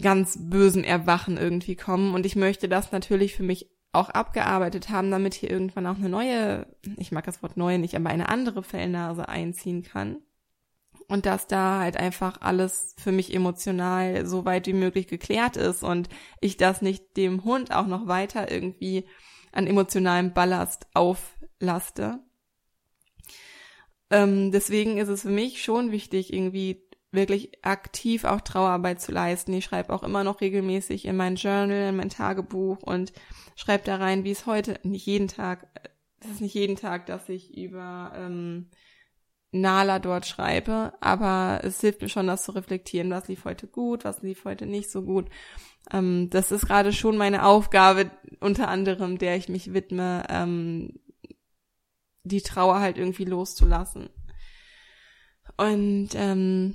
ganz 0.00 0.36
bösen 0.40 0.84
Erwachen 0.84 1.36
irgendwie 1.36 1.76
kommen. 1.76 2.14
Und 2.14 2.26
ich 2.26 2.36
möchte 2.36 2.68
das 2.68 2.92
natürlich 2.92 3.34
für 3.34 3.42
mich 3.42 3.70
auch 3.94 4.10
abgearbeitet 4.10 4.90
haben, 4.90 5.10
damit 5.10 5.34
hier 5.34 5.50
irgendwann 5.50 5.86
auch 5.86 5.96
eine 5.96 6.08
neue, 6.08 6.66
ich 6.96 7.12
mag 7.12 7.24
das 7.24 7.42
Wort 7.42 7.56
neu 7.56 7.78
nicht, 7.78 7.94
aber 7.96 8.10
eine 8.10 8.28
andere 8.28 8.62
Fellnase 8.62 9.28
einziehen 9.28 9.82
kann. 9.82 10.18
Und 11.06 11.26
dass 11.26 11.46
da 11.46 11.80
halt 11.80 11.96
einfach 11.98 12.40
alles 12.40 12.94
für 12.98 13.12
mich 13.12 13.34
emotional 13.34 14.26
so 14.26 14.44
weit 14.44 14.66
wie 14.66 14.72
möglich 14.72 15.06
geklärt 15.06 15.56
ist 15.56 15.82
und 15.82 16.08
ich 16.40 16.56
das 16.56 16.80
nicht 16.80 17.16
dem 17.16 17.44
Hund 17.44 17.74
auch 17.74 17.86
noch 17.86 18.06
weiter 18.06 18.50
irgendwie 18.50 19.06
an 19.52 19.66
emotionalem 19.66 20.32
Ballast 20.32 20.86
auflaste. 20.94 22.20
Ähm, 24.10 24.52
deswegen 24.52 24.98
ist 24.98 25.08
es 25.08 25.22
für 25.22 25.30
mich 25.30 25.62
schon 25.62 25.90
wichtig, 25.90 26.32
irgendwie 26.32 26.83
wirklich 27.14 27.64
aktiv 27.64 28.24
auch 28.24 28.40
Trauerarbeit 28.40 29.00
zu 29.00 29.12
leisten. 29.12 29.52
Ich 29.52 29.64
schreibe 29.64 29.92
auch 29.92 30.02
immer 30.02 30.24
noch 30.24 30.40
regelmäßig 30.40 31.06
in 31.06 31.16
mein 31.16 31.36
Journal, 31.36 31.88
in 31.88 31.96
mein 31.96 32.10
Tagebuch 32.10 32.82
und 32.82 33.12
schreibe 33.56 33.84
da 33.84 33.96
rein, 33.96 34.24
wie 34.24 34.30
es 34.30 34.46
heute, 34.46 34.78
nicht 34.82 35.06
jeden 35.06 35.28
Tag, 35.28 35.66
es 36.20 36.30
ist 36.30 36.40
nicht 36.40 36.54
jeden 36.54 36.76
Tag, 36.76 37.06
dass 37.06 37.28
ich 37.28 37.56
über 37.56 38.12
ähm, 38.16 38.70
Nala 39.52 40.00
dort 40.00 40.26
schreibe, 40.26 40.94
aber 41.00 41.60
es 41.62 41.80
hilft 41.80 42.02
mir 42.02 42.08
schon, 42.08 42.26
das 42.26 42.42
zu 42.42 42.52
reflektieren, 42.52 43.10
was 43.10 43.28
lief 43.28 43.44
heute 43.44 43.68
gut, 43.68 44.04
was 44.04 44.22
lief 44.22 44.44
heute 44.44 44.66
nicht 44.66 44.90
so 44.90 45.02
gut. 45.02 45.28
Ähm, 45.92 46.28
das 46.30 46.50
ist 46.50 46.66
gerade 46.66 46.92
schon 46.92 47.16
meine 47.16 47.46
Aufgabe, 47.46 48.10
unter 48.40 48.68
anderem, 48.68 49.18
der 49.18 49.36
ich 49.36 49.48
mich 49.48 49.72
widme, 49.72 50.24
ähm, 50.28 50.98
die 52.24 52.42
Trauer 52.42 52.80
halt 52.80 52.98
irgendwie 52.98 53.26
loszulassen. 53.26 54.08
Und 55.56 56.10
ähm, 56.14 56.74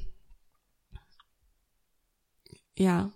ja, 2.79 3.11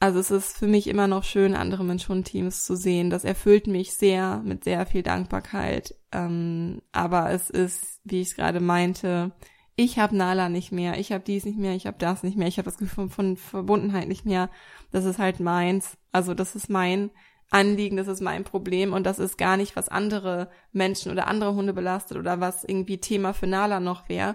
also 0.00 0.18
es 0.18 0.30
ist 0.32 0.56
für 0.56 0.66
mich 0.66 0.88
immer 0.88 1.06
noch 1.06 1.22
schön, 1.22 1.54
andere 1.54 1.84
Menschen-Teams 1.84 2.64
zu 2.64 2.76
sehen. 2.76 3.08
Das 3.08 3.24
erfüllt 3.24 3.68
mich 3.68 3.94
sehr 3.94 4.42
mit 4.44 4.64
sehr 4.64 4.84
viel 4.84 5.02
Dankbarkeit. 5.04 5.94
Ähm, 6.10 6.82
aber 6.90 7.30
es 7.30 7.50
ist, 7.50 8.00
wie 8.02 8.20
ich 8.20 8.30
es 8.30 8.34
gerade 8.34 8.58
meinte, 8.58 9.30
ich 9.76 9.98
habe 9.98 10.16
Nala 10.16 10.48
nicht 10.48 10.72
mehr, 10.72 10.98
ich 10.98 11.12
habe 11.12 11.22
dies 11.24 11.44
nicht 11.44 11.56
mehr, 11.56 11.74
ich 11.74 11.86
habe 11.86 11.98
das 11.98 12.24
nicht 12.24 12.36
mehr, 12.36 12.48
ich 12.48 12.58
habe 12.58 12.66
das 12.66 12.78
Gefühl 12.78 13.08
von 13.08 13.36
Verbundenheit 13.36 14.08
nicht 14.08 14.24
mehr. 14.24 14.50
Das 14.90 15.04
ist 15.04 15.18
halt 15.18 15.38
meins. 15.38 15.96
Also 16.10 16.34
das 16.34 16.56
ist 16.56 16.68
mein 16.68 17.10
Anliegen, 17.50 17.96
das 17.96 18.08
ist 18.08 18.20
mein 18.20 18.42
Problem 18.42 18.92
und 18.92 19.04
das 19.04 19.20
ist 19.20 19.38
gar 19.38 19.56
nicht, 19.56 19.76
was 19.76 19.88
andere 19.88 20.50
Menschen 20.72 21.12
oder 21.12 21.28
andere 21.28 21.54
Hunde 21.54 21.74
belastet 21.74 22.18
oder 22.18 22.40
was 22.40 22.64
irgendwie 22.64 22.98
Thema 22.98 23.34
für 23.34 23.46
Nala 23.46 23.78
noch 23.78 24.08
wäre. 24.08 24.34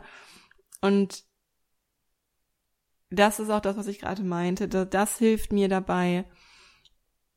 Und 0.80 1.27
das 3.10 3.40
ist 3.40 3.50
auch 3.50 3.62
das, 3.62 3.78
was 3.78 3.88
ich 3.88 4.00
gerade 4.00 4.24
meinte. 4.24 4.68
Das, 4.68 5.18
hilft 5.18 5.54
mir 5.54 5.70
dabei, 5.70 6.26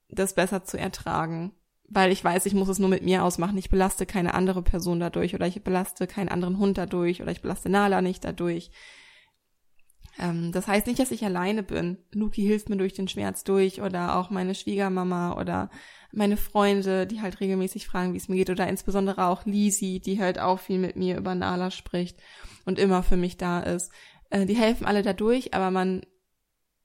das 0.08 0.34
besser 0.34 0.64
zu 0.64 0.78
ertragen. 0.78 1.52
Weil 1.92 2.12
ich 2.12 2.22
weiß, 2.22 2.46
ich 2.46 2.54
muss 2.54 2.68
es 2.68 2.78
nur 2.78 2.88
mit 2.88 3.02
mir 3.02 3.24
ausmachen. 3.24 3.58
Ich 3.58 3.70
belaste 3.70 4.06
keine 4.06 4.34
andere 4.34 4.62
Person 4.62 5.00
dadurch 5.00 5.34
oder 5.34 5.46
ich 5.46 5.62
belaste 5.64 6.06
keinen 6.06 6.28
anderen 6.28 6.58
Hund 6.58 6.78
dadurch 6.78 7.20
oder 7.20 7.32
ich 7.32 7.42
belaste 7.42 7.68
Nala 7.68 8.00
nicht 8.00 8.24
dadurch. 8.24 8.70
Ähm, 10.20 10.52
das 10.52 10.68
heißt 10.68 10.86
nicht, 10.86 11.00
dass 11.00 11.10
ich 11.10 11.24
alleine 11.24 11.62
bin. 11.64 11.98
Luki 12.12 12.42
hilft 12.42 12.68
mir 12.68 12.76
durch 12.76 12.92
den 12.92 13.08
Schmerz 13.08 13.42
durch 13.42 13.80
oder 13.80 14.16
auch 14.16 14.30
meine 14.30 14.54
Schwiegermama 14.54 15.36
oder 15.36 15.70
meine 16.12 16.36
Freunde, 16.36 17.06
die 17.06 17.22
halt 17.22 17.40
regelmäßig 17.40 17.86
fragen, 17.86 18.12
wie 18.12 18.18
es 18.18 18.28
mir 18.28 18.36
geht 18.36 18.50
oder 18.50 18.68
insbesondere 18.68 19.26
auch 19.26 19.44
Lisi, 19.44 20.00
die 20.00 20.20
halt 20.20 20.38
auch 20.38 20.60
viel 20.60 20.78
mit 20.78 20.96
mir 20.96 21.16
über 21.16 21.34
Nala 21.34 21.70
spricht 21.70 22.18
und 22.66 22.78
immer 22.78 23.02
für 23.02 23.16
mich 23.16 23.36
da 23.36 23.60
ist. 23.60 23.90
Äh, 24.30 24.46
die 24.46 24.56
helfen 24.56 24.86
alle 24.86 25.02
dadurch, 25.02 25.54
aber 25.54 25.70
man, 25.70 26.02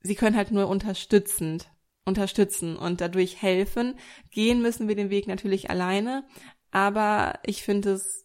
sie 0.02 0.16
können 0.16 0.36
halt 0.36 0.52
nur 0.52 0.68
unterstützend 0.68 1.72
unterstützen 2.06 2.78
und 2.78 3.02
dadurch 3.02 3.42
helfen. 3.42 3.96
Gehen 4.30 4.62
müssen 4.62 4.88
wir 4.88 4.96
den 4.96 5.10
Weg 5.10 5.28
natürlich 5.28 5.70
alleine, 5.70 6.24
aber 6.72 7.40
ich 7.44 7.64
finde 7.64 7.94
es 7.94 8.25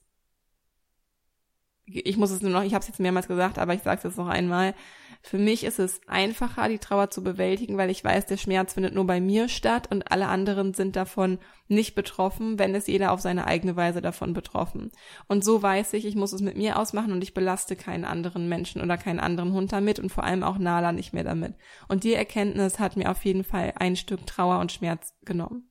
ich 1.93 2.17
muss 2.17 2.31
es 2.31 2.43
nur 2.43 2.51
noch, 2.51 2.63
ich 2.63 2.75
habe 2.75 2.83
es 2.83 2.89
jetzt 2.89 3.01
mehrmals 3.01 3.29
gesagt, 3.29 3.59
aber 3.59 3.75
ich 3.75 3.83
sage 3.83 3.99
es 3.99 4.05
jetzt 4.05 4.19
noch 4.19 4.29
einmal. 4.29 4.75
Für 5.23 5.39
mich 5.39 5.65
ist 5.65 5.79
es 5.79 6.01
einfacher, 6.07 6.69
die 6.69 6.79
Trauer 6.79 7.11
zu 7.11 7.23
bewältigen, 7.23 7.77
weil 7.77 7.91
ich 7.91 8.03
weiß, 8.03 8.27
der 8.27 8.39
Schmerz 8.39 8.75
findet 8.75 8.95
nur 8.95 9.07
bei 9.07 9.21
mir 9.21 9.49
statt 9.49 9.89
und 9.91 10.11
alle 10.11 10.29
anderen 10.29 10.73
sind 10.73 10.97
davon 10.97 11.39
nicht 11.69 11.95
betroffen, 11.95 12.59
wenn 12.59 12.75
es 12.75 12.87
jeder 12.87 13.13
auf 13.13 13.21
seine 13.21 13.47
eigene 13.47 13.77
Weise 13.77 14.01
davon 14.01 14.33
betroffen. 14.33 14.91
Und 15.29 15.45
so 15.45 15.63
weiß 15.63 15.93
ich, 15.93 16.07
ich 16.07 16.15
muss 16.15 16.33
es 16.33 16.41
mit 16.41 16.57
mir 16.57 16.79
ausmachen 16.79 17.13
und 17.13 17.23
ich 17.23 17.35
belaste 17.35 17.77
keinen 17.77 18.07
anderen 18.07 18.49
Menschen 18.49 18.81
oder 18.81 18.97
keinen 18.97 19.21
anderen 19.21 19.53
Hund 19.53 19.73
damit 19.73 19.99
und 19.99 20.11
vor 20.11 20.25
allem 20.25 20.43
auch 20.43 20.59
Nala 20.59 20.93
nicht 20.93 21.13
mehr 21.13 21.25
damit. 21.25 21.55
Und 21.89 22.05
die 22.05 22.15
Erkenntnis 22.15 22.79
hat 22.79 22.97
mir 22.97 23.11
auf 23.11 23.23
jeden 23.25 23.45
Fall 23.45 23.75
ein 23.77 23.97
Stück 23.97 24.27
Trauer 24.27 24.59
und 24.59 24.73
Schmerz 24.73 25.15
genommen. 25.23 25.71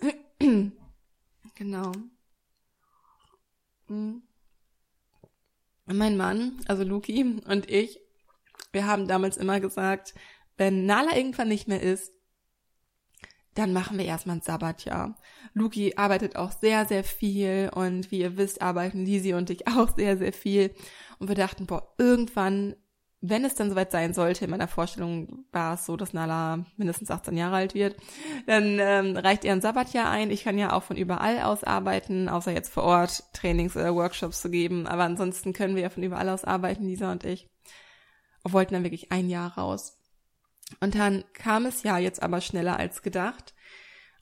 genau. 1.54 1.92
Mhm 3.88 4.22
mein 5.86 6.16
Mann, 6.16 6.58
also 6.66 6.82
Luki 6.82 7.40
und 7.46 7.70
ich, 7.70 8.00
wir 8.72 8.86
haben 8.86 9.08
damals 9.08 9.36
immer 9.36 9.60
gesagt, 9.60 10.14
wenn 10.56 10.86
Nala 10.86 11.16
irgendwann 11.16 11.48
nicht 11.48 11.68
mehr 11.68 11.82
ist, 11.82 12.12
dann 13.54 13.72
machen 13.72 13.96
wir 13.98 14.04
erstmal 14.04 14.36
ein 14.36 14.42
Sabbatjahr. 14.42 15.16
Luki 15.54 15.94
arbeitet 15.96 16.36
auch 16.36 16.52
sehr, 16.52 16.84
sehr 16.84 17.04
viel 17.04 17.70
und 17.74 18.10
wie 18.10 18.20
ihr 18.20 18.36
wisst, 18.36 18.60
arbeiten 18.60 19.04
Lisi 19.04 19.32
und 19.32 19.48
ich 19.48 19.66
auch 19.68 19.94
sehr, 19.96 20.18
sehr 20.18 20.32
viel. 20.32 20.74
Und 21.18 21.28
wir 21.28 21.34
dachten, 21.34 21.66
boah, 21.66 21.94
irgendwann 21.98 22.76
wenn 23.20 23.44
es 23.44 23.54
dann 23.54 23.70
soweit 23.70 23.90
sein 23.90 24.12
sollte, 24.12 24.44
in 24.44 24.50
meiner 24.50 24.68
Vorstellung 24.68 25.46
war 25.50 25.74
es 25.74 25.86
so, 25.86 25.96
dass 25.96 26.12
Nala 26.12 26.64
mindestens 26.76 27.10
18 27.10 27.36
Jahre 27.36 27.56
alt 27.56 27.74
wird, 27.74 27.96
dann 28.46 28.78
ähm, 28.78 29.16
reicht 29.16 29.44
ihr 29.44 29.52
ein 29.52 29.60
Sabbatjahr 29.60 30.10
ein. 30.10 30.30
Ich 30.30 30.44
kann 30.44 30.58
ja 30.58 30.72
auch 30.72 30.82
von 30.82 30.96
überall 30.96 31.40
aus 31.40 31.64
arbeiten, 31.64 32.28
außer 32.28 32.52
jetzt 32.52 32.72
vor 32.72 32.84
Ort 32.84 33.24
Trainings 33.32 33.76
oder 33.76 33.94
Workshops 33.94 34.42
zu 34.42 34.50
geben. 34.50 34.86
Aber 34.86 35.04
ansonsten 35.04 35.52
können 35.52 35.74
wir 35.76 35.82
ja 35.82 35.90
von 35.90 36.02
überall 36.02 36.28
aus 36.28 36.44
arbeiten, 36.44 36.86
Lisa 36.86 37.10
und 37.10 37.24
ich. 37.24 37.48
Und 38.42 38.52
wollten 38.52 38.74
dann 38.74 38.84
wirklich 38.84 39.10
ein 39.10 39.28
Jahr 39.28 39.56
raus. 39.56 39.98
Und 40.80 40.94
dann 40.94 41.24
kam 41.32 41.66
es 41.66 41.82
ja 41.82 41.98
jetzt 41.98 42.22
aber 42.22 42.40
schneller 42.40 42.78
als 42.78 43.02
gedacht. 43.02 43.54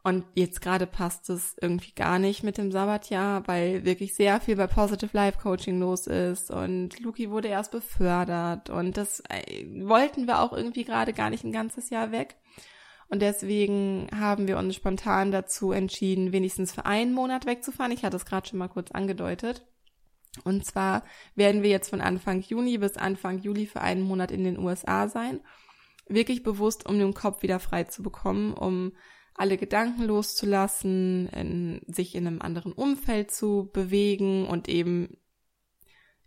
Und 0.07 0.27
jetzt 0.35 0.61
gerade 0.61 0.87
passt 0.87 1.31
es 1.31 1.57
irgendwie 1.63 1.93
gar 1.93 2.19
nicht 2.19 2.43
mit 2.43 2.59
dem 2.59 2.71
Sabbatjahr, 2.71 3.49
weil 3.49 3.87
wirklich 3.87 4.15
sehr 4.15 4.39
viel 4.39 4.55
bei 4.55 4.67
Positive 4.67 5.17
Life 5.17 5.39
Coaching 5.39 5.81
los 5.81 6.07
ist 6.07 6.51
und 6.51 7.01
Luki 7.01 7.31
wurde 7.31 7.49
erst 7.49 7.73
befördert 7.73 8.69
und 8.69 8.99
das 8.99 9.21
äh, 9.31 9.65
wollten 9.83 10.27
wir 10.27 10.41
auch 10.41 10.53
irgendwie 10.53 10.85
gerade 10.85 11.15
gar 11.15 11.31
nicht 11.31 11.43
ein 11.43 11.53
ganzes 11.53 11.89
Jahr 11.89 12.13
weg. 12.13 12.37
Und 13.09 13.23
deswegen 13.23 14.09
haben 14.15 14.47
wir 14.47 14.59
uns 14.59 14.75
spontan 14.75 15.31
dazu 15.31 15.73
entschieden, 15.73 16.33
wenigstens 16.33 16.73
für 16.73 16.85
einen 16.85 17.15
Monat 17.15 17.47
wegzufahren. 17.47 17.93
Ich 17.93 18.05
hatte 18.05 18.17
es 18.17 18.27
gerade 18.27 18.47
schon 18.47 18.59
mal 18.59 18.69
kurz 18.69 18.91
angedeutet. 18.91 19.67
Und 20.43 20.67
zwar 20.67 21.03
werden 21.35 21.63
wir 21.63 21.71
jetzt 21.71 21.89
von 21.89 22.03
Anfang 22.03 22.43
Juni 22.43 22.77
bis 22.77 22.99
Anfang 22.99 23.39
Juli 23.39 23.67
für 23.67 23.81
einen 23.81 24.03
Monat 24.03 24.31
in 24.31 24.45
den 24.45 24.59
USA 24.59 25.09
sein. 25.09 25.41
Wirklich 26.09 26.43
bewusst, 26.43 26.87
um 26.87 26.99
den 26.99 27.15
Kopf 27.15 27.43
wieder 27.43 27.59
frei 27.59 27.85
zu 27.85 28.03
bekommen, 28.03 28.53
um 28.53 28.93
alle 29.35 29.57
Gedanken 29.59 30.05
loszulassen, 30.05 31.29
in, 31.29 31.81
sich 31.87 32.15
in 32.15 32.27
einem 32.27 32.41
anderen 32.41 32.73
Umfeld 32.73 33.31
zu 33.31 33.69
bewegen 33.73 34.47
und 34.47 34.69
eben 34.69 35.17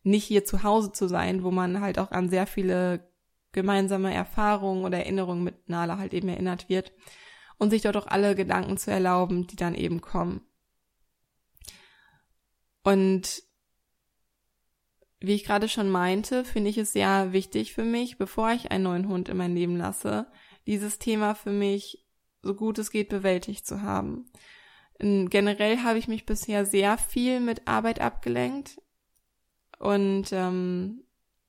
nicht 0.03 0.25
hier 0.25 0.45
zu 0.45 0.63
Hause 0.63 0.91
zu 0.91 1.07
sein, 1.07 1.43
wo 1.43 1.51
man 1.51 1.81
halt 1.81 1.99
auch 1.99 2.11
an 2.11 2.29
sehr 2.29 2.47
viele 2.47 3.09
gemeinsame 3.53 4.13
Erfahrungen 4.13 4.85
oder 4.85 4.99
Erinnerungen 4.99 5.43
mit 5.43 5.69
Nala 5.69 5.97
halt 5.97 6.13
eben 6.13 6.29
erinnert 6.29 6.69
wird 6.69 6.91
und 7.57 7.69
sich 7.69 7.81
dort 7.81 7.97
auch 7.97 8.07
alle 8.07 8.35
Gedanken 8.35 8.77
zu 8.77 8.91
erlauben, 8.91 9.47
die 9.47 9.55
dann 9.55 9.73
eben 9.73 10.01
kommen. 10.01 10.41
Und 12.83 13.43
wie 15.19 15.33
ich 15.33 15.43
gerade 15.43 15.67
schon 15.67 15.89
meinte, 15.89 16.45
finde 16.45 16.69
ich 16.69 16.77
es 16.77 16.93
sehr 16.93 17.33
wichtig 17.33 17.73
für 17.73 17.83
mich, 17.83 18.17
bevor 18.17 18.51
ich 18.51 18.71
einen 18.71 18.83
neuen 18.83 19.07
Hund 19.07 19.29
in 19.29 19.37
mein 19.37 19.55
Leben 19.55 19.75
lasse, 19.75 20.27
dieses 20.67 20.99
Thema 20.99 21.33
für 21.33 21.51
mich 21.51 22.06
so 22.41 22.53
gut 22.53 22.77
es 22.77 22.91
geht 22.91 23.09
bewältigt 23.09 23.65
zu 23.65 23.81
haben. 23.81 24.25
Generell 24.99 25.83
habe 25.83 25.99
ich 25.99 26.07
mich 26.07 26.25
bisher 26.25 26.65
sehr 26.65 26.97
viel 26.97 27.39
mit 27.39 27.67
Arbeit 27.67 28.01
abgelenkt 28.01 28.81
und 29.79 30.31
ähm, 30.31 31.03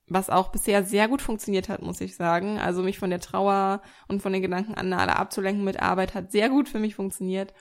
was 0.07 0.30
auch 0.30 0.51
bisher 0.51 0.84
sehr 0.84 1.09
gut 1.09 1.22
funktioniert 1.22 1.68
hat, 1.68 1.82
muss 1.82 2.01
ich 2.01 2.16
sagen. 2.16 2.59
Also 2.59 2.82
mich 2.82 2.99
von 2.99 3.11
der 3.11 3.20
Trauer 3.20 3.82
und 4.07 4.22
von 4.22 4.32
den 4.32 4.43
Gedanken 4.43 4.74
an 4.74 4.89
Nala 4.89 5.14
abzulenken 5.14 5.64
mit 5.64 5.80
Arbeit 5.80 6.14
hat 6.14 6.32
sehr 6.32 6.49
gut 6.49 6.68
für 6.68 6.78
mich 6.78 6.95
funktioniert. 6.95 7.55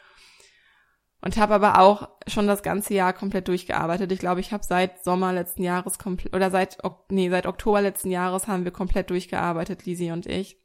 Und 1.19 1.35
habe 1.37 1.55
aber 1.55 1.79
auch 1.79 2.09
schon 2.27 2.47
das 2.47 2.61
ganze 2.61 2.93
Jahr 2.93 3.11
komplett 3.11 3.47
durchgearbeitet. 3.47 4.11
Ich 4.11 4.19
glaube, 4.19 4.39
ich 4.39 4.53
habe 4.53 4.63
seit 4.63 5.03
Sommer 5.03 5.33
letzten 5.33 5.63
Jahres 5.63 5.97
komplett 5.97 6.35
oder 6.35 6.51
seit 6.51 6.77
nee, 7.09 7.29
seit 7.29 7.47
Oktober 7.47 7.81
letzten 7.81 8.11
Jahres 8.11 8.47
haben 8.47 8.65
wir 8.65 8.71
komplett 8.71 9.09
durchgearbeitet, 9.09 9.85
Lisi 9.85 10.11
und 10.11 10.27
ich. 10.27 10.61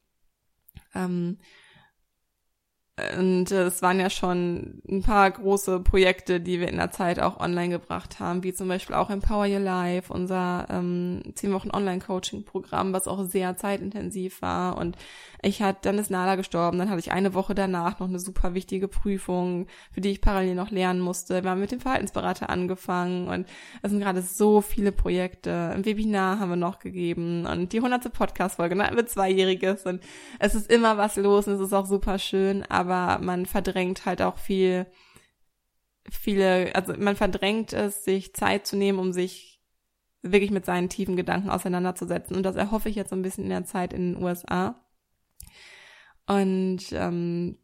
Ähm, 0.94 1.38
und 3.18 3.50
äh, 3.50 3.64
es 3.64 3.82
waren 3.82 4.00
ja 4.00 4.10
schon 4.10 4.82
ein 4.88 5.02
paar 5.02 5.30
große 5.30 5.80
Projekte, 5.80 6.40
die 6.40 6.60
wir 6.60 6.68
in 6.68 6.76
der 6.76 6.90
Zeit 6.90 7.20
auch 7.20 7.40
online 7.40 7.70
gebracht 7.70 8.20
haben, 8.20 8.42
wie 8.42 8.52
zum 8.52 8.68
Beispiel 8.68 8.94
auch 8.96 9.10
Empower 9.10 9.46
Your 9.46 9.60
Life, 9.60 10.12
unser 10.12 10.66
ähm, 10.70 11.22
10 11.34 11.52
Wochen 11.52 11.70
Online-Coaching-Programm, 11.70 12.92
was 12.92 13.08
auch 13.08 13.24
sehr 13.24 13.56
zeitintensiv 13.56 14.42
war. 14.42 14.76
Und 14.76 14.96
ich 15.42 15.60
hatte, 15.60 15.80
dann 15.82 15.98
ist 15.98 16.10
Nala 16.10 16.36
gestorben, 16.36 16.78
dann 16.78 16.88
hatte 16.88 17.00
ich 17.00 17.10
eine 17.10 17.34
Woche 17.34 17.54
danach 17.54 17.98
noch 17.98 18.08
eine 18.08 18.20
super 18.20 18.54
wichtige 18.54 18.86
Prüfung, 18.86 19.66
für 19.90 20.00
die 20.00 20.10
ich 20.10 20.20
parallel 20.20 20.54
noch 20.54 20.70
lernen 20.70 21.00
musste. 21.00 21.42
Wir 21.42 21.50
haben 21.50 21.60
mit 21.60 21.72
dem 21.72 21.80
Verhaltensberater 21.80 22.48
angefangen 22.48 23.28
und 23.28 23.46
es 23.82 23.90
sind 23.90 24.00
gerade 24.00 24.22
so 24.22 24.60
viele 24.60 24.92
Projekte. 24.92 25.70
Ein 25.74 25.84
Webinar 25.84 26.38
haben 26.38 26.50
wir 26.50 26.56
noch 26.56 26.78
gegeben 26.78 27.44
und 27.46 27.72
die 27.72 27.80
hunderte 27.80 28.08
Podcast-Folge, 28.08 28.76
ne, 28.76 28.90
mit 28.94 29.10
Zweijähriges 29.10 29.84
und 29.84 30.00
es 30.38 30.54
ist 30.54 30.70
immer 30.70 30.96
was 30.96 31.16
los 31.16 31.48
und 31.48 31.54
es 31.54 31.60
ist 31.60 31.72
auch 31.72 31.86
super 31.86 32.18
schön, 32.18 32.64
aber 32.68 32.91
man 33.20 33.46
verdrängt 33.46 34.06
halt 34.06 34.22
auch 34.22 34.38
viel, 34.38 34.86
viele, 36.10 36.74
also 36.74 36.94
man 36.98 37.16
verdrängt 37.16 37.72
es, 37.72 38.04
sich 38.04 38.34
Zeit 38.34 38.66
zu 38.66 38.76
nehmen, 38.76 38.98
um 38.98 39.12
sich 39.12 39.60
wirklich 40.22 40.50
mit 40.50 40.64
seinen 40.64 40.88
tiefen 40.88 41.16
Gedanken 41.16 41.50
auseinanderzusetzen. 41.50 42.36
Und 42.36 42.44
das 42.44 42.56
erhoffe 42.56 42.88
ich 42.88 42.96
jetzt 42.96 43.10
so 43.10 43.16
ein 43.16 43.22
bisschen 43.22 43.44
in 43.44 43.50
der 43.50 43.64
Zeit 43.64 43.92
in 43.92 44.14
den 44.14 44.22
USA. 44.22 44.80
Und 46.26 46.92
ähm, 46.92 47.58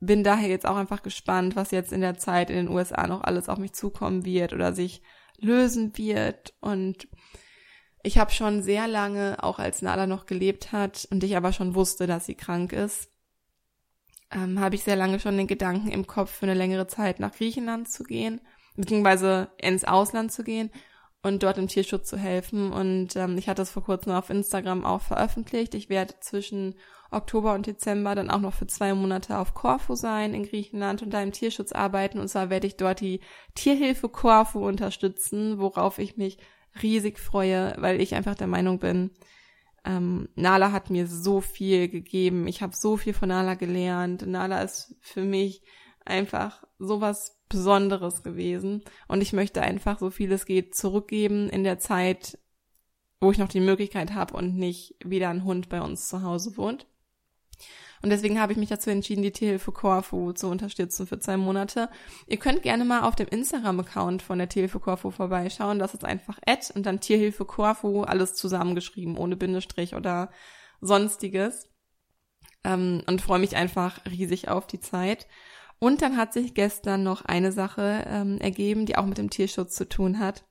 bin 0.00 0.24
daher 0.24 0.48
jetzt 0.48 0.66
auch 0.66 0.76
einfach 0.76 1.02
gespannt, 1.02 1.54
was 1.54 1.70
jetzt 1.70 1.92
in 1.92 2.00
der 2.00 2.18
Zeit 2.18 2.50
in 2.50 2.56
den 2.56 2.68
USA 2.68 3.06
noch 3.06 3.22
alles 3.22 3.48
auf 3.48 3.58
mich 3.58 3.72
zukommen 3.72 4.24
wird 4.24 4.52
oder 4.52 4.72
sich 4.72 5.00
lösen 5.38 5.96
wird. 5.96 6.54
Und 6.60 7.06
ich 8.02 8.18
habe 8.18 8.32
schon 8.32 8.62
sehr 8.62 8.88
lange, 8.88 9.42
auch 9.42 9.60
als 9.60 9.80
Nala 9.80 10.08
noch 10.08 10.26
gelebt 10.26 10.72
hat 10.72 11.06
und 11.10 11.22
ich 11.22 11.36
aber 11.36 11.52
schon 11.52 11.76
wusste, 11.76 12.08
dass 12.08 12.26
sie 12.26 12.34
krank 12.34 12.72
ist, 12.72 13.11
ähm, 14.32 14.60
habe 14.60 14.74
ich 14.74 14.82
sehr 14.82 14.96
lange 14.96 15.20
schon 15.20 15.36
den 15.36 15.46
Gedanken 15.46 15.90
im 15.90 16.06
Kopf, 16.06 16.30
für 16.30 16.46
eine 16.46 16.54
längere 16.54 16.86
Zeit 16.86 17.20
nach 17.20 17.32
Griechenland 17.32 17.90
zu 17.90 18.04
gehen, 18.04 18.40
beziehungsweise 18.76 19.48
ins 19.58 19.84
Ausland 19.84 20.32
zu 20.32 20.42
gehen 20.42 20.70
und 21.22 21.42
dort 21.42 21.58
im 21.58 21.68
Tierschutz 21.68 22.08
zu 22.08 22.16
helfen. 22.16 22.72
Und 22.72 23.16
ähm, 23.16 23.38
ich 23.38 23.48
hatte 23.48 23.62
das 23.62 23.70
vor 23.70 23.84
kurzem 23.84 24.12
auf 24.12 24.30
Instagram 24.30 24.84
auch 24.84 25.00
veröffentlicht. 25.00 25.74
Ich 25.74 25.88
werde 25.88 26.14
zwischen 26.20 26.74
Oktober 27.10 27.52
und 27.54 27.66
Dezember 27.66 28.14
dann 28.14 28.30
auch 28.30 28.40
noch 28.40 28.54
für 28.54 28.66
zwei 28.66 28.94
Monate 28.94 29.38
auf 29.38 29.54
Korfu 29.54 29.94
sein 29.94 30.34
in 30.34 30.44
Griechenland 30.44 31.02
und 31.02 31.10
da 31.10 31.22
im 31.22 31.32
Tierschutz 31.32 31.72
arbeiten. 31.72 32.18
Und 32.18 32.28
zwar 32.28 32.50
werde 32.50 32.66
ich 32.66 32.76
dort 32.76 33.00
die 33.00 33.20
Tierhilfe 33.54 34.08
Korfu 34.08 34.66
unterstützen, 34.66 35.58
worauf 35.58 35.98
ich 35.98 36.16
mich 36.16 36.38
riesig 36.82 37.18
freue, 37.18 37.74
weil 37.78 38.00
ich 38.00 38.14
einfach 38.14 38.34
der 38.34 38.46
Meinung 38.46 38.78
bin, 38.78 39.10
ähm, 39.84 40.28
Nala 40.34 40.72
hat 40.72 40.90
mir 40.90 41.06
so 41.06 41.40
viel 41.40 41.88
gegeben. 41.88 42.46
Ich 42.46 42.62
habe 42.62 42.76
so 42.76 42.96
viel 42.96 43.14
von 43.14 43.28
Nala 43.28 43.54
gelernt. 43.54 44.26
Nala 44.26 44.62
ist 44.62 44.94
für 45.00 45.22
mich 45.22 45.62
einfach 46.04 46.64
sowas 46.78 47.40
Besonderes 47.48 48.22
gewesen. 48.22 48.82
Und 49.08 49.20
ich 49.20 49.32
möchte 49.32 49.62
einfach 49.62 49.98
so 49.98 50.10
viel 50.10 50.32
es 50.32 50.46
geht 50.46 50.74
zurückgeben 50.74 51.48
in 51.50 51.64
der 51.64 51.78
Zeit, 51.78 52.38
wo 53.20 53.30
ich 53.30 53.38
noch 53.38 53.48
die 53.48 53.60
Möglichkeit 53.60 54.14
habe 54.14 54.34
und 54.36 54.56
nicht 54.56 54.96
wieder 55.04 55.28
ein 55.28 55.44
Hund 55.44 55.68
bei 55.68 55.80
uns 55.80 56.08
zu 56.08 56.22
Hause 56.22 56.56
wohnt. 56.56 56.86
Und 58.02 58.10
deswegen 58.10 58.40
habe 58.40 58.52
ich 58.52 58.58
mich 58.58 58.68
dazu 58.68 58.90
entschieden, 58.90 59.22
die 59.22 59.30
Tierhilfe 59.30 59.70
Corfu 59.70 60.32
zu 60.32 60.48
unterstützen 60.48 61.06
für 61.06 61.20
zwei 61.20 61.36
Monate. 61.36 61.88
Ihr 62.26 62.36
könnt 62.36 62.62
gerne 62.62 62.84
mal 62.84 63.02
auf 63.02 63.14
dem 63.14 63.28
Instagram-Account 63.28 64.22
von 64.22 64.38
der 64.38 64.48
Tierhilfe 64.48 64.80
Corfu 64.80 65.10
vorbeischauen. 65.10 65.78
Das 65.78 65.94
ist 65.94 66.04
einfach 66.04 66.38
Ad 66.44 66.72
und 66.74 66.84
dann 66.84 67.00
Tierhilfe 67.00 67.44
Corfu, 67.44 68.02
alles 68.02 68.34
zusammengeschrieben, 68.34 69.16
ohne 69.16 69.36
Bindestrich 69.36 69.94
oder 69.94 70.30
sonstiges. 70.80 71.68
Ähm, 72.64 73.02
und 73.06 73.22
freue 73.22 73.38
mich 73.38 73.56
einfach 73.56 74.04
riesig 74.04 74.48
auf 74.48 74.66
die 74.66 74.80
Zeit. 74.80 75.28
Und 75.78 76.02
dann 76.02 76.16
hat 76.16 76.32
sich 76.32 76.54
gestern 76.54 77.04
noch 77.04 77.24
eine 77.24 77.52
Sache 77.52 78.04
ähm, 78.06 78.38
ergeben, 78.38 78.86
die 78.86 78.96
auch 78.96 79.06
mit 79.06 79.18
dem 79.18 79.30
Tierschutz 79.30 79.74
zu 79.74 79.88
tun 79.88 80.18
hat. 80.18 80.44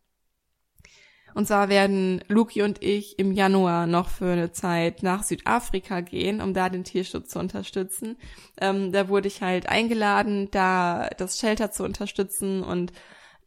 Und 1.33 1.47
zwar 1.47 1.69
werden 1.69 2.21
Luki 2.27 2.61
und 2.61 2.83
ich 2.83 3.17
im 3.19 3.31
Januar 3.31 3.87
noch 3.87 4.09
für 4.09 4.31
eine 4.31 4.51
Zeit 4.51 5.03
nach 5.03 5.23
Südafrika 5.23 6.01
gehen, 6.01 6.41
um 6.41 6.53
da 6.53 6.69
den 6.69 6.83
Tierschutz 6.83 7.29
zu 7.29 7.39
unterstützen. 7.39 8.17
Ähm, 8.59 8.91
da 8.91 9.09
wurde 9.09 9.27
ich 9.27 9.41
halt 9.41 9.69
eingeladen, 9.69 10.49
da 10.51 11.09
das 11.17 11.39
Shelter 11.39 11.71
zu 11.71 11.83
unterstützen 11.83 12.63
und 12.63 12.91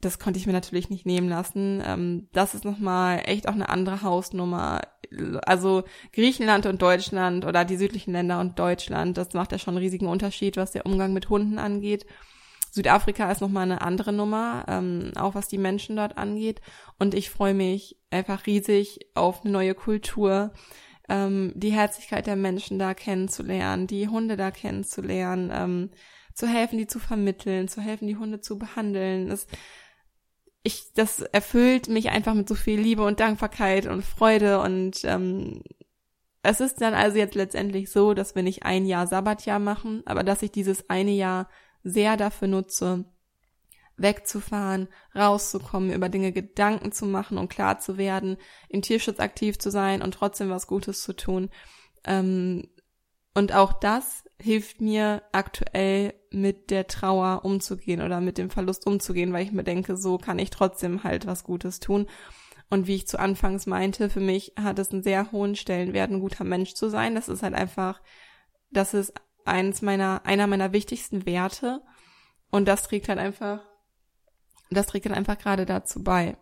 das 0.04 0.18
konnte 0.18 0.38
ich 0.38 0.46
mir 0.46 0.52
natürlich 0.52 0.90
nicht 0.90 1.06
nehmen 1.06 1.28
lassen. 1.28 1.82
Ähm, 1.84 2.28
das 2.32 2.54
ist 2.54 2.64
nochmal 2.64 3.22
echt 3.24 3.48
auch 3.48 3.54
eine 3.54 3.68
andere 3.68 4.02
Hausnummer. 4.02 4.82
Also 5.46 5.84
Griechenland 6.12 6.66
und 6.66 6.82
Deutschland 6.82 7.44
oder 7.44 7.64
die 7.64 7.76
südlichen 7.76 8.12
Länder 8.12 8.40
und 8.40 8.58
Deutschland, 8.58 9.16
das 9.16 9.32
macht 9.32 9.52
ja 9.52 9.58
schon 9.58 9.74
einen 9.74 9.84
riesigen 9.84 10.06
Unterschied, 10.06 10.56
was 10.56 10.72
der 10.72 10.86
Umgang 10.86 11.12
mit 11.12 11.30
Hunden 11.30 11.58
angeht. 11.58 12.06
Südafrika 12.74 13.30
ist 13.30 13.40
nochmal 13.40 13.62
eine 13.62 13.82
andere 13.82 14.12
Nummer, 14.12 14.64
ähm, 14.66 15.12
auch 15.16 15.36
was 15.36 15.46
die 15.46 15.58
Menschen 15.58 15.94
dort 15.94 16.18
angeht. 16.18 16.60
Und 16.98 17.14
ich 17.14 17.30
freue 17.30 17.54
mich 17.54 17.96
einfach 18.10 18.46
riesig 18.46 18.98
auf 19.14 19.42
eine 19.42 19.52
neue 19.52 19.76
Kultur, 19.76 20.52
ähm, 21.08 21.52
die 21.54 21.70
Herzlichkeit 21.70 22.26
der 22.26 22.34
Menschen 22.34 22.80
da 22.80 22.92
kennenzulernen, 22.92 23.86
die 23.86 24.08
Hunde 24.08 24.36
da 24.36 24.50
kennenzulernen, 24.50 25.52
ähm, 25.54 25.90
zu 26.34 26.48
helfen, 26.48 26.76
die 26.76 26.88
zu 26.88 26.98
vermitteln, 26.98 27.68
zu 27.68 27.80
helfen, 27.80 28.08
die 28.08 28.16
Hunde 28.16 28.40
zu 28.40 28.58
behandeln. 28.58 29.28
Das, 29.28 29.46
ich, 30.64 30.92
das 30.94 31.20
erfüllt 31.20 31.88
mich 31.88 32.10
einfach 32.10 32.34
mit 32.34 32.48
so 32.48 32.56
viel 32.56 32.80
Liebe 32.80 33.04
und 33.04 33.20
Dankbarkeit 33.20 33.86
und 33.86 34.04
Freude 34.04 34.60
und 34.60 35.04
ähm, 35.04 35.62
es 36.42 36.60
ist 36.60 36.80
dann 36.80 36.94
also 36.94 37.18
jetzt 37.18 37.36
letztendlich 37.36 37.90
so, 37.90 38.14
dass 38.14 38.34
wir 38.34 38.42
nicht 38.42 38.64
ein 38.64 38.84
Jahr 38.84 39.06
Sabbatjahr 39.06 39.60
machen, 39.60 40.02
aber 40.06 40.24
dass 40.24 40.42
ich 40.42 40.50
dieses 40.50 40.90
eine 40.90 41.12
Jahr 41.12 41.48
sehr 41.84 42.16
dafür 42.16 42.48
nutze, 42.48 43.04
wegzufahren, 43.96 44.88
rauszukommen, 45.14 45.92
über 45.92 46.08
Dinge 46.08 46.32
Gedanken 46.32 46.90
zu 46.90 47.06
machen 47.06 47.38
und 47.38 47.48
klar 47.48 47.78
zu 47.78 47.96
werden, 47.96 48.36
im 48.68 48.82
Tierschutz 48.82 49.20
aktiv 49.20 49.58
zu 49.58 49.70
sein 49.70 50.02
und 50.02 50.14
trotzdem 50.14 50.50
was 50.50 50.66
Gutes 50.66 51.02
zu 51.02 51.14
tun. 51.14 51.50
Ähm, 52.04 52.68
und 53.34 53.54
auch 53.54 53.72
das 53.72 54.24
hilft 54.40 54.80
mir 54.80 55.22
aktuell 55.32 56.14
mit 56.30 56.70
der 56.70 56.86
Trauer 56.86 57.44
umzugehen 57.44 58.02
oder 58.02 58.20
mit 58.20 58.38
dem 58.38 58.50
Verlust 58.50 58.86
umzugehen, 58.86 59.32
weil 59.32 59.44
ich 59.44 59.52
mir 59.52 59.64
denke, 59.64 59.96
so 59.96 60.18
kann 60.18 60.38
ich 60.38 60.50
trotzdem 60.50 61.04
halt 61.04 61.26
was 61.26 61.44
Gutes 61.44 61.80
tun. 61.80 62.06
Und 62.70 62.86
wie 62.86 62.96
ich 62.96 63.06
zu 63.06 63.18
Anfangs 63.18 63.66
meinte, 63.66 64.08
für 64.08 64.20
mich 64.20 64.54
hat 64.56 64.78
es 64.78 64.90
einen 64.90 65.02
sehr 65.02 65.30
hohen 65.32 65.54
Stellenwert, 65.54 66.10
ein 66.10 66.20
guter 66.20 66.44
Mensch 66.44 66.74
zu 66.74 66.88
sein. 66.88 67.14
Das 67.14 67.28
ist 67.28 67.42
halt 67.42 67.54
einfach, 67.54 68.00
das 68.70 68.94
ist 68.94 69.12
eins 69.44 69.82
meiner, 69.82 70.22
einer 70.24 70.46
meiner 70.46 70.72
wichtigsten 70.72 71.26
Werte. 71.26 71.82
Und 72.50 72.66
das 72.66 72.84
trägt 72.84 73.08
halt 73.08 73.18
einfach, 73.18 73.60
das 74.70 74.86
trägt 74.86 75.06
halt 75.06 75.16
einfach 75.16 75.38
gerade 75.38 75.66
dazu 75.66 76.02
bei. 76.02 76.36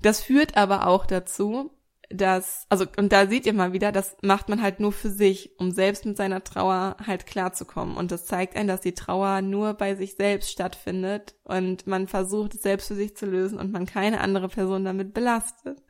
Das 0.00 0.20
führt 0.20 0.56
aber 0.56 0.86
auch 0.86 1.06
dazu, 1.06 1.72
dass, 2.10 2.66
also, 2.70 2.86
und 2.96 3.12
da 3.12 3.26
seht 3.26 3.44
ihr 3.44 3.52
mal 3.52 3.72
wieder, 3.72 3.92
das 3.92 4.16
macht 4.22 4.48
man 4.48 4.62
halt 4.62 4.80
nur 4.80 4.92
für 4.92 5.10
sich, 5.10 5.58
um 5.58 5.70
selbst 5.70 6.06
mit 6.06 6.16
seiner 6.16 6.42
Trauer 6.42 6.96
halt 7.04 7.26
klarzukommen. 7.26 7.96
Und 7.96 8.10
das 8.10 8.24
zeigt 8.24 8.56
einen, 8.56 8.68
dass 8.68 8.80
die 8.80 8.94
Trauer 8.94 9.42
nur 9.42 9.74
bei 9.74 9.94
sich 9.94 10.14
selbst 10.14 10.50
stattfindet 10.50 11.34
und 11.44 11.86
man 11.86 12.06
versucht, 12.06 12.54
es 12.54 12.62
selbst 12.62 12.88
für 12.88 12.94
sich 12.94 13.16
zu 13.16 13.26
lösen 13.26 13.58
und 13.58 13.72
man 13.72 13.84
keine 13.84 14.20
andere 14.20 14.48
Person 14.48 14.84
damit 14.84 15.12
belastet. 15.12 15.82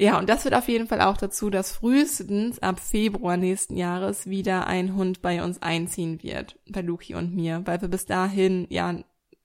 Ja, 0.00 0.18
und 0.18 0.28
das 0.28 0.44
wird 0.44 0.54
auf 0.54 0.68
jeden 0.68 0.86
Fall 0.86 1.00
auch 1.00 1.16
dazu, 1.16 1.50
dass 1.50 1.72
frühestens 1.72 2.60
ab 2.60 2.78
Februar 2.78 3.36
nächsten 3.36 3.76
Jahres 3.76 4.28
wieder 4.28 4.68
ein 4.68 4.94
Hund 4.94 5.22
bei 5.22 5.42
uns 5.42 5.60
einziehen 5.60 6.22
wird, 6.22 6.56
bei 6.68 6.82
Luki 6.82 7.16
und 7.16 7.34
mir, 7.34 7.62
weil 7.64 7.80
wir 7.80 7.88
bis 7.88 8.06
dahin 8.06 8.66
ja 8.70 8.94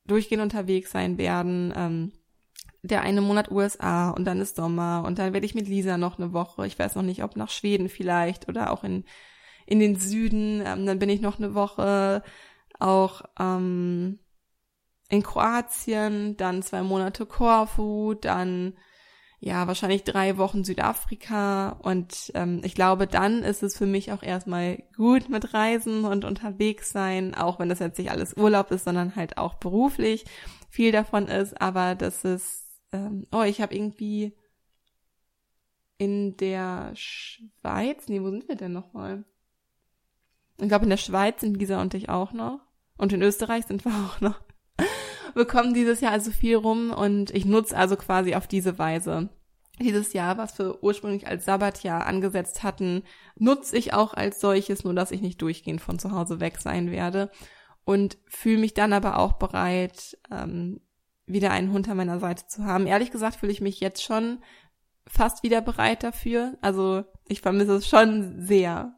durchgehend 0.05 0.43
unterwegs 0.43 0.91
sein 0.91 1.17
werden. 1.17 1.73
Ähm, 1.75 2.11
der 2.83 3.01
eine 3.01 3.21
Monat 3.21 3.49
USA 3.49 4.11
und 4.11 4.25
dann 4.25 4.41
ist 4.41 4.57
Sommer 4.57 5.03
und 5.07 5.17
dann 5.17 5.33
werde 5.33 5.45
ich 5.45 5.55
mit 5.55 5.67
Lisa 5.67 5.97
noch 5.97 6.19
eine 6.19 6.33
Woche. 6.33 6.67
Ich 6.67 6.77
weiß 6.77 6.95
noch 6.95 7.03
nicht, 7.03 7.23
ob 7.23 7.35
nach 7.35 7.49
Schweden 7.49 7.89
vielleicht 7.89 8.47
oder 8.47 8.71
auch 8.71 8.83
in 8.83 9.05
in 9.65 9.79
den 9.79 9.95
Süden. 9.95 10.61
Ähm, 10.65 10.85
dann 10.85 10.99
bin 10.99 11.09
ich 11.09 11.21
noch 11.21 11.39
eine 11.39 11.55
Woche 11.55 12.23
auch 12.79 13.21
ähm, 13.39 14.19
in 15.09 15.23
Kroatien, 15.23 16.37
dann 16.37 16.61
zwei 16.61 16.81
Monate 16.83 17.25
Korfu, 17.25 18.13
dann 18.13 18.73
ja, 19.45 19.67
wahrscheinlich 19.67 20.05
drei 20.05 20.37
Wochen 20.37 20.63
Südafrika 20.63 21.71
und 21.81 22.31
ähm, 22.33 22.61
ich 22.63 22.75
glaube, 22.75 23.07
dann 23.07 23.43
ist 23.43 23.61
es 23.61 23.77
für 23.77 23.85
mich 23.85 24.13
auch 24.13 24.23
erstmal 24.23 24.81
gut 24.95 25.27
mit 25.27 25.53
Reisen 25.53 26.05
und 26.05 26.23
unterwegs 26.23 26.91
sein, 26.91 27.35
auch 27.35 27.59
wenn 27.59 27.67
das 27.67 27.79
jetzt 27.79 27.97
nicht 27.97 28.09
alles 28.09 28.37
Urlaub 28.37 28.71
ist, 28.71 28.85
sondern 28.85 29.17
halt 29.17 29.37
auch 29.37 29.55
beruflich 29.55 30.23
viel 30.69 30.93
davon 30.93 31.27
ist, 31.27 31.59
aber 31.59 31.93
das 31.93 32.23
ist, 32.23 32.69
ähm, 32.93 33.27
oh, 33.33 33.41
ich 33.41 33.59
habe 33.59 33.75
irgendwie 33.75 34.33
in 35.97 36.37
der 36.37 36.91
Schweiz, 36.95 38.07
nee, 38.07 38.21
wo 38.21 38.29
sind 38.29 38.47
wir 38.47 38.55
denn 38.55 38.71
nochmal? 38.71 39.25
Ich 40.61 40.69
glaube, 40.69 40.85
in 40.85 40.89
der 40.89 40.95
Schweiz 40.95 41.41
sind 41.41 41.57
Lisa 41.57 41.81
und 41.81 41.93
ich 41.95 42.07
auch 42.07 42.31
noch. 42.31 42.61
Und 42.97 43.11
in 43.11 43.21
Österreich 43.21 43.65
sind 43.65 43.83
wir 43.83 43.91
auch 43.91 44.21
noch. 44.21 44.39
Wir 45.35 45.45
kommen 45.45 45.73
dieses 45.73 46.01
Jahr 46.01 46.11
also 46.11 46.31
viel 46.31 46.55
rum 46.55 46.91
und 46.91 47.31
ich 47.31 47.45
nutze 47.45 47.75
also 47.75 47.95
quasi 47.95 48.35
auf 48.35 48.47
diese 48.47 48.77
Weise 48.77 49.29
dieses 49.79 50.13
Jahr, 50.13 50.37
was 50.37 50.59
wir 50.59 50.83
ursprünglich 50.83 51.27
als 51.27 51.45
Sabbatjahr 51.45 52.05
angesetzt 52.05 52.61
hatten, 52.61 53.03
nutze 53.35 53.75
ich 53.75 53.93
auch 53.93 54.13
als 54.13 54.39
solches, 54.39 54.83
nur 54.83 54.93
dass 54.93 55.11
ich 55.11 55.21
nicht 55.21 55.41
durchgehend 55.41 55.81
von 55.81 55.97
zu 55.97 56.11
Hause 56.11 56.39
weg 56.39 56.59
sein 56.59 56.91
werde 56.91 57.31
und 57.85 58.17
fühle 58.27 58.59
mich 58.59 58.73
dann 58.73 58.93
aber 58.93 59.17
auch 59.17 59.33
bereit, 59.33 60.17
ähm, 60.31 60.81
wieder 61.25 61.51
einen 61.51 61.71
Hund 61.71 61.89
an 61.89 61.97
meiner 61.97 62.19
Seite 62.19 62.47
zu 62.47 62.65
haben. 62.65 62.85
Ehrlich 62.85 63.11
gesagt 63.11 63.37
fühle 63.37 63.51
ich 63.51 63.61
mich 63.61 63.79
jetzt 63.79 64.03
schon 64.03 64.39
fast 65.07 65.43
wieder 65.43 65.61
bereit 65.61 66.03
dafür. 66.03 66.57
Also 66.61 67.03
ich 67.27 67.41
vermisse 67.41 67.75
es 67.75 67.87
schon 67.87 68.45
sehr, 68.45 68.93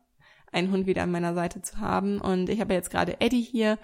einen 0.51 0.71
Hund 0.71 0.88
wieder 0.88 1.03
an 1.03 1.11
meiner 1.11 1.33
Seite 1.33 1.61
zu 1.61 1.79
haben. 1.79 2.19
Und 2.19 2.49
ich 2.49 2.59
habe 2.61 2.73
jetzt 2.73 2.89
gerade 2.89 3.21
Eddie 3.21 3.41
hier, 3.41 3.77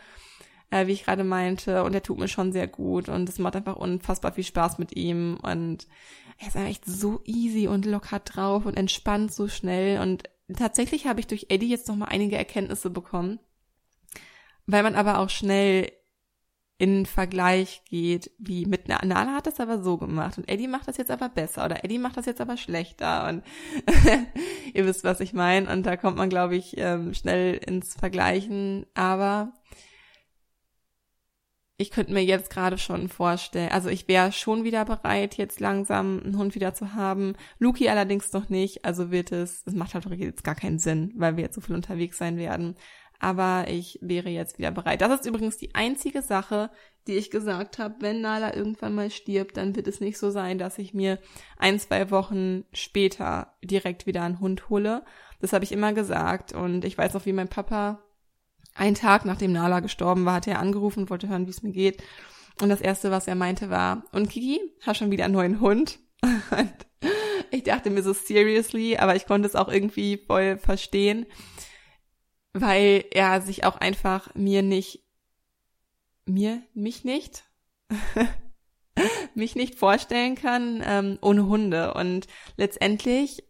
äh, 0.72 0.88
wie 0.88 0.94
ich 0.94 1.04
gerade 1.04 1.24
meinte, 1.24 1.84
und 1.84 1.94
er 1.94 2.02
tut 2.02 2.18
mir 2.18 2.28
schon 2.28 2.52
sehr 2.52 2.68
gut 2.68 3.10
und 3.10 3.30
es 3.30 3.38
macht 3.38 3.56
einfach 3.56 3.76
unfassbar 3.76 4.32
viel 4.32 4.46
Spaß 4.46 4.80
mit 4.80 4.96
ihm 4.96 5.38
und 5.44 5.88
er 6.40 6.48
ist 6.48 6.56
echt 6.56 6.86
so 6.86 7.22
easy 7.26 7.68
und 7.68 7.86
locker 7.86 8.20
drauf 8.20 8.66
und 8.66 8.78
entspannt 8.78 9.32
so 9.32 9.48
schnell 9.48 10.00
und 10.00 10.24
tatsächlich 10.58 11.06
habe 11.06 11.20
ich 11.20 11.28
durch 11.28 11.48
Eddie 11.50 11.70
jetzt 11.70 11.88
noch 11.88 11.96
mal 11.96 12.06
einige 12.06 12.38
Erkenntnisse 12.38 12.90
bekommen, 12.90 13.40
weil 14.66 14.82
man 14.82 14.96
aber 14.96 15.20
auch 15.20 15.30
schnell 15.30 15.92
in 16.78 17.06
Vergleich 17.06 17.84
geht, 17.86 18.32
wie 18.40 18.66
mit 18.66 18.88
Nala 18.88 19.36
hat 19.36 19.46
das 19.46 19.60
aber 19.60 19.84
so 19.84 19.98
gemacht 19.98 20.40
und 20.40 20.50
Eddie 20.50 20.68
macht 20.68 20.88
das 20.88 20.98
jetzt 20.98 21.12
aber 21.12 21.30
besser 21.30 21.66
oder 21.66 21.84
Eddie 21.84 22.00
macht 22.00 22.18
das 22.18 22.26
jetzt 22.26 22.42
aber 22.42 22.58
schlechter 22.58 23.28
und 23.28 23.44
ihr 24.74 24.86
wisst, 24.88 25.04
was 25.04 25.20
ich 25.20 25.34
meine 25.34 25.72
und 25.72 25.86
da 25.86 25.96
kommt 25.96 26.18
man, 26.18 26.30
glaube 26.30 26.56
ich, 26.56 26.76
ähm, 26.78 27.14
schnell 27.14 27.56
ins 27.56 27.94
Vergleichen, 27.94 28.88
aber 28.96 29.54
ich 31.82 31.92
könnte 31.92 32.14
mir 32.14 32.24
jetzt 32.24 32.50
gerade 32.50 32.78
schon 32.78 33.10
vorstellen, 33.10 33.72
also 33.72 33.90
ich 33.90 34.08
wäre 34.08 34.32
schon 34.32 34.64
wieder 34.64 34.86
bereit, 34.86 35.38
jetzt 35.38 35.60
langsam 35.60 36.22
einen 36.24 36.38
Hund 36.38 36.56
wieder 36.56 36.74
zu 36.74 36.94
haben. 36.94 37.34
Luki 37.60 37.90
allerdings 37.90 38.32
noch 38.34 38.50
nicht, 38.50 38.86
also 38.86 39.12
wird 39.12 39.32
es, 39.32 39.64
es 39.66 39.74
macht 39.74 39.94
halt 39.94 40.06
jetzt 40.12 40.44
gar 40.44 40.56
keinen 40.56 40.80
Sinn, 40.80 41.14
weil 41.16 41.36
wir 41.38 41.44
jetzt 41.44 41.56
so 41.56 41.62
viel 41.62 41.76
unterwegs 41.76 42.18
sein 42.18 42.38
werden 42.38 42.76
aber 43.22 43.66
ich 43.68 44.00
wäre 44.02 44.30
jetzt 44.30 44.58
wieder 44.58 44.72
bereit. 44.72 45.02
Das 45.02 45.12
ist 45.22 45.28
übrigens 45.28 45.56
die 45.56 45.76
einzige 45.76 46.24
Sache, 46.24 46.72
die 47.06 47.14
ich 47.14 47.30
gesagt 47.30 47.78
habe, 47.78 47.96
wenn 48.00 48.22
Nala 48.22 48.56
irgendwann 48.56 48.96
mal 48.96 49.12
stirbt, 49.12 49.58
dann 49.58 49.76
wird 49.76 49.88
es 49.88 50.02
nicht 50.02 50.18
so 50.18 50.32
sein, 50.32 50.58
dass 50.58 50.80
ich 50.80 50.96
mir 50.96 51.20
ein, 51.58 51.80
zwei 51.80 52.10
Wochen 52.10 52.66
später 52.74 53.54
direkt 53.64 54.08
wieder 54.08 54.24
einen 54.24 54.40
Hund 54.40 54.70
hole. 54.70 55.04
Das 55.40 55.54
habe 55.54 55.64
ich 55.64 55.72
immer 55.72 55.94
gesagt 55.94 56.54
und 56.54 56.84
ich 56.84 56.98
weiß 56.98 57.14
noch, 57.14 57.28
wie 57.28 57.34
mein 57.34 57.48
Papa 57.48 58.04
einen 58.74 58.96
Tag 58.96 59.26
nachdem 59.26 59.52
Nala 59.52 59.80
gestorben 59.80 60.26
war, 60.26 60.36
hat 60.36 60.48
er 60.48 60.60
angerufen 60.60 61.02
und 61.02 61.10
wollte 61.10 61.28
hören, 61.28 61.46
wie 61.46 61.52
es 61.52 61.64
mir 61.64 61.72
geht. 61.72 62.02
Und 62.62 62.70
das 62.70 62.82
erste, 62.82 63.12
was 63.12 63.28
er 63.28 63.36
meinte, 63.36 63.70
war, 63.70 64.04
und 64.12 64.30
Kiki, 64.30 64.60
hast 64.82 64.98
schon 64.98 65.12
wieder 65.12 65.26
einen 65.26 65.34
neuen 65.34 65.60
Hund? 65.60 66.00
Und 66.22 66.74
ich 67.50 67.64
dachte 67.64 67.90
mir 67.90 68.04
so 68.04 68.14
seriously, 68.14 68.98
aber 68.98 69.16
ich 69.16 69.26
konnte 69.26 69.48
es 69.48 69.56
auch 69.56 69.68
irgendwie 69.68 70.18
voll 70.18 70.58
verstehen 70.58 71.26
weil 72.54 73.06
er 73.12 73.42
sich 73.42 73.64
auch 73.64 73.78
einfach 73.78 74.34
mir 74.36 74.62
nicht, 74.62 75.04
mir, 76.26 76.62
mich 76.74 77.04
nicht, 77.04 77.44
mich 79.36 79.56
nicht 79.56 79.76
vorstellen 79.76 80.36
kann 80.36 80.84
ähm, 80.86 81.18
ohne 81.22 81.48
Hunde. 81.48 81.94
Und 81.94 82.28
letztendlich, 82.58 83.44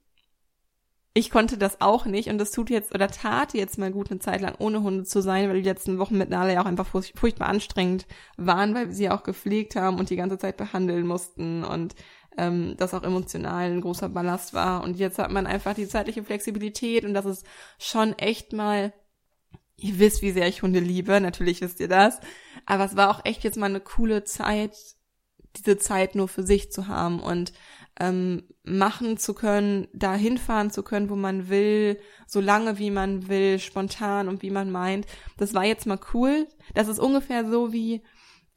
ich 1.13 1.29
konnte 1.29 1.57
das 1.57 1.81
auch 1.81 2.05
nicht 2.05 2.29
und 2.29 2.37
das 2.37 2.51
tut 2.51 2.69
jetzt 2.69 2.95
oder 2.95 3.07
tat 3.09 3.53
jetzt 3.53 3.77
mal 3.77 3.91
gut 3.91 4.09
eine 4.09 4.19
Zeit 4.19 4.39
lang 4.39 4.55
ohne 4.59 4.81
Hunde 4.81 5.03
zu 5.03 5.21
sein, 5.21 5.49
weil 5.49 5.57
die 5.57 5.67
letzten 5.67 5.99
Wochen 5.99 6.17
mit 6.17 6.29
Nala 6.29 6.53
ja 6.53 6.61
auch 6.61 6.65
einfach 6.65 6.87
furchtbar 6.87 7.49
anstrengend 7.49 8.05
waren, 8.37 8.73
weil 8.73 8.87
wir 8.87 8.95
sie 8.95 9.09
auch 9.09 9.23
gepflegt 9.23 9.75
haben 9.75 9.99
und 9.99 10.09
die 10.09 10.15
ganze 10.15 10.37
Zeit 10.37 10.55
behandeln 10.55 11.05
mussten 11.05 11.65
und 11.65 11.95
ähm, 12.37 12.75
das 12.77 12.93
auch 12.93 13.03
emotional 13.03 13.71
ein 13.71 13.81
großer 13.81 14.07
Ballast 14.07 14.53
war. 14.53 14.83
Und 14.83 14.97
jetzt 14.97 15.19
hat 15.19 15.31
man 15.31 15.47
einfach 15.47 15.73
die 15.73 15.87
zeitliche 15.87 16.23
Flexibilität 16.23 17.03
und 17.03 17.13
das 17.13 17.25
ist 17.25 17.45
schon 17.77 18.17
echt 18.17 18.53
mal, 18.53 18.93
ihr 19.75 19.99
wisst, 19.99 20.21
wie 20.21 20.31
sehr 20.31 20.47
ich 20.47 20.61
Hunde 20.61 20.79
liebe, 20.79 21.19
natürlich 21.19 21.59
wisst 21.59 21.81
ihr 21.81 21.89
das. 21.89 22.19
Aber 22.65 22.85
es 22.85 22.95
war 22.95 23.09
auch 23.09 23.25
echt 23.25 23.43
jetzt 23.43 23.57
mal 23.57 23.65
eine 23.65 23.81
coole 23.81 24.23
Zeit, 24.23 24.77
diese 25.57 25.77
Zeit 25.77 26.15
nur 26.15 26.29
für 26.29 26.43
sich 26.43 26.71
zu 26.71 26.87
haben 26.87 27.19
und 27.19 27.51
ähm, 27.99 28.43
machen 28.63 29.17
zu 29.17 29.33
können, 29.33 29.87
da 29.93 30.13
hinfahren 30.15 30.71
zu 30.71 30.83
können, 30.83 31.09
wo 31.09 31.15
man 31.15 31.49
will, 31.49 31.99
so 32.27 32.39
lange 32.39 32.77
wie 32.77 32.91
man 32.91 33.27
will, 33.27 33.59
spontan 33.59 34.27
und 34.27 34.41
wie 34.41 34.51
man 34.51 34.71
meint. 34.71 35.05
Das 35.37 35.53
war 35.53 35.65
jetzt 35.65 35.85
mal 35.85 35.99
cool. 36.13 36.47
Das 36.73 36.87
ist 36.87 36.99
ungefähr 36.99 37.49
so 37.49 37.73
wie, 37.73 38.01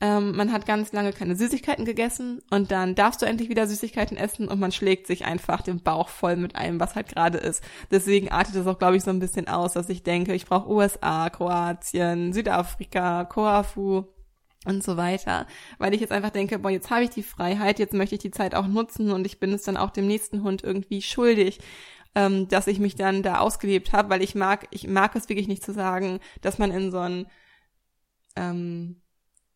ähm, 0.00 0.36
man 0.36 0.52
hat 0.52 0.66
ganz 0.66 0.92
lange 0.92 1.12
keine 1.12 1.36
Süßigkeiten 1.36 1.84
gegessen 1.84 2.42
und 2.50 2.70
dann 2.70 2.94
darfst 2.94 3.22
du 3.22 3.26
endlich 3.26 3.48
wieder 3.48 3.66
Süßigkeiten 3.66 4.16
essen 4.16 4.48
und 4.48 4.60
man 4.60 4.72
schlägt 4.72 5.06
sich 5.06 5.24
einfach 5.24 5.62
den 5.62 5.82
Bauch 5.82 6.08
voll 6.08 6.36
mit 6.36 6.56
allem, 6.56 6.80
was 6.80 6.94
halt 6.94 7.08
gerade 7.08 7.38
ist. 7.38 7.62
Deswegen 7.90 8.30
artet 8.30 8.56
es 8.56 8.66
auch, 8.66 8.78
glaube 8.78 8.96
ich, 8.96 9.02
so 9.04 9.10
ein 9.10 9.20
bisschen 9.20 9.48
aus, 9.48 9.72
dass 9.72 9.88
ich 9.88 10.02
denke, 10.02 10.34
ich 10.34 10.46
brauche 10.46 10.68
USA, 10.68 11.30
Kroatien, 11.30 12.32
Südafrika, 12.32 13.24
Koafu 13.24 14.04
und 14.64 14.82
so 14.82 14.96
weiter, 14.96 15.46
weil 15.78 15.94
ich 15.94 16.00
jetzt 16.00 16.12
einfach 16.12 16.30
denke, 16.30 16.58
boah, 16.58 16.70
jetzt 16.70 16.90
habe 16.90 17.04
ich 17.04 17.10
die 17.10 17.22
Freiheit, 17.22 17.78
jetzt 17.78 17.94
möchte 17.94 18.14
ich 18.14 18.20
die 18.20 18.30
Zeit 18.30 18.54
auch 18.54 18.66
nutzen 18.66 19.10
und 19.10 19.26
ich 19.26 19.40
bin 19.40 19.52
es 19.52 19.62
dann 19.62 19.76
auch 19.76 19.90
dem 19.90 20.06
nächsten 20.06 20.42
Hund 20.42 20.62
irgendwie 20.62 21.02
schuldig, 21.02 21.58
ähm, 22.14 22.48
dass 22.48 22.66
ich 22.66 22.78
mich 22.78 22.94
dann 22.94 23.22
da 23.22 23.38
ausgelebt 23.38 23.92
habe, 23.92 24.10
weil 24.10 24.22
ich 24.22 24.34
mag, 24.34 24.66
ich 24.70 24.86
mag 24.86 25.14
es 25.16 25.28
wirklich 25.28 25.48
nicht 25.48 25.64
zu 25.64 25.72
sagen, 25.72 26.20
dass 26.40 26.58
man 26.58 26.70
in 26.70 26.90
so 26.90 26.98
ein 26.98 27.26
ähm, 28.36 29.00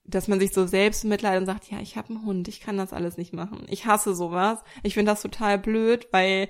dass 0.09 0.27
man 0.27 0.41
sich 0.41 0.53
so 0.53 0.67
selbst 0.67 1.05
mitleidet 1.05 1.41
und 1.41 1.47
sagt, 1.47 1.71
ja, 1.71 1.81
ich 1.81 1.97
habe 1.97 2.09
einen 2.09 2.25
Hund, 2.25 2.49
ich 2.49 2.61
kann 2.61 2.79
das 2.79 2.95
alles 2.95 3.19
nicht 3.19 3.35
machen. 3.35 3.67
Ich 3.69 3.85
hasse 3.85 4.15
sowas. 4.15 4.61
Ich 4.83 4.95
finde 4.95 5.13
das 5.13 5.21
total 5.21 5.59
blöd, 5.59 6.09
weil 6.13 6.49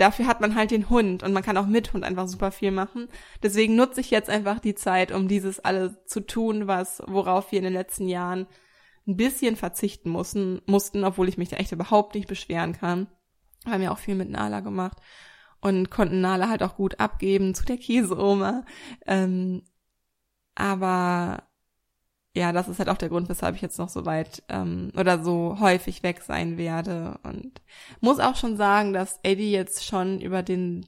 dafür 0.00 0.26
hat 0.26 0.40
man 0.40 0.54
halt 0.54 0.70
den 0.70 0.88
Hund 0.88 1.22
und 1.22 1.32
man 1.32 1.42
kann 1.42 1.56
auch 1.56 1.66
mit 1.66 1.92
Hund 1.92 2.04
einfach 2.04 2.28
super 2.28 2.50
viel 2.50 2.70
machen. 2.70 3.08
Deswegen 3.42 3.76
nutze 3.76 4.00
ich 4.00 4.10
jetzt 4.10 4.30
einfach 4.30 4.60
die 4.60 4.74
Zeit, 4.74 5.12
um 5.12 5.28
dieses 5.28 5.60
alles 5.60 5.92
zu 6.06 6.20
tun, 6.20 6.66
was 6.66 7.02
worauf 7.06 7.52
wir 7.52 7.58
in 7.58 7.64
den 7.64 7.72
letzten 7.72 8.08
Jahren 8.08 8.46
ein 9.06 9.16
bisschen 9.16 9.56
verzichten 9.56 10.10
mussten, 10.10 10.60
mussten, 10.66 11.04
obwohl 11.04 11.28
ich 11.28 11.38
mich 11.38 11.48
da 11.48 11.56
echt 11.56 11.72
überhaupt 11.72 12.14
nicht 12.14 12.28
beschweren 12.28 12.74
kann. 12.74 13.08
Wir 13.64 13.72
haben 13.72 13.82
ja 13.82 13.90
auch 13.90 13.98
viel 13.98 14.14
mit 14.14 14.30
Nala 14.30 14.60
gemacht 14.60 14.98
und 15.60 15.90
konnten 15.90 16.20
Nala 16.20 16.48
halt 16.48 16.62
auch 16.62 16.76
gut 16.76 17.00
abgeben 17.00 17.54
zu 17.54 17.64
der 17.64 17.78
Käseoma. 17.78 18.64
Ähm, 19.06 19.62
aber 20.54 21.47
ja, 22.34 22.52
das 22.52 22.68
ist 22.68 22.78
halt 22.78 22.88
auch 22.88 22.98
der 22.98 23.08
Grund, 23.08 23.28
weshalb 23.28 23.56
ich 23.56 23.62
jetzt 23.62 23.78
noch 23.78 23.88
so 23.88 24.06
weit 24.06 24.42
ähm, 24.48 24.92
oder 24.96 25.22
so 25.22 25.58
häufig 25.60 26.02
weg 26.02 26.22
sein 26.22 26.56
werde. 26.58 27.18
Und 27.22 27.60
muss 28.00 28.20
auch 28.20 28.36
schon 28.36 28.56
sagen, 28.56 28.92
dass 28.92 29.18
Eddie 29.22 29.50
jetzt 29.50 29.84
schon 29.84 30.20
über 30.20 30.42
den 30.42 30.86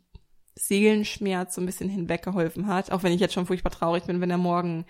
Seelenschmerz 0.54 1.54
so 1.54 1.60
ein 1.60 1.66
bisschen 1.66 1.88
hinweggeholfen 1.88 2.66
hat, 2.66 2.92
auch 2.92 3.02
wenn 3.02 3.12
ich 3.12 3.20
jetzt 3.20 3.34
schon 3.34 3.46
furchtbar 3.46 3.70
traurig 3.70 4.04
bin, 4.04 4.20
wenn 4.20 4.30
er 4.30 4.38
morgen 4.38 4.84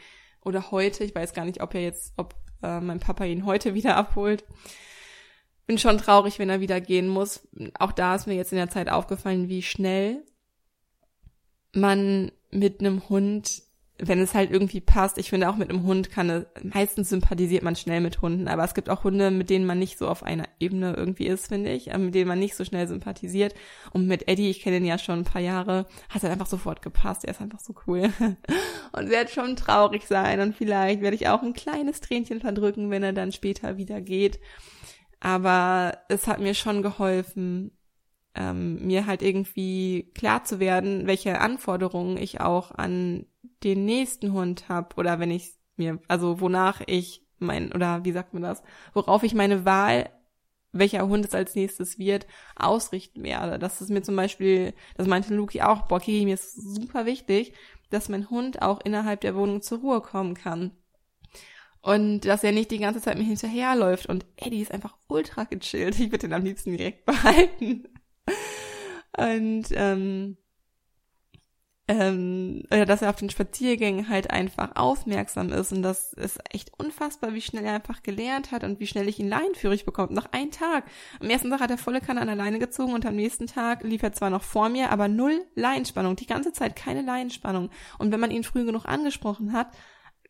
oder 0.45 0.71
heute, 0.71 1.05
ich 1.05 1.15
weiß 1.15 1.33
gar 1.33 1.45
nicht, 1.45 1.63
ob 1.63 1.75
er 1.75 1.83
jetzt, 1.83 2.13
ob 2.17 2.35
äh, 2.63 2.81
mein 2.81 3.01
Papa 3.01 3.25
ihn 3.25 3.47
heute 3.47 3.75
wieder 3.75 3.97
abholt. 3.97 4.45
Bin 5.67 5.79
schon 5.79 5.99
traurig, 5.99 6.39
wenn 6.39 6.51
er 6.51 6.61
wieder 6.61 6.81
gehen 6.81 7.07
muss. 7.07 7.47
Auch 7.79 7.93
da 7.93 8.17
ist 8.17 8.27
mir 8.27 8.35
jetzt 8.35 8.53
in 8.53 8.59
der 8.59 8.71
Zeit 8.71 8.89
aufgefallen, 8.89 9.49
wie 9.49 9.63
schnell 9.63 10.25
man 11.73 12.33
mit 12.51 12.81
einem 12.81 13.09
Hund 13.09 13.63
wenn 14.03 14.21
es 14.21 14.35
halt 14.35 14.51
irgendwie 14.51 14.81
passt. 14.81 15.19
Ich 15.19 15.31
finde 15.31 15.49
auch 15.49 15.57
mit 15.57 15.71
einem 15.71 15.83
Hund 15.83 16.11
kann 16.11 16.31
es, 16.31 16.47
meistens 16.63 17.11
sympathisiert 17.11 17.63
man 17.63 17.77
schnell 17.77 18.01
mit 18.01 18.23
Hunden, 18.23 18.49
aber 18.49 18.65
es 18.65 18.75
gibt 18.75 18.89
auch 18.89 19.05
Hunde, 19.05 19.31
mit 19.31 19.51
denen 19.51 19.67
man 19.67 19.79
nicht 19.79 19.99
so 19.99 20.09
auf 20.09 20.23
einer 20.23 20.49
Ebene 20.59 20.95
irgendwie 20.97 21.27
ist, 21.27 21.49
finde 21.49 21.73
ich, 21.73 21.91
äh, 21.91 21.99
mit 21.99 22.15
denen 22.15 22.29
man 22.29 22.39
nicht 22.39 22.57
so 22.57 22.65
schnell 22.65 22.89
sympathisiert. 22.89 23.55
Und 23.93 24.07
mit 24.07 24.29
Eddie, 24.29 24.51
ich 24.51 24.61
kenne 24.61 24.79
ihn 24.79 24.85
ja 24.85 24.99
schon 24.99 25.21
ein 25.21 25.25
paar 25.25 25.43
Jahre, 25.43 25.87
hat 26.09 26.25
er 26.25 26.31
einfach 26.31 26.47
sofort 26.47 26.83
gepasst. 26.83 27.25
Er 27.25 27.33
ist 27.33 27.41
einfach 27.41 27.61
so 27.61 27.75
cool. 27.87 28.11
Und 28.93 29.11
wird 29.11 29.31
schon 29.31 29.57
traurig 29.57 30.07
sein 30.07 30.41
und 30.41 30.57
vielleicht 30.57 31.01
werde 31.01 31.15
ich 31.15 31.29
auch 31.29 31.43
ein 31.43 31.53
kleines 31.53 32.01
Tränchen 32.01 32.41
verdrücken, 32.41 32.91
wenn 32.91 33.05
er 33.05 33.13
dann 33.13 33.31
später 33.31 33.77
wieder 33.77 34.01
geht. 34.01 34.41
Aber 35.21 35.99
es 36.09 36.27
hat 36.27 36.41
mir 36.41 36.55
schon 36.55 36.83
geholfen, 36.83 37.71
ähm, 38.35 38.87
mir 38.87 39.07
halt 39.07 39.23
irgendwie 39.23 40.11
klar 40.15 40.45
zu 40.45 40.59
werden, 40.59 41.07
welche 41.07 41.41
Anforderungen 41.41 42.17
ich 42.17 42.41
auch 42.41 42.73
an 42.73 43.27
den 43.65 43.85
nächsten 43.85 44.33
Hund 44.33 44.69
habe 44.69 44.97
oder 44.97 45.19
wenn 45.19 45.31
ich 45.31 45.55
mir, 45.77 45.99
also 46.09 46.41
wonach 46.41 46.81
ich 46.87 47.27
mein, 47.39 47.73
oder 47.73 48.05
wie 48.05 48.13
sagt 48.13 48.35
man 48.35 48.43
das, 48.43 48.63
worauf 48.93 49.23
ich 49.23 49.35
meine 49.35 49.65
Wahl, 49.65 50.11
welcher 50.73 51.09
Hund 51.09 51.25
es 51.25 51.35
als 51.35 51.55
nächstes 51.55 51.99
wird, 51.99 52.27
ausrichten 52.57 53.23
werde. 53.23 53.59
Das 53.59 53.81
ist 53.81 53.91
mir 53.91 54.03
zum 54.03 54.17
Beispiel, 54.17 54.75
das 54.97 55.07
meinte 55.07 55.35
Luki 55.35 55.63
auch, 55.63 55.83
boah, 55.89 55.97
okay, 55.97 56.25
mir 56.25 56.35
ist 56.35 56.55
super 56.55 57.07
wichtig, 57.07 57.55
dass 57.91 58.09
mein 58.09 58.31
Hund 58.31 58.63
auch 58.63 58.81
innerhalb 58.85 59.21
der 59.21 59.35
Wohnung 59.35 59.63
zur 59.63 59.81
Ruhe 59.81 60.01
kommen 60.01 60.35
kann. 60.35 60.73
Und 61.83 62.21
dass 62.21 62.45
er 62.45 62.53
nicht 62.53 62.71
die 62.71 62.79
ganze 62.79 63.01
Zeit 63.01 63.17
mir 63.17 63.25
hinterherläuft. 63.25 64.07
Und 64.07 64.27
Eddie 64.37 64.61
ist 64.61 64.71
einfach 64.71 64.97
ultra 65.09 65.45
gechillt. 65.45 65.99
Ich 65.99 66.13
würde 66.13 66.27
ihn 66.27 66.35
am 66.35 66.45
liebsten 66.45 66.77
direkt 66.77 67.05
behalten. 67.07 67.89
Und 69.17 69.65
ähm, 69.73 70.37
ähm, 71.91 72.63
oder 72.71 72.87
dass 72.87 73.03
er 73.03 73.11
auf 73.11 73.17
den 73.17 73.31
Spaziergängen 73.31 74.09
halt 74.09 74.31
einfach 74.31 74.77
aufmerksam 74.77 75.53
ist 75.53 75.73
und 75.73 75.83
das 75.83 76.13
ist 76.13 76.39
echt 76.51 76.71
unfassbar, 76.79 77.35
wie 77.35 77.41
schnell 77.41 77.65
er 77.65 77.75
einfach 77.75 78.05
gelernt 78.05 78.53
hat 78.53 78.63
und 78.63 78.79
wie 78.79 78.87
schnell 78.87 79.09
ich 79.09 79.19
ihn 79.19 79.29
leinenführig 79.29 79.85
bekommt. 79.85 80.13
Nach 80.13 80.31
einem 80.31 80.53
Tag. 80.53 80.85
Am 81.19 81.29
ersten 81.29 81.51
Tag 81.51 81.61
hat 81.61 81.71
er 81.71 81.79
volle 81.79 82.01
Kanne 82.01 82.21
an 82.21 82.29
der 82.29 82.37
Leine 82.37 82.61
gezogen 82.61 82.93
und 82.93 83.05
am 83.07 83.17
nächsten 83.17 83.49
Tag 83.49 83.83
lief 83.83 84.05
er 84.05 84.13
zwar 84.13 84.31
noch 84.31 84.45
vor 84.45 84.69
mir, 84.69 84.91
aber 84.91 85.09
null 85.09 85.45
Leinspannung. 85.57 86.15
Die 86.15 86.27
ganze 86.27 86.53
Zeit 86.53 86.77
keine 86.77 87.03
Leinspannung. 87.03 87.71
Und 87.99 88.13
wenn 88.13 88.21
man 88.21 88.31
ihn 88.31 88.45
früh 88.45 88.65
genug 88.65 88.85
angesprochen 88.87 89.53
hat, 89.53 89.69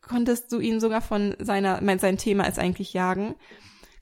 konntest 0.01 0.51
du 0.53 0.61
ihn 0.61 0.81
sogar 0.81 1.03
von 1.03 1.37
seiner, 1.41 1.83
mein, 1.83 1.99
sein 1.99 2.17
Thema 2.17 2.45
ist 2.45 2.59
eigentlich 2.59 2.95
Jagen, 2.95 3.35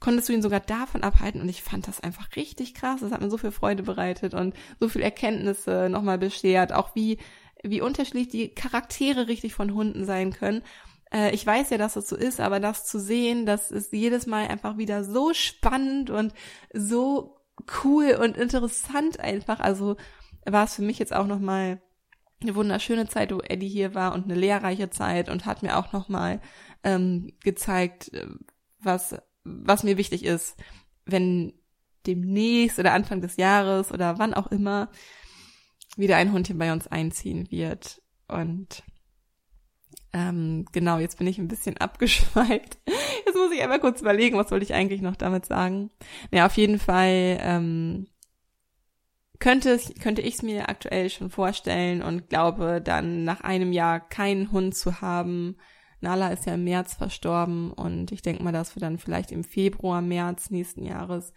konntest 0.00 0.28
du 0.28 0.32
ihn 0.32 0.42
sogar 0.42 0.60
davon 0.60 1.02
abhalten 1.02 1.40
und 1.40 1.48
ich 1.48 1.62
fand 1.62 1.88
das 1.88 2.00
einfach 2.00 2.36
richtig 2.36 2.74
krass. 2.74 3.00
Das 3.00 3.12
hat 3.12 3.20
mir 3.20 3.30
so 3.30 3.38
viel 3.38 3.50
Freude 3.50 3.82
bereitet 3.82 4.34
und 4.34 4.54
so 4.78 4.88
viel 4.88 5.02
Erkenntnisse 5.02 5.88
nochmal 5.90 6.18
beschert, 6.18 6.72
auch 6.72 6.94
wie 6.94 7.18
wie 7.62 7.80
unterschiedlich 7.80 8.28
die 8.28 8.48
Charaktere 8.48 9.28
richtig 9.28 9.54
von 9.54 9.74
Hunden 9.74 10.04
sein 10.04 10.32
können. 10.32 10.62
Äh, 11.12 11.34
ich 11.34 11.46
weiß 11.46 11.70
ja, 11.70 11.78
dass 11.78 11.94
das 11.94 12.08
so 12.08 12.16
ist, 12.16 12.40
aber 12.40 12.60
das 12.60 12.86
zu 12.86 12.98
sehen, 12.98 13.46
das 13.46 13.70
ist 13.70 13.92
jedes 13.92 14.26
Mal 14.26 14.48
einfach 14.48 14.76
wieder 14.76 15.04
so 15.04 15.32
spannend 15.34 16.10
und 16.10 16.32
so 16.72 17.40
cool 17.84 18.18
und 18.22 18.36
interessant 18.36 19.20
einfach. 19.20 19.60
Also 19.60 19.96
war 20.46 20.64
es 20.64 20.74
für 20.74 20.82
mich 20.82 20.98
jetzt 20.98 21.14
auch 21.14 21.26
nochmal 21.26 21.80
eine 22.40 22.54
wunderschöne 22.54 23.08
Zeit, 23.08 23.32
wo 23.32 23.40
Eddie 23.40 23.68
hier 23.68 23.94
war 23.94 24.14
und 24.14 24.24
eine 24.24 24.34
lehrreiche 24.34 24.90
Zeit 24.90 25.28
und 25.28 25.44
hat 25.44 25.62
mir 25.62 25.76
auch 25.76 25.92
nochmal 25.92 26.40
ähm, 26.84 27.32
gezeigt, 27.42 28.12
äh, 28.14 28.26
was, 28.80 29.16
was 29.42 29.82
mir 29.82 29.96
wichtig 29.96 30.24
ist, 30.24 30.56
wenn 31.04 31.52
demnächst 32.06 32.78
oder 32.78 32.92
Anfang 32.92 33.20
des 33.20 33.36
Jahres 33.36 33.92
oder 33.92 34.18
wann 34.18 34.34
auch 34.34 34.46
immer 34.48 34.90
wieder 35.98 36.16
ein 36.16 36.32
Hund 36.32 36.46
hier 36.46 36.58
bei 36.58 36.72
uns 36.72 36.86
einziehen 36.86 37.50
wird. 37.50 38.00
Und 38.28 38.82
ähm, 40.12 40.64
genau, 40.72 40.98
jetzt 40.98 41.18
bin 41.18 41.26
ich 41.26 41.38
ein 41.38 41.48
bisschen 41.48 41.76
abgeschweift. 41.78 42.78
Jetzt 43.26 43.36
muss 43.36 43.52
ich 43.52 43.62
einmal 43.62 43.80
kurz 43.80 44.00
überlegen, 44.00 44.38
was 44.38 44.50
wollte 44.50 44.64
ich 44.64 44.74
eigentlich 44.74 45.02
noch 45.02 45.16
damit 45.16 45.46
sagen. 45.46 45.90
Naja, 46.30 46.46
auf 46.46 46.56
jeden 46.56 46.78
Fall 46.78 47.38
ähm, 47.40 48.06
könnte, 49.38 49.78
könnte 50.00 50.22
ich 50.22 50.34
es 50.36 50.42
mir 50.42 50.68
aktuell 50.68 51.10
schon 51.10 51.30
vorstellen 51.30 52.02
und 52.02 52.28
glaube 52.28 52.80
dann 52.82 53.24
nach 53.24 53.40
einem 53.42 53.72
Jahr 53.72 54.00
keinen 54.00 54.50
Hund 54.52 54.74
zu 54.76 55.00
haben. 55.00 55.56
Nala 56.00 56.28
ist 56.28 56.46
ja 56.46 56.54
im 56.54 56.64
März 56.64 56.94
verstorben 56.94 57.72
und 57.72 58.12
ich 58.12 58.22
denke 58.22 58.42
mal, 58.42 58.52
dass 58.52 58.76
wir 58.76 58.80
dann 58.80 58.98
vielleicht 58.98 59.32
im 59.32 59.44
Februar, 59.44 60.00
März 60.00 60.50
nächsten 60.50 60.84
Jahres 60.84 61.32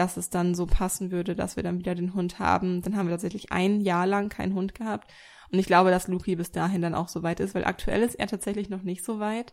dass 0.00 0.16
es 0.16 0.30
dann 0.30 0.54
so 0.54 0.64
passen 0.64 1.10
würde, 1.10 1.36
dass 1.36 1.56
wir 1.56 1.62
dann 1.62 1.78
wieder 1.78 1.94
den 1.94 2.14
Hund 2.14 2.38
haben. 2.38 2.80
Dann 2.80 2.96
haben 2.96 3.06
wir 3.06 3.12
tatsächlich 3.12 3.52
ein 3.52 3.82
Jahr 3.82 4.06
lang 4.06 4.30
keinen 4.30 4.54
Hund 4.54 4.74
gehabt. 4.74 5.12
Und 5.52 5.58
ich 5.58 5.66
glaube, 5.66 5.90
dass 5.90 6.08
Luki 6.08 6.36
bis 6.36 6.52
dahin 6.52 6.80
dann 6.80 6.94
auch 6.94 7.08
so 7.08 7.22
weit 7.22 7.38
ist, 7.38 7.54
weil 7.54 7.66
aktuell 7.66 8.02
ist 8.02 8.14
er 8.14 8.26
tatsächlich 8.26 8.70
noch 8.70 8.82
nicht 8.82 9.04
so 9.04 9.20
weit. 9.20 9.52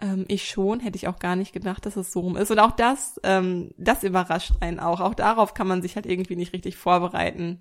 Ähm, 0.00 0.24
ich 0.28 0.48
schon, 0.48 0.80
hätte 0.80 0.96
ich 0.96 1.06
auch 1.06 1.18
gar 1.18 1.36
nicht 1.36 1.52
gedacht, 1.52 1.84
dass 1.84 1.96
es 1.96 2.12
so 2.12 2.20
rum 2.20 2.38
ist. 2.38 2.50
Und 2.50 2.60
auch 2.60 2.70
das, 2.70 3.20
ähm, 3.24 3.72
das 3.76 4.04
überrascht 4.04 4.52
einen 4.60 4.80
auch. 4.80 5.00
Auch 5.00 5.14
darauf 5.14 5.52
kann 5.52 5.68
man 5.68 5.82
sich 5.82 5.96
halt 5.96 6.06
irgendwie 6.06 6.36
nicht 6.36 6.54
richtig 6.54 6.76
vorbereiten. 6.76 7.60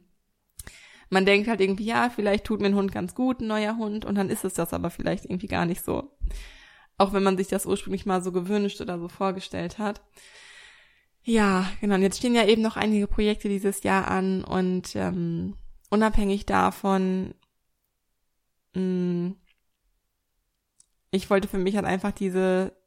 Man 1.10 1.26
denkt 1.26 1.50
halt 1.50 1.60
irgendwie, 1.60 1.86
ja, 1.86 2.10
vielleicht 2.10 2.46
tut 2.46 2.62
mir 2.62 2.68
ein 2.68 2.76
Hund 2.76 2.94
ganz 2.94 3.16
gut, 3.16 3.42
ein 3.42 3.48
neuer 3.48 3.76
Hund, 3.76 4.06
und 4.06 4.16
dann 4.16 4.30
ist 4.30 4.46
es 4.46 4.54
das 4.54 4.74
aber 4.74 4.90
vielleicht 4.90 5.26
irgendwie 5.26 5.48
gar 5.48 5.66
nicht 5.66 5.84
so. 5.84 6.18
Auch 6.98 7.12
wenn 7.12 7.24
man 7.24 7.38
sich 7.38 7.48
das 7.48 7.66
ursprünglich 7.66 8.06
mal 8.06 8.22
so 8.22 8.32
gewünscht 8.32 8.80
oder 8.80 8.98
so 8.98 9.10
vorgestellt 9.10 9.78
hat. 9.78 10.02
Ja, 11.30 11.70
genau. 11.82 11.96
Und 11.96 12.04
jetzt 12.04 12.20
stehen 12.20 12.36
ja 12.36 12.46
eben 12.46 12.62
noch 12.62 12.78
einige 12.78 13.06
Projekte 13.06 13.50
dieses 13.50 13.84
Jahr 13.84 14.08
an 14.08 14.46
und 14.46 14.96
ähm, 14.96 15.58
unabhängig 15.90 16.46
davon, 16.46 17.36
mh, 18.74 18.82
mm, 18.82 19.36
ich 21.12 21.30
wollte 21.30 21.50
für 21.50 21.58
mich 21.58 21.76
halt 21.76 21.86
einfach 21.86 22.12
diese 22.14 22.78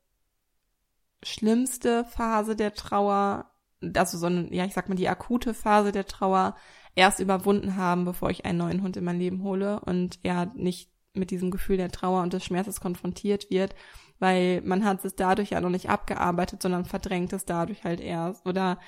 schlimmste 1.22 2.07
Phase 2.07 2.57
der 2.57 2.72
Trauer, 2.72 3.51
also 3.95 4.16
so 4.16 4.26
eine, 4.26 4.55
ja, 4.55 4.64
ich 4.64 4.72
sag 4.72 4.88
mal, 4.88 4.95
die 4.95 5.09
akute 5.11 5.53
Phase 5.53 5.93
der 5.93 6.07
Trauer 6.07 6.57
erst 6.95 7.20
überwunden 7.20 7.76
haben, 7.76 8.07
bevor 8.07 8.30
ich 8.30 8.47
einen 8.47 8.59
neuen 8.59 8.82
Hund 8.82 8.97
in 8.97 9.05
mein 9.05 9.18
Leben 9.18 9.43
hole 9.43 9.80
und 9.80 10.18
er 10.22 10.47
nicht 10.55 10.91
mit 11.12 11.30
diesem 11.30 11.51
Gefühl 11.51 11.76
der 11.76 11.91
Trauer 11.91 12.22
und 12.22 12.32
des 12.32 12.45
Schmerzes 12.47 12.80
konfrontiert 12.80 13.51
wird 13.51 13.74
weil 14.20 14.60
man 14.62 14.84
hat 14.84 15.04
es 15.04 15.16
dadurch 15.16 15.50
ja 15.50 15.60
noch 15.60 15.70
nicht 15.70 15.90
abgearbeitet, 15.90 16.62
sondern 16.62 16.84
verdrängt 16.84 17.32
es 17.32 17.44
dadurch 17.44 17.82
halt 17.82 18.00
erst. 18.00 18.46
Oder 18.46 18.78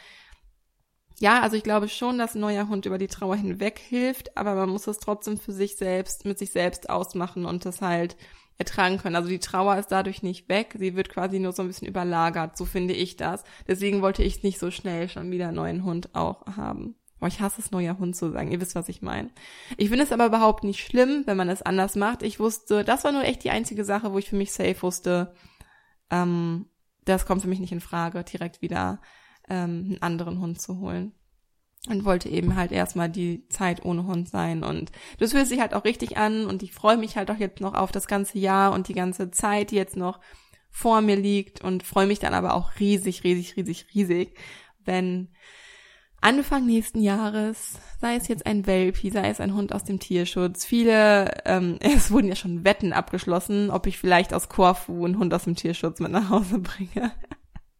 ja, 1.18 1.40
also 1.40 1.56
ich 1.56 1.62
glaube 1.62 1.88
schon, 1.88 2.18
dass 2.18 2.34
ein 2.34 2.40
neuer 2.40 2.68
Hund 2.68 2.86
über 2.86 2.98
die 2.98 3.08
Trauer 3.08 3.36
hinweg 3.36 3.78
hilft, 3.78 4.36
aber 4.36 4.54
man 4.54 4.70
muss 4.70 4.86
es 4.86 4.98
trotzdem 4.98 5.38
für 5.38 5.52
sich 5.52 5.76
selbst, 5.76 6.24
mit 6.24 6.38
sich 6.38 6.52
selbst 6.52 6.90
ausmachen 6.90 7.44
und 7.46 7.64
das 7.64 7.80
halt 7.80 8.16
ertragen 8.58 8.98
können. 8.98 9.16
Also 9.16 9.28
die 9.28 9.38
Trauer 9.38 9.76
ist 9.76 9.88
dadurch 9.88 10.22
nicht 10.22 10.48
weg, 10.48 10.74
sie 10.78 10.94
wird 10.94 11.08
quasi 11.08 11.38
nur 11.38 11.52
so 11.52 11.62
ein 11.62 11.68
bisschen 11.68 11.88
überlagert, 11.88 12.56
so 12.56 12.64
finde 12.64 12.94
ich 12.94 13.16
das. 13.16 13.44
Deswegen 13.66 14.02
wollte 14.02 14.22
ich 14.22 14.42
nicht 14.42 14.58
so 14.58 14.70
schnell 14.70 15.08
schon 15.08 15.30
wieder 15.30 15.48
einen 15.48 15.56
neuen 15.56 15.84
Hund 15.84 16.14
auch 16.14 16.46
haben. 16.46 16.96
Boah, 17.22 17.28
ich 17.28 17.40
hasse 17.40 17.60
es, 17.60 17.70
neuer 17.70 18.00
Hund 18.00 18.16
zu 18.16 18.32
sagen. 18.32 18.50
Ihr 18.50 18.60
wisst, 18.60 18.74
was 18.74 18.88
ich 18.88 19.00
meine. 19.00 19.30
Ich 19.76 19.90
finde 19.90 20.02
es 20.02 20.10
aber 20.10 20.26
überhaupt 20.26 20.64
nicht 20.64 20.84
schlimm, 20.84 21.22
wenn 21.24 21.36
man 21.36 21.48
es 21.48 21.62
anders 21.62 21.94
macht. 21.94 22.24
Ich 22.24 22.40
wusste, 22.40 22.82
das 22.82 23.04
war 23.04 23.12
nur 23.12 23.22
echt 23.22 23.44
die 23.44 23.52
einzige 23.52 23.84
Sache, 23.84 24.12
wo 24.12 24.18
ich 24.18 24.28
für 24.28 24.34
mich 24.34 24.50
safe 24.50 24.82
wusste, 24.82 25.32
ähm, 26.10 26.66
das 27.04 27.24
kommt 27.24 27.42
für 27.42 27.46
mich 27.46 27.60
nicht 27.60 27.70
in 27.70 27.80
Frage, 27.80 28.24
direkt 28.24 28.60
wieder 28.60 29.00
ähm, 29.48 29.84
einen 29.84 30.02
anderen 30.02 30.40
Hund 30.40 30.60
zu 30.60 30.80
holen. 30.80 31.12
Und 31.88 32.04
wollte 32.04 32.28
eben 32.28 32.56
halt 32.56 32.72
erstmal 32.72 33.08
die 33.08 33.46
Zeit 33.46 33.84
ohne 33.84 34.04
Hund 34.04 34.28
sein. 34.28 34.64
Und 34.64 34.90
das 35.20 35.30
fühlt 35.30 35.46
sich 35.46 35.60
halt 35.60 35.74
auch 35.74 35.84
richtig 35.84 36.16
an. 36.16 36.46
Und 36.46 36.64
ich 36.64 36.72
freue 36.72 36.96
mich 36.96 37.16
halt 37.16 37.30
auch 37.30 37.38
jetzt 37.38 37.60
noch 37.60 37.74
auf 37.74 37.92
das 37.92 38.08
ganze 38.08 38.40
Jahr 38.40 38.72
und 38.72 38.88
die 38.88 38.94
ganze 38.94 39.30
Zeit, 39.30 39.70
die 39.70 39.76
jetzt 39.76 39.96
noch 39.96 40.18
vor 40.70 41.00
mir 41.02 41.14
liegt. 41.14 41.60
Und 41.60 41.84
freue 41.84 42.08
mich 42.08 42.18
dann 42.18 42.34
aber 42.34 42.54
auch 42.54 42.80
riesig, 42.80 43.22
riesig, 43.22 43.56
riesig, 43.56 43.86
riesig, 43.94 44.36
wenn 44.84 45.28
Anfang 46.22 46.64
nächsten 46.66 47.00
Jahres, 47.00 47.74
sei 48.00 48.14
es 48.14 48.28
jetzt 48.28 48.46
ein 48.46 48.66
Welpi, 48.66 49.10
sei 49.10 49.28
es 49.28 49.40
ein 49.40 49.54
Hund 49.54 49.74
aus 49.74 49.82
dem 49.82 49.98
Tierschutz, 49.98 50.64
viele, 50.64 51.42
ähm, 51.44 51.78
es 51.80 52.10
wurden 52.12 52.28
ja 52.28 52.36
schon 52.36 52.64
Wetten 52.64 52.92
abgeschlossen, 52.92 53.70
ob 53.70 53.86
ich 53.86 53.98
vielleicht 53.98 54.32
aus 54.32 54.48
Korfu 54.48 55.04
einen 55.04 55.18
Hund 55.18 55.34
aus 55.34 55.44
dem 55.44 55.56
Tierschutz 55.56 55.98
mit 55.98 56.12
nach 56.12 56.30
Hause 56.30 56.60
bringe. 56.60 57.12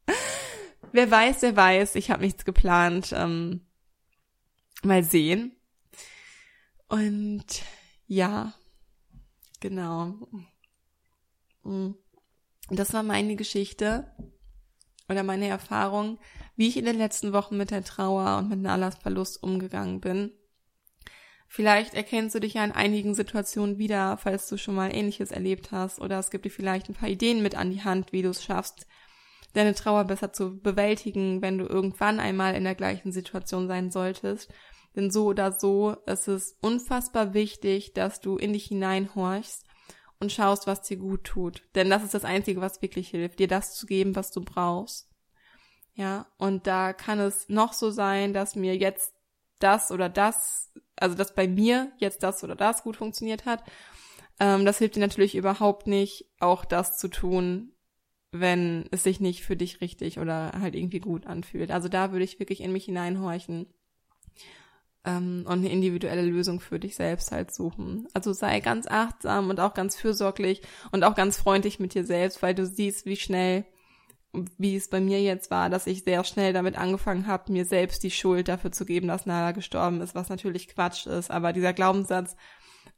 wer 0.92 1.10
weiß, 1.10 1.42
wer 1.42 1.56
weiß, 1.56 1.94
ich 1.94 2.10
habe 2.10 2.24
nichts 2.24 2.44
geplant. 2.44 3.14
Ähm, 3.16 3.60
mal 4.82 5.04
sehen. 5.04 5.52
Und 6.88 7.62
ja, 8.06 8.52
genau. 9.60 10.14
Mm. 11.62 11.92
Das 12.70 12.92
war 12.92 13.02
meine 13.02 13.36
Geschichte 13.36 14.10
oder 15.12 15.22
meine 15.22 15.46
Erfahrung 15.46 16.18
wie 16.56 16.68
ich 16.68 16.76
in 16.76 16.84
den 16.84 16.98
letzten 16.98 17.32
Wochen 17.32 17.56
mit 17.56 17.70
der 17.70 17.84
Trauer 17.84 18.38
und 18.38 18.50
mit 18.50 18.60
Nalas 18.60 18.96
Verlust 18.96 19.42
umgegangen 19.42 20.00
bin. 20.00 20.32
Vielleicht 21.48 21.94
erkennst 21.94 22.34
du 22.34 22.40
dich 22.40 22.54
ja 22.54 22.64
in 22.64 22.72
einigen 22.72 23.14
Situationen 23.14 23.78
wieder, 23.78 24.16
falls 24.16 24.48
du 24.48 24.56
schon 24.56 24.74
mal 24.74 24.94
Ähnliches 24.94 25.30
erlebt 25.30 25.70
hast, 25.70 26.00
oder 26.00 26.18
es 26.18 26.30
gibt 26.30 26.46
dir 26.46 26.50
vielleicht 26.50 26.88
ein 26.88 26.94
paar 26.94 27.10
Ideen 27.10 27.42
mit 27.42 27.54
an 27.54 27.70
die 27.70 27.84
Hand, 27.84 28.12
wie 28.12 28.22
du 28.22 28.30
es 28.30 28.42
schaffst, 28.42 28.86
deine 29.52 29.74
Trauer 29.74 30.04
besser 30.04 30.32
zu 30.32 30.60
bewältigen, 30.60 31.42
wenn 31.42 31.58
du 31.58 31.66
irgendwann 31.66 32.20
einmal 32.20 32.54
in 32.54 32.64
der 32.64 32.74
gleichen 32.74 33.12
Situation 33.12 33.68
sein 33.68 33.90
solltest. 33.90 34.50
Denn 34.96 35.10
so 35.10 35.26
oder 35.26 35.52
so 35.52 35.96
ist 36.06 36.28
es 36.28 36.56
unfassbar 36.60 37.34
wichtig, 37.34 37.92
dass 37.92 38.20
du 38.20 38.36
in 38.36 38.54
dich 38.54 38.66
hineinhorchst 38.66 39.66
und 40.22 40.32
schaust, 40.32 40.68
was 40.68 40.82
dir 40.82 40.96
gut 40.96 41.24
tut. 41.24 41.62
Denn 41.74 41.90
das 41.90 42.04
ist 42.04 42.14
das 42.14 42.24
Einzige, 42.24 42.60
was 42.60 42.80
wirklich 42.80 43.08
hilft, 43.08 43.40
dir 43.40 43.48
das 43.48 43.74
zu 43.74 43.86
geben, 43.86 44.14
was 44.14 44.30
du 44.30 44.40
brauchst. 44.40 45.10
Ja, 45.94 46.26
und 46.38 46.66
da 46.66 46.92
kann 46.92 47.18
es 47.18 47.48
noch 47.48 47.72
so 47.72 47.90
sein, 47.90 48.32
dass 48.32 48.56
mir 48.56 48.76
jetzt 48.76 49.12
das 49.58 49.90
oder 49.90 50.08
das, 50.08 50.72
also 50.96 51.16
dass 51.16 51.34
bei 51.34 51.48
mir 51.48 51.90
jetzt 51.98 52.22
das 52.22 52.42
oder 52.44 52.54
das 52.54 52.84
gut 52.84 52.96
funktioniert 52.96 53.44
hat. 53.46 53.64
Ähm, 54.40 54.64
das 54.64 54.78
hilft 54.78 54.96
dir 54.96 55.00
natürlich 55.00 55.34
überhaupt 55.34 55.86
nicht, 55.88 56.24
auch 56.38 56.64
das 56.64 56.96
zu 56.96 57.08
tun, 57.08 57.72
wenn 58.30 58.88
es 58.92 59.02
sich 59.02 59.20
nicht 59.20 59.42
für 59.42 59.56
dich 59.56 59.80
richtig 59.80 60.18
oder 60.18 60.52
halt 60.52 60.74
irgendwie 60.76 61.00
gut 61.00 61.26
anfühlt. 61.26 61.70
Also 61.72 61.88
da 61.88 62.12
würde 62.12 62.24
ich 62.24 62.38
wirklich 62.38 62.60
in 62.60 62.72
mich 62.72 62.86
hineinhorchen 62.86 63.66
ähm, 65.04 65.44
und 65.46 65.58
eine 65.58 65.70
individuelle 65.70 66.22
Lösung 66.22 66.60
für 66.60 66.78
dich 66.78 66.96
selbst 66.96 67.32
halt 67.32 67.54
suchen. 67.54 68.06
Also 68.14 68.32
sei 68.32 68.60
ganz 68.60 68.86
achtsam 68.86 69.50
und 69.50 69.60
auch 69.60 69.74
ganz 69.74 69.96
fürsorglich 69.96 70.62
und 70.90 71.04
auch 71.04 71.14
ganz 71.14 71.36
freundlich 71.36 71.80
mit 71.80 71.94
dir 71.94 72.04
selbst, 72.04 72.42
weil 72.42 72.54
du 72.54 72.66
siehst, 72.66 73.06
wie 73.06 73.16
schnell 73.16 73.64
wie 74.56 74.76
es 74.76 74.88
bei 74.88 75.00
mir 75.00 75.20
jetzt 75.20 75.50
war, 75.50 75.68
dass 75.68 75.86
ich 75.86 76.04
sehr 76.04 76.24
schnell 76.24 76.52
damit 76.52 76.78
angefangen 76.78 77.26
habe, 77.26 77.52
mir 77.52 77.64
selbst 77.64 78.02
die 78.02 78.10
Schuld 78.10 78.48
dafür 78.48 78.72
zu 78.72 78.86
geben, 78.86 79.08
dass 79.08 79.26
Nala 79.26 79.52
gestorben 79.52 80.00
ist, 80.00 80.14
was 80.14 80.30
natürlich 80.30 80.68
Quatsch 80.68 81.06
ist. 81.06 81.30
Aber 81.30 81.52
dieser 81.52 81.74
Glaubenssatz 81.74 82.36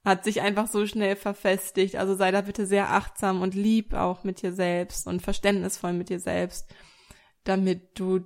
hat 0.05 0.23
sich 0.23 0.43
einfach 0.43 0.69
so 0.69 0.87
schnell 0.87 1.17
verfestigt. 1.17 1.97
Also 1.97 2.15
sei 2.15 2.31
da 2.31 2.43
bitte 2.43 2.67
sehr 2.67 2.91
achtsam 2.91 3.43
und 3.43 3.55
lieb 3.55 3.95
auch 3.95 4.23
mit 4.23 4.43
dir 4.43 4.53
selbst 4.53 5.09
und 5.09 5.23
verständnisvoll 5.23 5.93
mit 5.93 6.09
dir 6.09 6.21
selbst, 6.21 6.73
damit 7.43 7.99
du 7.99 8.21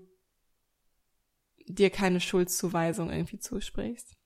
dir 1.68 1.90
keine 1.90 2.20
Schuldzuweisung 2.20 3.10
irgendwie 3.10 3.38
zusprichst. 3.38 4.16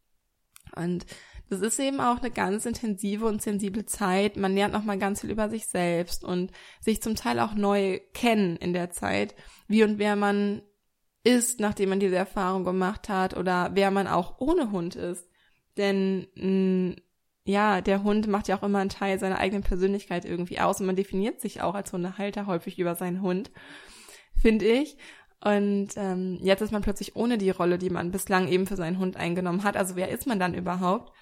Und 0.75 1.07
das 1.51 1.61
ist 1.61 1.79
eben 1.79 2.01
auch 2.01 2.19
eine 2.21 2.31
ganz 2.31 2.65
intensive 2.65 3.27
und 3.27 3.43
sensible 3.43 3.85
Zeit. 3.85 4.37
Man 4.37 4.55
lernt 4.55 4.73
nochmal 4.73 4.99
ganz 4.99 5.21
viel 5.21 5.31
über 5.31 5.51
sich 5.51 5.67
selbst 5.67 6.25
und 6.25 6.51
sich 6.81 7.03
zum 7.03 7.15
Teil 7.15 7.39
auch 7.41 7.55
neu 7.55 8.01
kennen 8.15 8.57
in 8.57 8.73
der 8.73 8.91
Zeit, 8.91 9.35
wie 9.69 9.85
und 9.85 9.99
wer 9.99 10.17
man 10.17 10.63
ist, 11.25 11.61
nachdem 11.61 11.91
man 11.91 12.01
diese 12.01 12.17
Erfahrung 12.17 12.65
gemacht 12.65 13.09
hat 13.09 13.37
oder 13.37 13.71
wer 13.75 13.91
man 13.91 14.07
auch 14.07 14.39
ohne 14.39 14.71
Hund 14.71 14.97
ist. 14.97 15.29
Denn 15.77 16.27
mh, 16.35 16.97
ja, 17.45 17.81
der 17.81 18.03
Hund 18.03 18.29
macht 18.29 18.49
ja 18.49 18.57
auch 18.57 18.63
immer 18.63 18.79
einen 18.79 18.91
Teil 18.91 19.19
seiner 19.19 19.39
eigenen 19.39 19.63
Persönlichkeit 19.63 20.25
irgendwie 20.25 20.61
aus 20.61 20.81
und 20.81 20.87
man 20.87 20.97
definiert 20.97 21.41
sich 21.41 21.61
auch 21.61 21.75
als 21.75 21.93
Hundehalter 21.93 22.47
häufig 22.47 22.79
über 22.79 22.95
seinen 22.95 23.21
Hund, 23.21 23.51
finde 24.41 24.67
ich. 24.67 24.97
Und 25.45 25.89
ähm, 25.97 26.39
jetzt 26.41 26.61
ist 26.61 26.71
man 26.71 26.83
plötzlich 26.83 27.17
ohne 27.17 27.37
die 27.37 27.51
Rolle, 27.51 27.79
die 27.79 27.91
man 27.91 28.13
bislang 28.13 28.47
eben 28.49 28.67
für 28.67 28.77
seinen 28.77 28.99
Hund 28.99 29.17
eingenommen 29.17 29.65
hat. 29.65 29.77
Also 29.77 29.97
wer 29.97 30.09
ist 30.09 30.27
man 30.27 30.39
dann 30.39 30.55
überhaupt? 30.55 31.13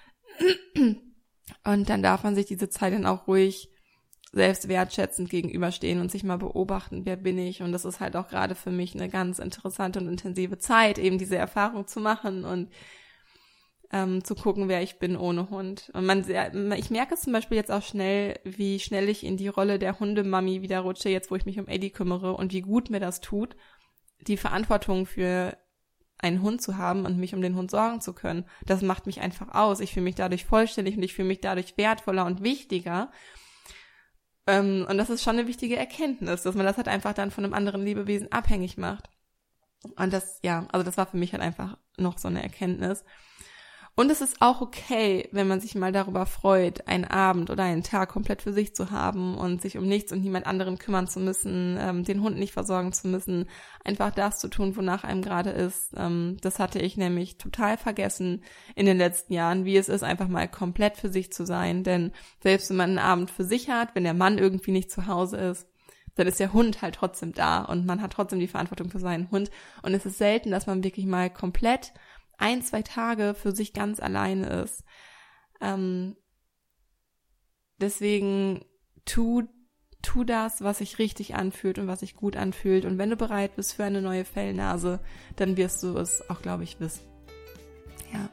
Und 1.63 1.89
dann 1.89 2.03
darf 2.03 2.23
man 2.23 2.35
sich 2.35 2.45
diese 2.45 2.69
Zeit 2.69 2.93
dann 2.93 3.05
auch 3.05 3.27
ruhig 3.27 3.69
selbst 4.31 4.67
wertschätzend 4.67 5.29
gegenüberstehen 5.29 5.99
und 5.99 6.11
sich 6.11 6.23
mal 6.23 6.37
beobachten, 6.37 7.05
wer 7.05 7.17
bin 7.17 7.37
ich. 7.37 7.61
Und 7.61 7.71
das 7.71 7.83
ist 7.83 7.99
halt 7.99 8.15
auch 8.15 8.29
gerade 8.29 8.55
für 8.55 8.71
mich 8.71 8.95
eine 8.95 9.09
ganz 9.09 9.39
interessante 9.39 9.99
und 9.99 10.07
intensive 10.07 10.57
Zeit, 10.57 10.99
eben 10.99 11.17
diese 11.17 11.35
Erfahrung 11.35 11.87
zu 11.87 11.99
machen 11.99 12.45
und 12.45 12.69
ähm, 13.91 14.23
zu 14.23 14.35
gucken, 14.35 14.69
wer 14.69 14.81
ich 14.81 14.99
bin 14.99 15.17
ohne 15.17 15.49
Hund. 15.49 15.91
Und 15.93 16.05
man, 16.05 16.25
ich 16.77 16.91
merke 16.91 17.15
es 17.15 17.21
zum 17.21 17.33
Beispiel 17.33 17.57
jetzt 17.57 17.71
auch 17.71 17.83
schnell, 17.83 18.39
wie 18.43 18.79
schnell 18.79 19.09
ich 19.09 19.25
in 19.25 19.35
die 19.35 19.49
Rolle 19.49 19.79
der 19.79 19.99
Hundemami 19.99 20.61
wieder 20.61 20.79
rutsche, 20.79 21.09
jetzt 21.09 21.29
wo 21.29 21.35
ich 21.35 21.45
mich 21.45 21.59
um 21.59 21.67
Eddie 21.67 21.89
kümmere 21.89 22.33
und 22.33 22.53
wie 22.53 22.61
gut 22.61 22.89
mir 22.89 23.01
das 23.01 23.19
tut, 23.19 23.55
die 24.21 24.37
Verantwortung 24.37 25.05
für 25.05 25.57
einen 26.17 26.41
Hund 26.41 26.61
zu 26.61 26.77
haben 26.77 27.05
und 27.05 27.17
mich 27.17 27.33
um 27.33 27.41
den 27.41 27.55
Hund 27.55 27.71
sorgen 27.71 28.01
zu 28.01 28.13
können. 28.13 28.45
Das 28.65 28.81
macht 28.81 29.07
mich 29.07 29.21
einfach 29.21 29.53
aus. 29.53 29.79
Ich 29.79 29.93
fühle 29.93 30.03
mich 30.03 30.15
dadurch 30.15 30.45
vollständig 30.45 30.95
und 30.97 31.03
ich 31.03 31.13
fühle 31.13 31.27
mich 31.27 31.41
dadurch 31.41 31.77
wertvoller 31.77 32.25
und 32.25 32.43
wichtiger. 32.43 33.11
Ähm, 34.47 34.85
und 34.89 34.97
das 34.97 35.09
ist 35.09 35.23
schon 35.23 35.37
eine 35.37 35.47
wichtige 35.47 35.77
Erkenntnis, 35.77 36.43
dass 36.43 36.55
man 36.55 36.65
das 36.65 36.77
halt 36.77 36.87
einfach 36.87 37.13
dann 37.13 37.31
von 37.31 37.43
einem 37.43 37.53
anderen 37.53 37.83
Lebewesen 37.83 38.31
abhängig 38.31 38.77
macht. 38.77 39.09
Und 39.95 40.13
das, 40.13 40.39
ja, 40.43 40.67
also 40.71 40.83
das 40.83 40.97
war 40.97 41.07
für 41.07 41.17
mich 41.17 41.33
halt 41.33 41.41
einfach 41.41 41.77
noch 41.97 42.17
so 42.17 42.27
eine 42.27 42.43
Erkenntnis. 42.43 43.03
Und 43.93 44.09
es 44.09 44.21
ist 44.21 44.41
auch 44.41 44.61
okay, 44.61 45.27
wenn 45.33 45.49
man 45.49 45.59
sich 45.59 45.75
mal 45.75 45.91
darüber 45.91 46.25
freut, 46.25 46.87
einen 46.87 47.03
Abend 47.03 47.49
oder 47.49 47.63
einen 47.63 47.83
Tag 47.83 48.09
komplett 48.09 48.41
für 48.41 48.53
sich 48.53 48.73
zu 48.73 48.89
haben 48.89 49.37
und 49.37 49.61
sich 49.61 49.77
um 49.77 49.85
nichts 49.85 50.13
und 50.13 50.21
niemand 50.21 50.47
anderen 50.47 50.77
kümmern 50.77 51.07
zu 51.07 51.19
müssen, 51.19 51.77
ähm, 51.79 52.05
den 52.05 52.21
Hund 52.21 52.39
nicht 52.39 52.53
versorgen 52.53 52.93
zu 52.93 53.09
müssen, 53.09 53.49
einfach 53.83 54.11
das 54.11 54.39
zu 54.39 54.47
tun, 54.47 54.77
wonach 54.77 55.03
einem 55.03 55.21
gerade 55.21 55.49
ist. 55.49 55.91
Ähm, 55.97 56.37
das 56.41 56.57
hatte 56.57 56.79
ich 56.79 56.95
nämlich 56.95 57.37
total 57.37 57.77
vergessen 57.77 58.43
in 58.75 58.85
den 58.85 58.97
letzten 58.97 59.33
Jahren, 59.33 59.65
wie 59.65 59.75
es 59.75 59.89
ist, 59.89 60.03
einfach 60.03 60.29
mal 60.29 60.47
komplett 60.47 60.95
für 60.95 61.09
sich 61.09 61.33
zu 61.33 61.45
sein. 61.45 61.83
Denn 61.83 62.13
selbst 62.41 62.69
wenn 62.69 62.77
man 62.77 62.91
einen 62.91 62.99
Abend 62.99 63.29
für 63.29 63.43
sich 63.43 63.69
hat, 63.69 63.93
wenn 63.93 64.05
der 64.05 64.13
Mann 64.13 64.37
irgendwie 64.37 64.71
nicht 64.71 64.89
zu 64.89 65.07
Hause 65.07 65.35
ist, 65.35 65.67
dann 66.15 66.27
ist 66.27 66.39
der 66.39 66.53
Hund 66.53 66.81
halt 66.81 66.95
trotzdem 66.95 67.33
da 67.33 67.61
und 67.63 67.85
man 67.85 68.01
hat 68.01 68.13
trotzdem 68.13 68.39
die 68.39 68.47
Verantwortung 68.47 68.89
für 68.89 68.99
seinen 68.99 69.31
Hund. 69.31 69.49
Und 69.81 69.93
es 69.93 70.05
ist 70.05 70.17
selten, 70.17 70.51
dass 70.51 70.67
man 70.67 70.83
wirklich 70.83 71.05
mal 71.05 71.29
komplett 71.29 71.93
ein, 72.41 72.61
zwei 72.63 72.81
Tage 72.81 73.35
für 73.35 73.51
sich 73.51 73.73
ganz 73.73 73.99
alleine 73.99 74.47
ist. 74.63 74.83
Ähm, 75.61 76.17
deswegen 77.77 78.65
tu, 79.05 79.43
tu 80.01 80.23
das, 80.23 80.61
was 80.61 80.79
sich 80.79 80.99
richtig 80.99 81.35
anfühlt 81.35 81.77
und 81.77 81.87
was 81.87 81.99
sich 81.99 82.15
gut 82.15 82.35
anfühlt. 82.35 82.85
Und 82.85 82.97
wenn 82.97 83.11
du 83.11 83.15
bereit 83.15 83.55
bist 83.55 83.73
für 83.73 83.83
eine 83.83 84.01
neue 84.01 84.25
Fellnase, 84.25 84.99
dann 85.35 85.55
wirst 85.55 85.83
du 85.83 85.97
es 85.97 86.27
auch, 86.29 86.41
glaube 86.41 86.63
ich, 86.63 86.79
wissen. 86.79 87.03
Ja. 88.11 88.29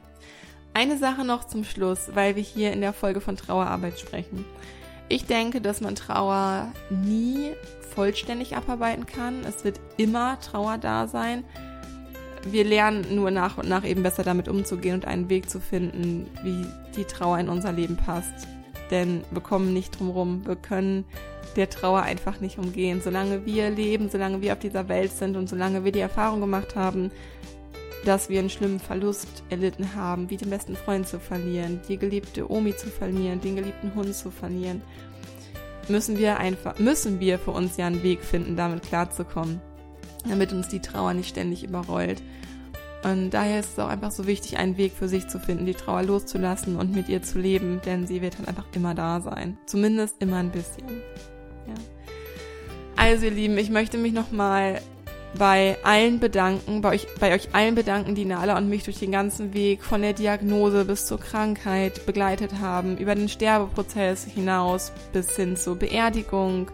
Eine 0.73 0.97
Sache 0.97 1.23
noch 1.23 1.45
zum 1.45 1.63
Schluss, 1.63 2.11
weil 2.13 2.35
wir 2.35 2.43
hier 2.43 2.73
in 2.73 2.81
der 2.81 2.93
Folge 2.93 3.21
von 3.21 3.37
Trauerarbeit 3.37 3.99
sprechen. 3.99 4.45
Ich 5.07 5.25
denke, 5.25 5.61
dass 5.61 5.81
man 5.81 5.95
Trauer 5.95 6.71
nie 6.89 7.53
vollständig 7.95 8.55
abarbeiten 8.55 9.07
kann. 9.07 9.43
Es 9.43 9.63
wird 9.63 9.79
immer 9.97 10.39
Trauer 10.39 10.77
da 10.77 11.07
sein 11.07 11.43
wir 12.45 12.63
lernen 12.63 13.15
nur 13.15 13.31
nach 13.31 13.57
und 13.57 13.67
nach 13.67 13.83
eben 13.83 14.03
besser 14.03 14.23
damit 14.23 14.47
umzugehen 14.47 14.95
und 14.95 15.05
einen 15.05 15.29
Weg 15.29 15.49
zu 15.49 15.59
finden, 15.59 16.27
wie 16.43 16.65
die 16.95 17.05
Trauer 17.05 17.39
in 17.39 17.49
unser 17.49 17.71
Leben 17.71 17.97
passt. 17.97 18.47
Denn 18.91 19.23
wir 19.31 19.41
kommen 19.41 19.73
nicht 19.73 19.99
drum 19.99 20.09
rum. 20.09 20.41
Wir 20.45 20.55
können 20.55 21.05
der 21.55 21.69
Trauer 21.69 22.01
einfach 22.01 22.39
nicht 22.39 22.57
umgehen. 22.57 23.01
Solange 23.03 23.45
wir 23.45 23.69
leben, 23.69 24.09
solange 24.09 24.41
wir 24.41 24.53
auf 24.53 24.59
dieser 24.59 24.87
Welt 24.87 25.11
sind 25.11 25.35
und 25.35 25.49
solange 25.49 25.83
wir 25.83 25.91
die 25.91 25.99
Erfahrung 25.99 26.39
gemacht 26.39 26.75
haben, 26.75 27.11
dass 28.05 28.29
wir 28.29 28.39
einen 28.39 28.49
schlimmen 28.49 28.79
Verlust 28.79 29.43
erlitten 29.49 29.93
haben, 29.93 30.29
wie 30.29 30.37
den 30.37 30.49
besten 30.49 30.75
Freund 30.75 31.07
zu 31.07 31.19
verlieren, 31.19 31.81
die 31.89 31.97
geliebte 31.97 32.49
Omi 32.49 32.75
zu 32.75 32.87
verlieren, 32.87 33.41
den 33.41 33.57
geliebten 33.57 33.93
Hund 33.93 34.15
zu 34.15 34.31
verlieren, 34.31 34.81
müssen 35.89 36.17
wir 36.17 36.37
einfach, 36.37 36.79
müssen 36.79 37.19
wir 37.19 37.37
für 37.37 37.51
uns 37.51 37.75
ja 37.75 37.87
einen 37.87 38.01
Weg 38.01 38.23
finden, 38.23 38.55
damit 38.55 38.83
klarzukommen 38.83 39.59
damit 40.27 40.51
uns 40.51 40.67
die 40.67 40.79
Trauer 40.79 41.13
nicht 41.13 41.29
ständig 41.29 41.63
überrollt. 41.63 42.21
Und 43.03 43.29
daher 43.29 43.61
ist 43.61 43.73
es 43.73 43.79
auch 43.79 43.87
einfach 43.87 44.11
so 44.11 44.27
wichtig, 44.27 44.57
einen 44.57 44.77
Weg 44.77 44.91
für 44.93 45.07
sich 45.07 45.27
zu 45.27 45.39
finden, 45.39 45.65
die 45.65 45.73
Trauer 45.73 46.03
loszulassen 46.03 46.75
und 46.75 46.93
mit 46.93 47.07
ihr 47.07 47.21
zu 47.21 47.39
leben, 47.39 47.79
denn 47.85 48.05
sie 48.05 48.21
wird 48.21 48.37
halt 48.37 48.49
einfach 48.49 48.65
immer 48.73 48.93
da 48.93 49.21
sein. 49.21 49.57
Zumindest 49.65 50.15
immer 50.19 50.37
ein 50.37 50.51
bisschen. 50.51 50.87
Ja. 51.67 51.75
Also 52.97 53.25
ihr 53.25 53.31
Lieben, 53.31 53.57
ich 53.57 53.69
möchte 53.69 53.97
mich 53.97 54.11
nochmal 54.11 54.81
bei 55.37 55.77
allen 55.83 56.19
bedanken, 56.19 56.81
bei 56.81 56.89
euch, 56.89 57.07
bei 57.19 57.33
euch 57.33 57.53
allen 57.53 57.75
bedanken, 57.75 58.15
die 58.15 58.25
Nala 58.25 58.57
und 58.57 58.67
mich 58.67 58.83
durch 58.83 58.99
den 58.99 59.11
ganzen 59.11 59.53
Weg 59.53 59.83
von 59.83 60.01
der 60.01 60.13
Diagnose 60.13 60.85
bis 60.85 61.05
zur 61.05 61.19
Krankheit 61.19 62.05
begleitet 62.05 62.59
haben, 62.59 62.97
über 62.97 63.15
den 63.15 63.29
Sterbeprozess 63.29 64.25
hinaus 64.25 64.91
bis 65.13 65.35
hin 65.35 65.55
zur 65.55 65.75
Beerdigung, 65.75 66.71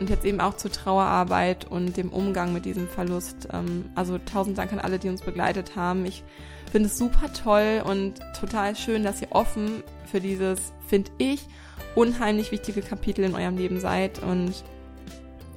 und 0.00 0.08
jetzt 0.08 0.24
eben 0.24 0.40
auch 0.40 0.54
zur 0.54 0.72
Trauerarbeit 0.72 1.70
und 1.70 1.96
dem 1.96 2.08
Umgang 2.08 2.52
mit 2.52 2.64
diesem 2.64 2.88
Verlust. 2.88 3.48
Ähm, 3.52 3.90
also 3.94 4.18
tausend 4.18 4.58
Dank 4.58 4.72
an 4.72 4.78
alle, 4.78 4.98
die 4.98 5.08
uns 5.08 5.20
begleitet 5.20 5.76
haben. 5.76 6.06
Ich 6.06 6.24
finde 6.72 6.88
es 6.88 6.98
super 6.98 7.32
toll 7.32 7.82
und 7.84 8.14
total 8.38 8.74
schön, 8.74 9.04
dass 9.04 9.20
ihr 9.20 9.30
offen 9.30 9.82
für 10.06 10.20
dieses, 10.20 10.72
finde 10.86 11.10
ich, 11.18 11.46
unheimlich 11.94 12.50
wichtige 12.50 12.80
Kapitel 12.80 13.24
in 13.24 13.34
eurem 13.34 13.56
Leben 13.56 13.78
seid 13.78 14.22
und 14.22 14.54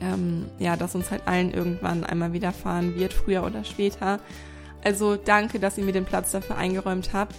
ähm, 0.02 0.48
ja, 0.60 0.76
dass 0.76 0.96
uns 0.96 1.12
halt 1.12 1.28
allen 1.28 1.54
irgendwann 1.54 2.04
einmal 2.04 2.34
widerfahren 2.34 2.96
wird, 2.96 3.14
früher 3.14 3.44
oder 3.46 3.64
später. 3.64 4.20
Also 4.84 5.16
danke, 5.16 5.60
dass 5.60 5.78
ihr 5.78 5.84
mir 5.84 5.94
den 5.94 6.06
Platz 6.06 6.32
dafür 6.32 6.58
eingeräumt 6.58 7.14
habt. 7.14 7.36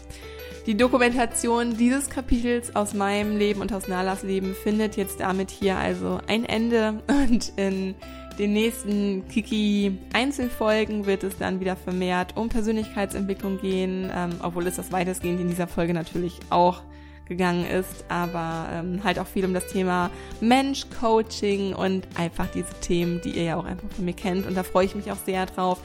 Die 0.66 0.76
Dokumentation 0.76 1.76
dieses 1.76 2.08
Kapitels 2.08 2.74
aus 2.74 2.94
meinem 2.94 3.36
Leben 3.36 3.60
und 3.60 3.72
aus 3.72 3.86
Nalas 3.86 4.22
Leben 4.22 4.54
findet 4.54 4.96
jetzt 4.96 5.20
damit 5.20 5.50
hier 5.50 5.76
also 5.76 6.20
ein 6.26 6.46
Ende 6.46 7.02
und 7.06 7.52
in 7.56 7.94
den 8.38 8.52
nächsten 8.54 9.28
Kiki-Einzelfolgen 9.28 11.04
wird 11.04 11.22
es 11.22 11.36
dann 11.36 11.60
wieder 11.60 11.76
vermehrt 11.76 12.36
um 12.36 12.48
Persönlichkeitsentwicklung 12.48 13.60
gehen, 13.60 14.10
ähm, 14.12 14.30
obwohl 14.42 14.66
es 14.66 14.76
das 14.76 14.90
weitestgehend 14.90 15.40
in 15.40 15.48
dieser 15.48 15.68
Folge 15.68 15.92
natürlich 15.92 16.40
auch 16.48 16.82
gegangen 17.26 17.66
ist, 17.66 18.04
aber 18.08 18.68
ähm, 18.72 19.02
halt 19.04 19.18
auch 19.18 19.26
viel 19.26 19.44
um 19.44 19.54
das 19.54 19.66
Thema 19.66 20.10
Mensch, 20.40 20.86
Coaching 21.00 21.74
und 21.74 22.06
einfach 22.16 22.46
diese 22.48 22.72
Themen, 22.80 23.20
die 23.22 23.30
ihr 23.30 23.44
ja 23.44 23.56
auch 23.56 23.64
einfach 23.64 23.88
von 23.90 24.04
mir 24.04 24.12
kennt. 24.12 24.46
Und 24.46 24.56
da 24.56 24.62
freue 24.62 24.86
ich 24.86 24.94
mich 24.94 25.10
auch 25.10 25.18
sehr 25.24 25.46
drauf 25.46 25.80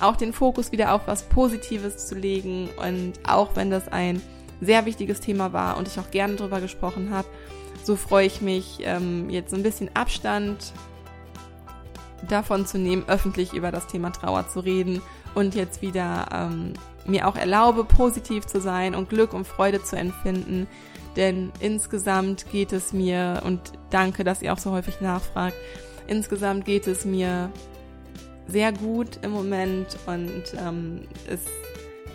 auch 0.00 0.16
den 0.16 0.32
Fokus 0.32 0.72
wieder 0.72 0.92
auf 0.94 1.02
was 1.06 1.22
Positives 1.24 2.06
zu 2.06 2.14
legen 2.14 2.68
und 2.76 3.14
auch 3.26 3.56
wenn 3.56 3.70
das 3.70 3.88
ein 3.88 4.20
sehr 4.60 4.86
wichtiges 4.86 5.20
Thema 5.20 5.52
war 5.52 5.76
und 5.76 5.88
ich 5.88 5.98
auch 5.98 6.10
gerne 6.10 6.36
drüber 6.36 6.60
gesprochen 6.60 7.10
habe, 7.10 7.28
so 7.84 7.96
freue 7.96 8.26
ich 8.26 8.40
mich 8.40 8.80
ähm, 8.82 9.30
jetzt 9.30 9.50
so 9.50 9.56
ein 9.56 9.62
bisschen 9.62 9.90
Abstand 9.94 10.72
davon 12.28 12.66
zu 12.66 12.78
nehmen, 12.78 13.04
öffentlich 13.06 13.52
über 13.52 13.70
das 13.70 13.86
Thema 13.86 14.10
Trauer 14.10 14.48
zu 14.48 14.60
reden 14.60 15.00
und 15.34 15.54
jetzt 15.54 15.82
wieder 15.82 16.26
ähm, 16.32 16.72
mir 17.06 17.26
auch 17.26 17.36
erlaube, 17.36 17.84
positiv 17.84 18.46
zu 18.46 18.60
sein 18.60 18.94
und 18.94 19.08
Glück 19.08 19.32
und 19.32 19.46
Freude 19.46 19.82
zu 19.82 19.96
empfinden. 19.96 20.66
Denn 21.16 21.52
insgesamt 21.60 22.50
geht 22.50 22.72
es 22.72 22.92
mir, 22.92 23.42
und 23.44 23.60
danke, 23.90 24.24
dass 24.24 24.42
ihr 24.42 24.52
auch 24.52 24.58
so 24.58 24.72
häufig 24.72 25.00
nachfragt, 25.00 25.56
insgesamt 26.06 26.64
geht 26.64 26.86
es 26.86 27.04
mir 27.04 27.50
sehr 28.48 28.72
gut 28.72 29.20
im 29.22 29.30
Moment 29.30 29.96
und 30.06 30.42
ähm, 30.58 31.02
ist 31.30 31.46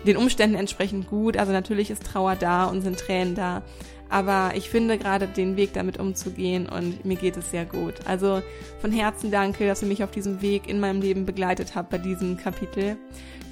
den 0.06 0.16
Umständen 0.16 0.56
entsprechend 0.56 1.08
gut. 1.08 1.36
Also 1.36 1.52
natürlich 1.52 1.90
ist 1.90 2.04
Trauer 2.04 2.36
da 2.36 2.64
und 2.64 2.82
sind 2.82 2.98
Tränen 2.98 3.34
da. 3.34 3.62
Aber 4.10 4.52
ich 4.54 4.68
finde 4.68 4.98
gerade 4.98 5.26
den 5.26 5.56
Weg 5.56 5.72
damit 5.72 5.98
umzugehen 5.98 6.68
und 6.68 7.04
mir 7.04 7.16
geht 7.16 7.36
es 7.36 7.50
sehr 7.50 7.64
gut. 7.64 7.94
Also 8.04 8.42
von 8.80 8.92
Herzen 8.92 9.30
danke, 9.30 9.66
dass 9.66 9.82
ihr 9.82 9.88
mich 9.88 10.04
auf 10.04 10.10
diesem 10.10 10.42
Weg 10.42 10.68
in 10.68 10.78
meinem 10.78 11.00
Leben 11.00 11.24
begleitet 11.24 11.74
habt 11.74 11.90
bei 11.90 11.98
diesem 11.98 12.36
Kapitel. 12.36 12.96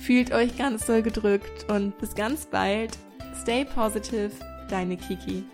Fühlt 0.01 0.33
euch 0.33 0.57
ganz 0.57 0.87
doll 0.87 1.03
gedrückt 1.03 1.71
und 1.71 1.99
bis 1.99 2.15
ganz 2.15 2.47
bald. 2.47 2.99
Stay 3.41 3.65
positive, 3.65 4.31
deine 4.69 4.97
Kiki. 4.97 5.45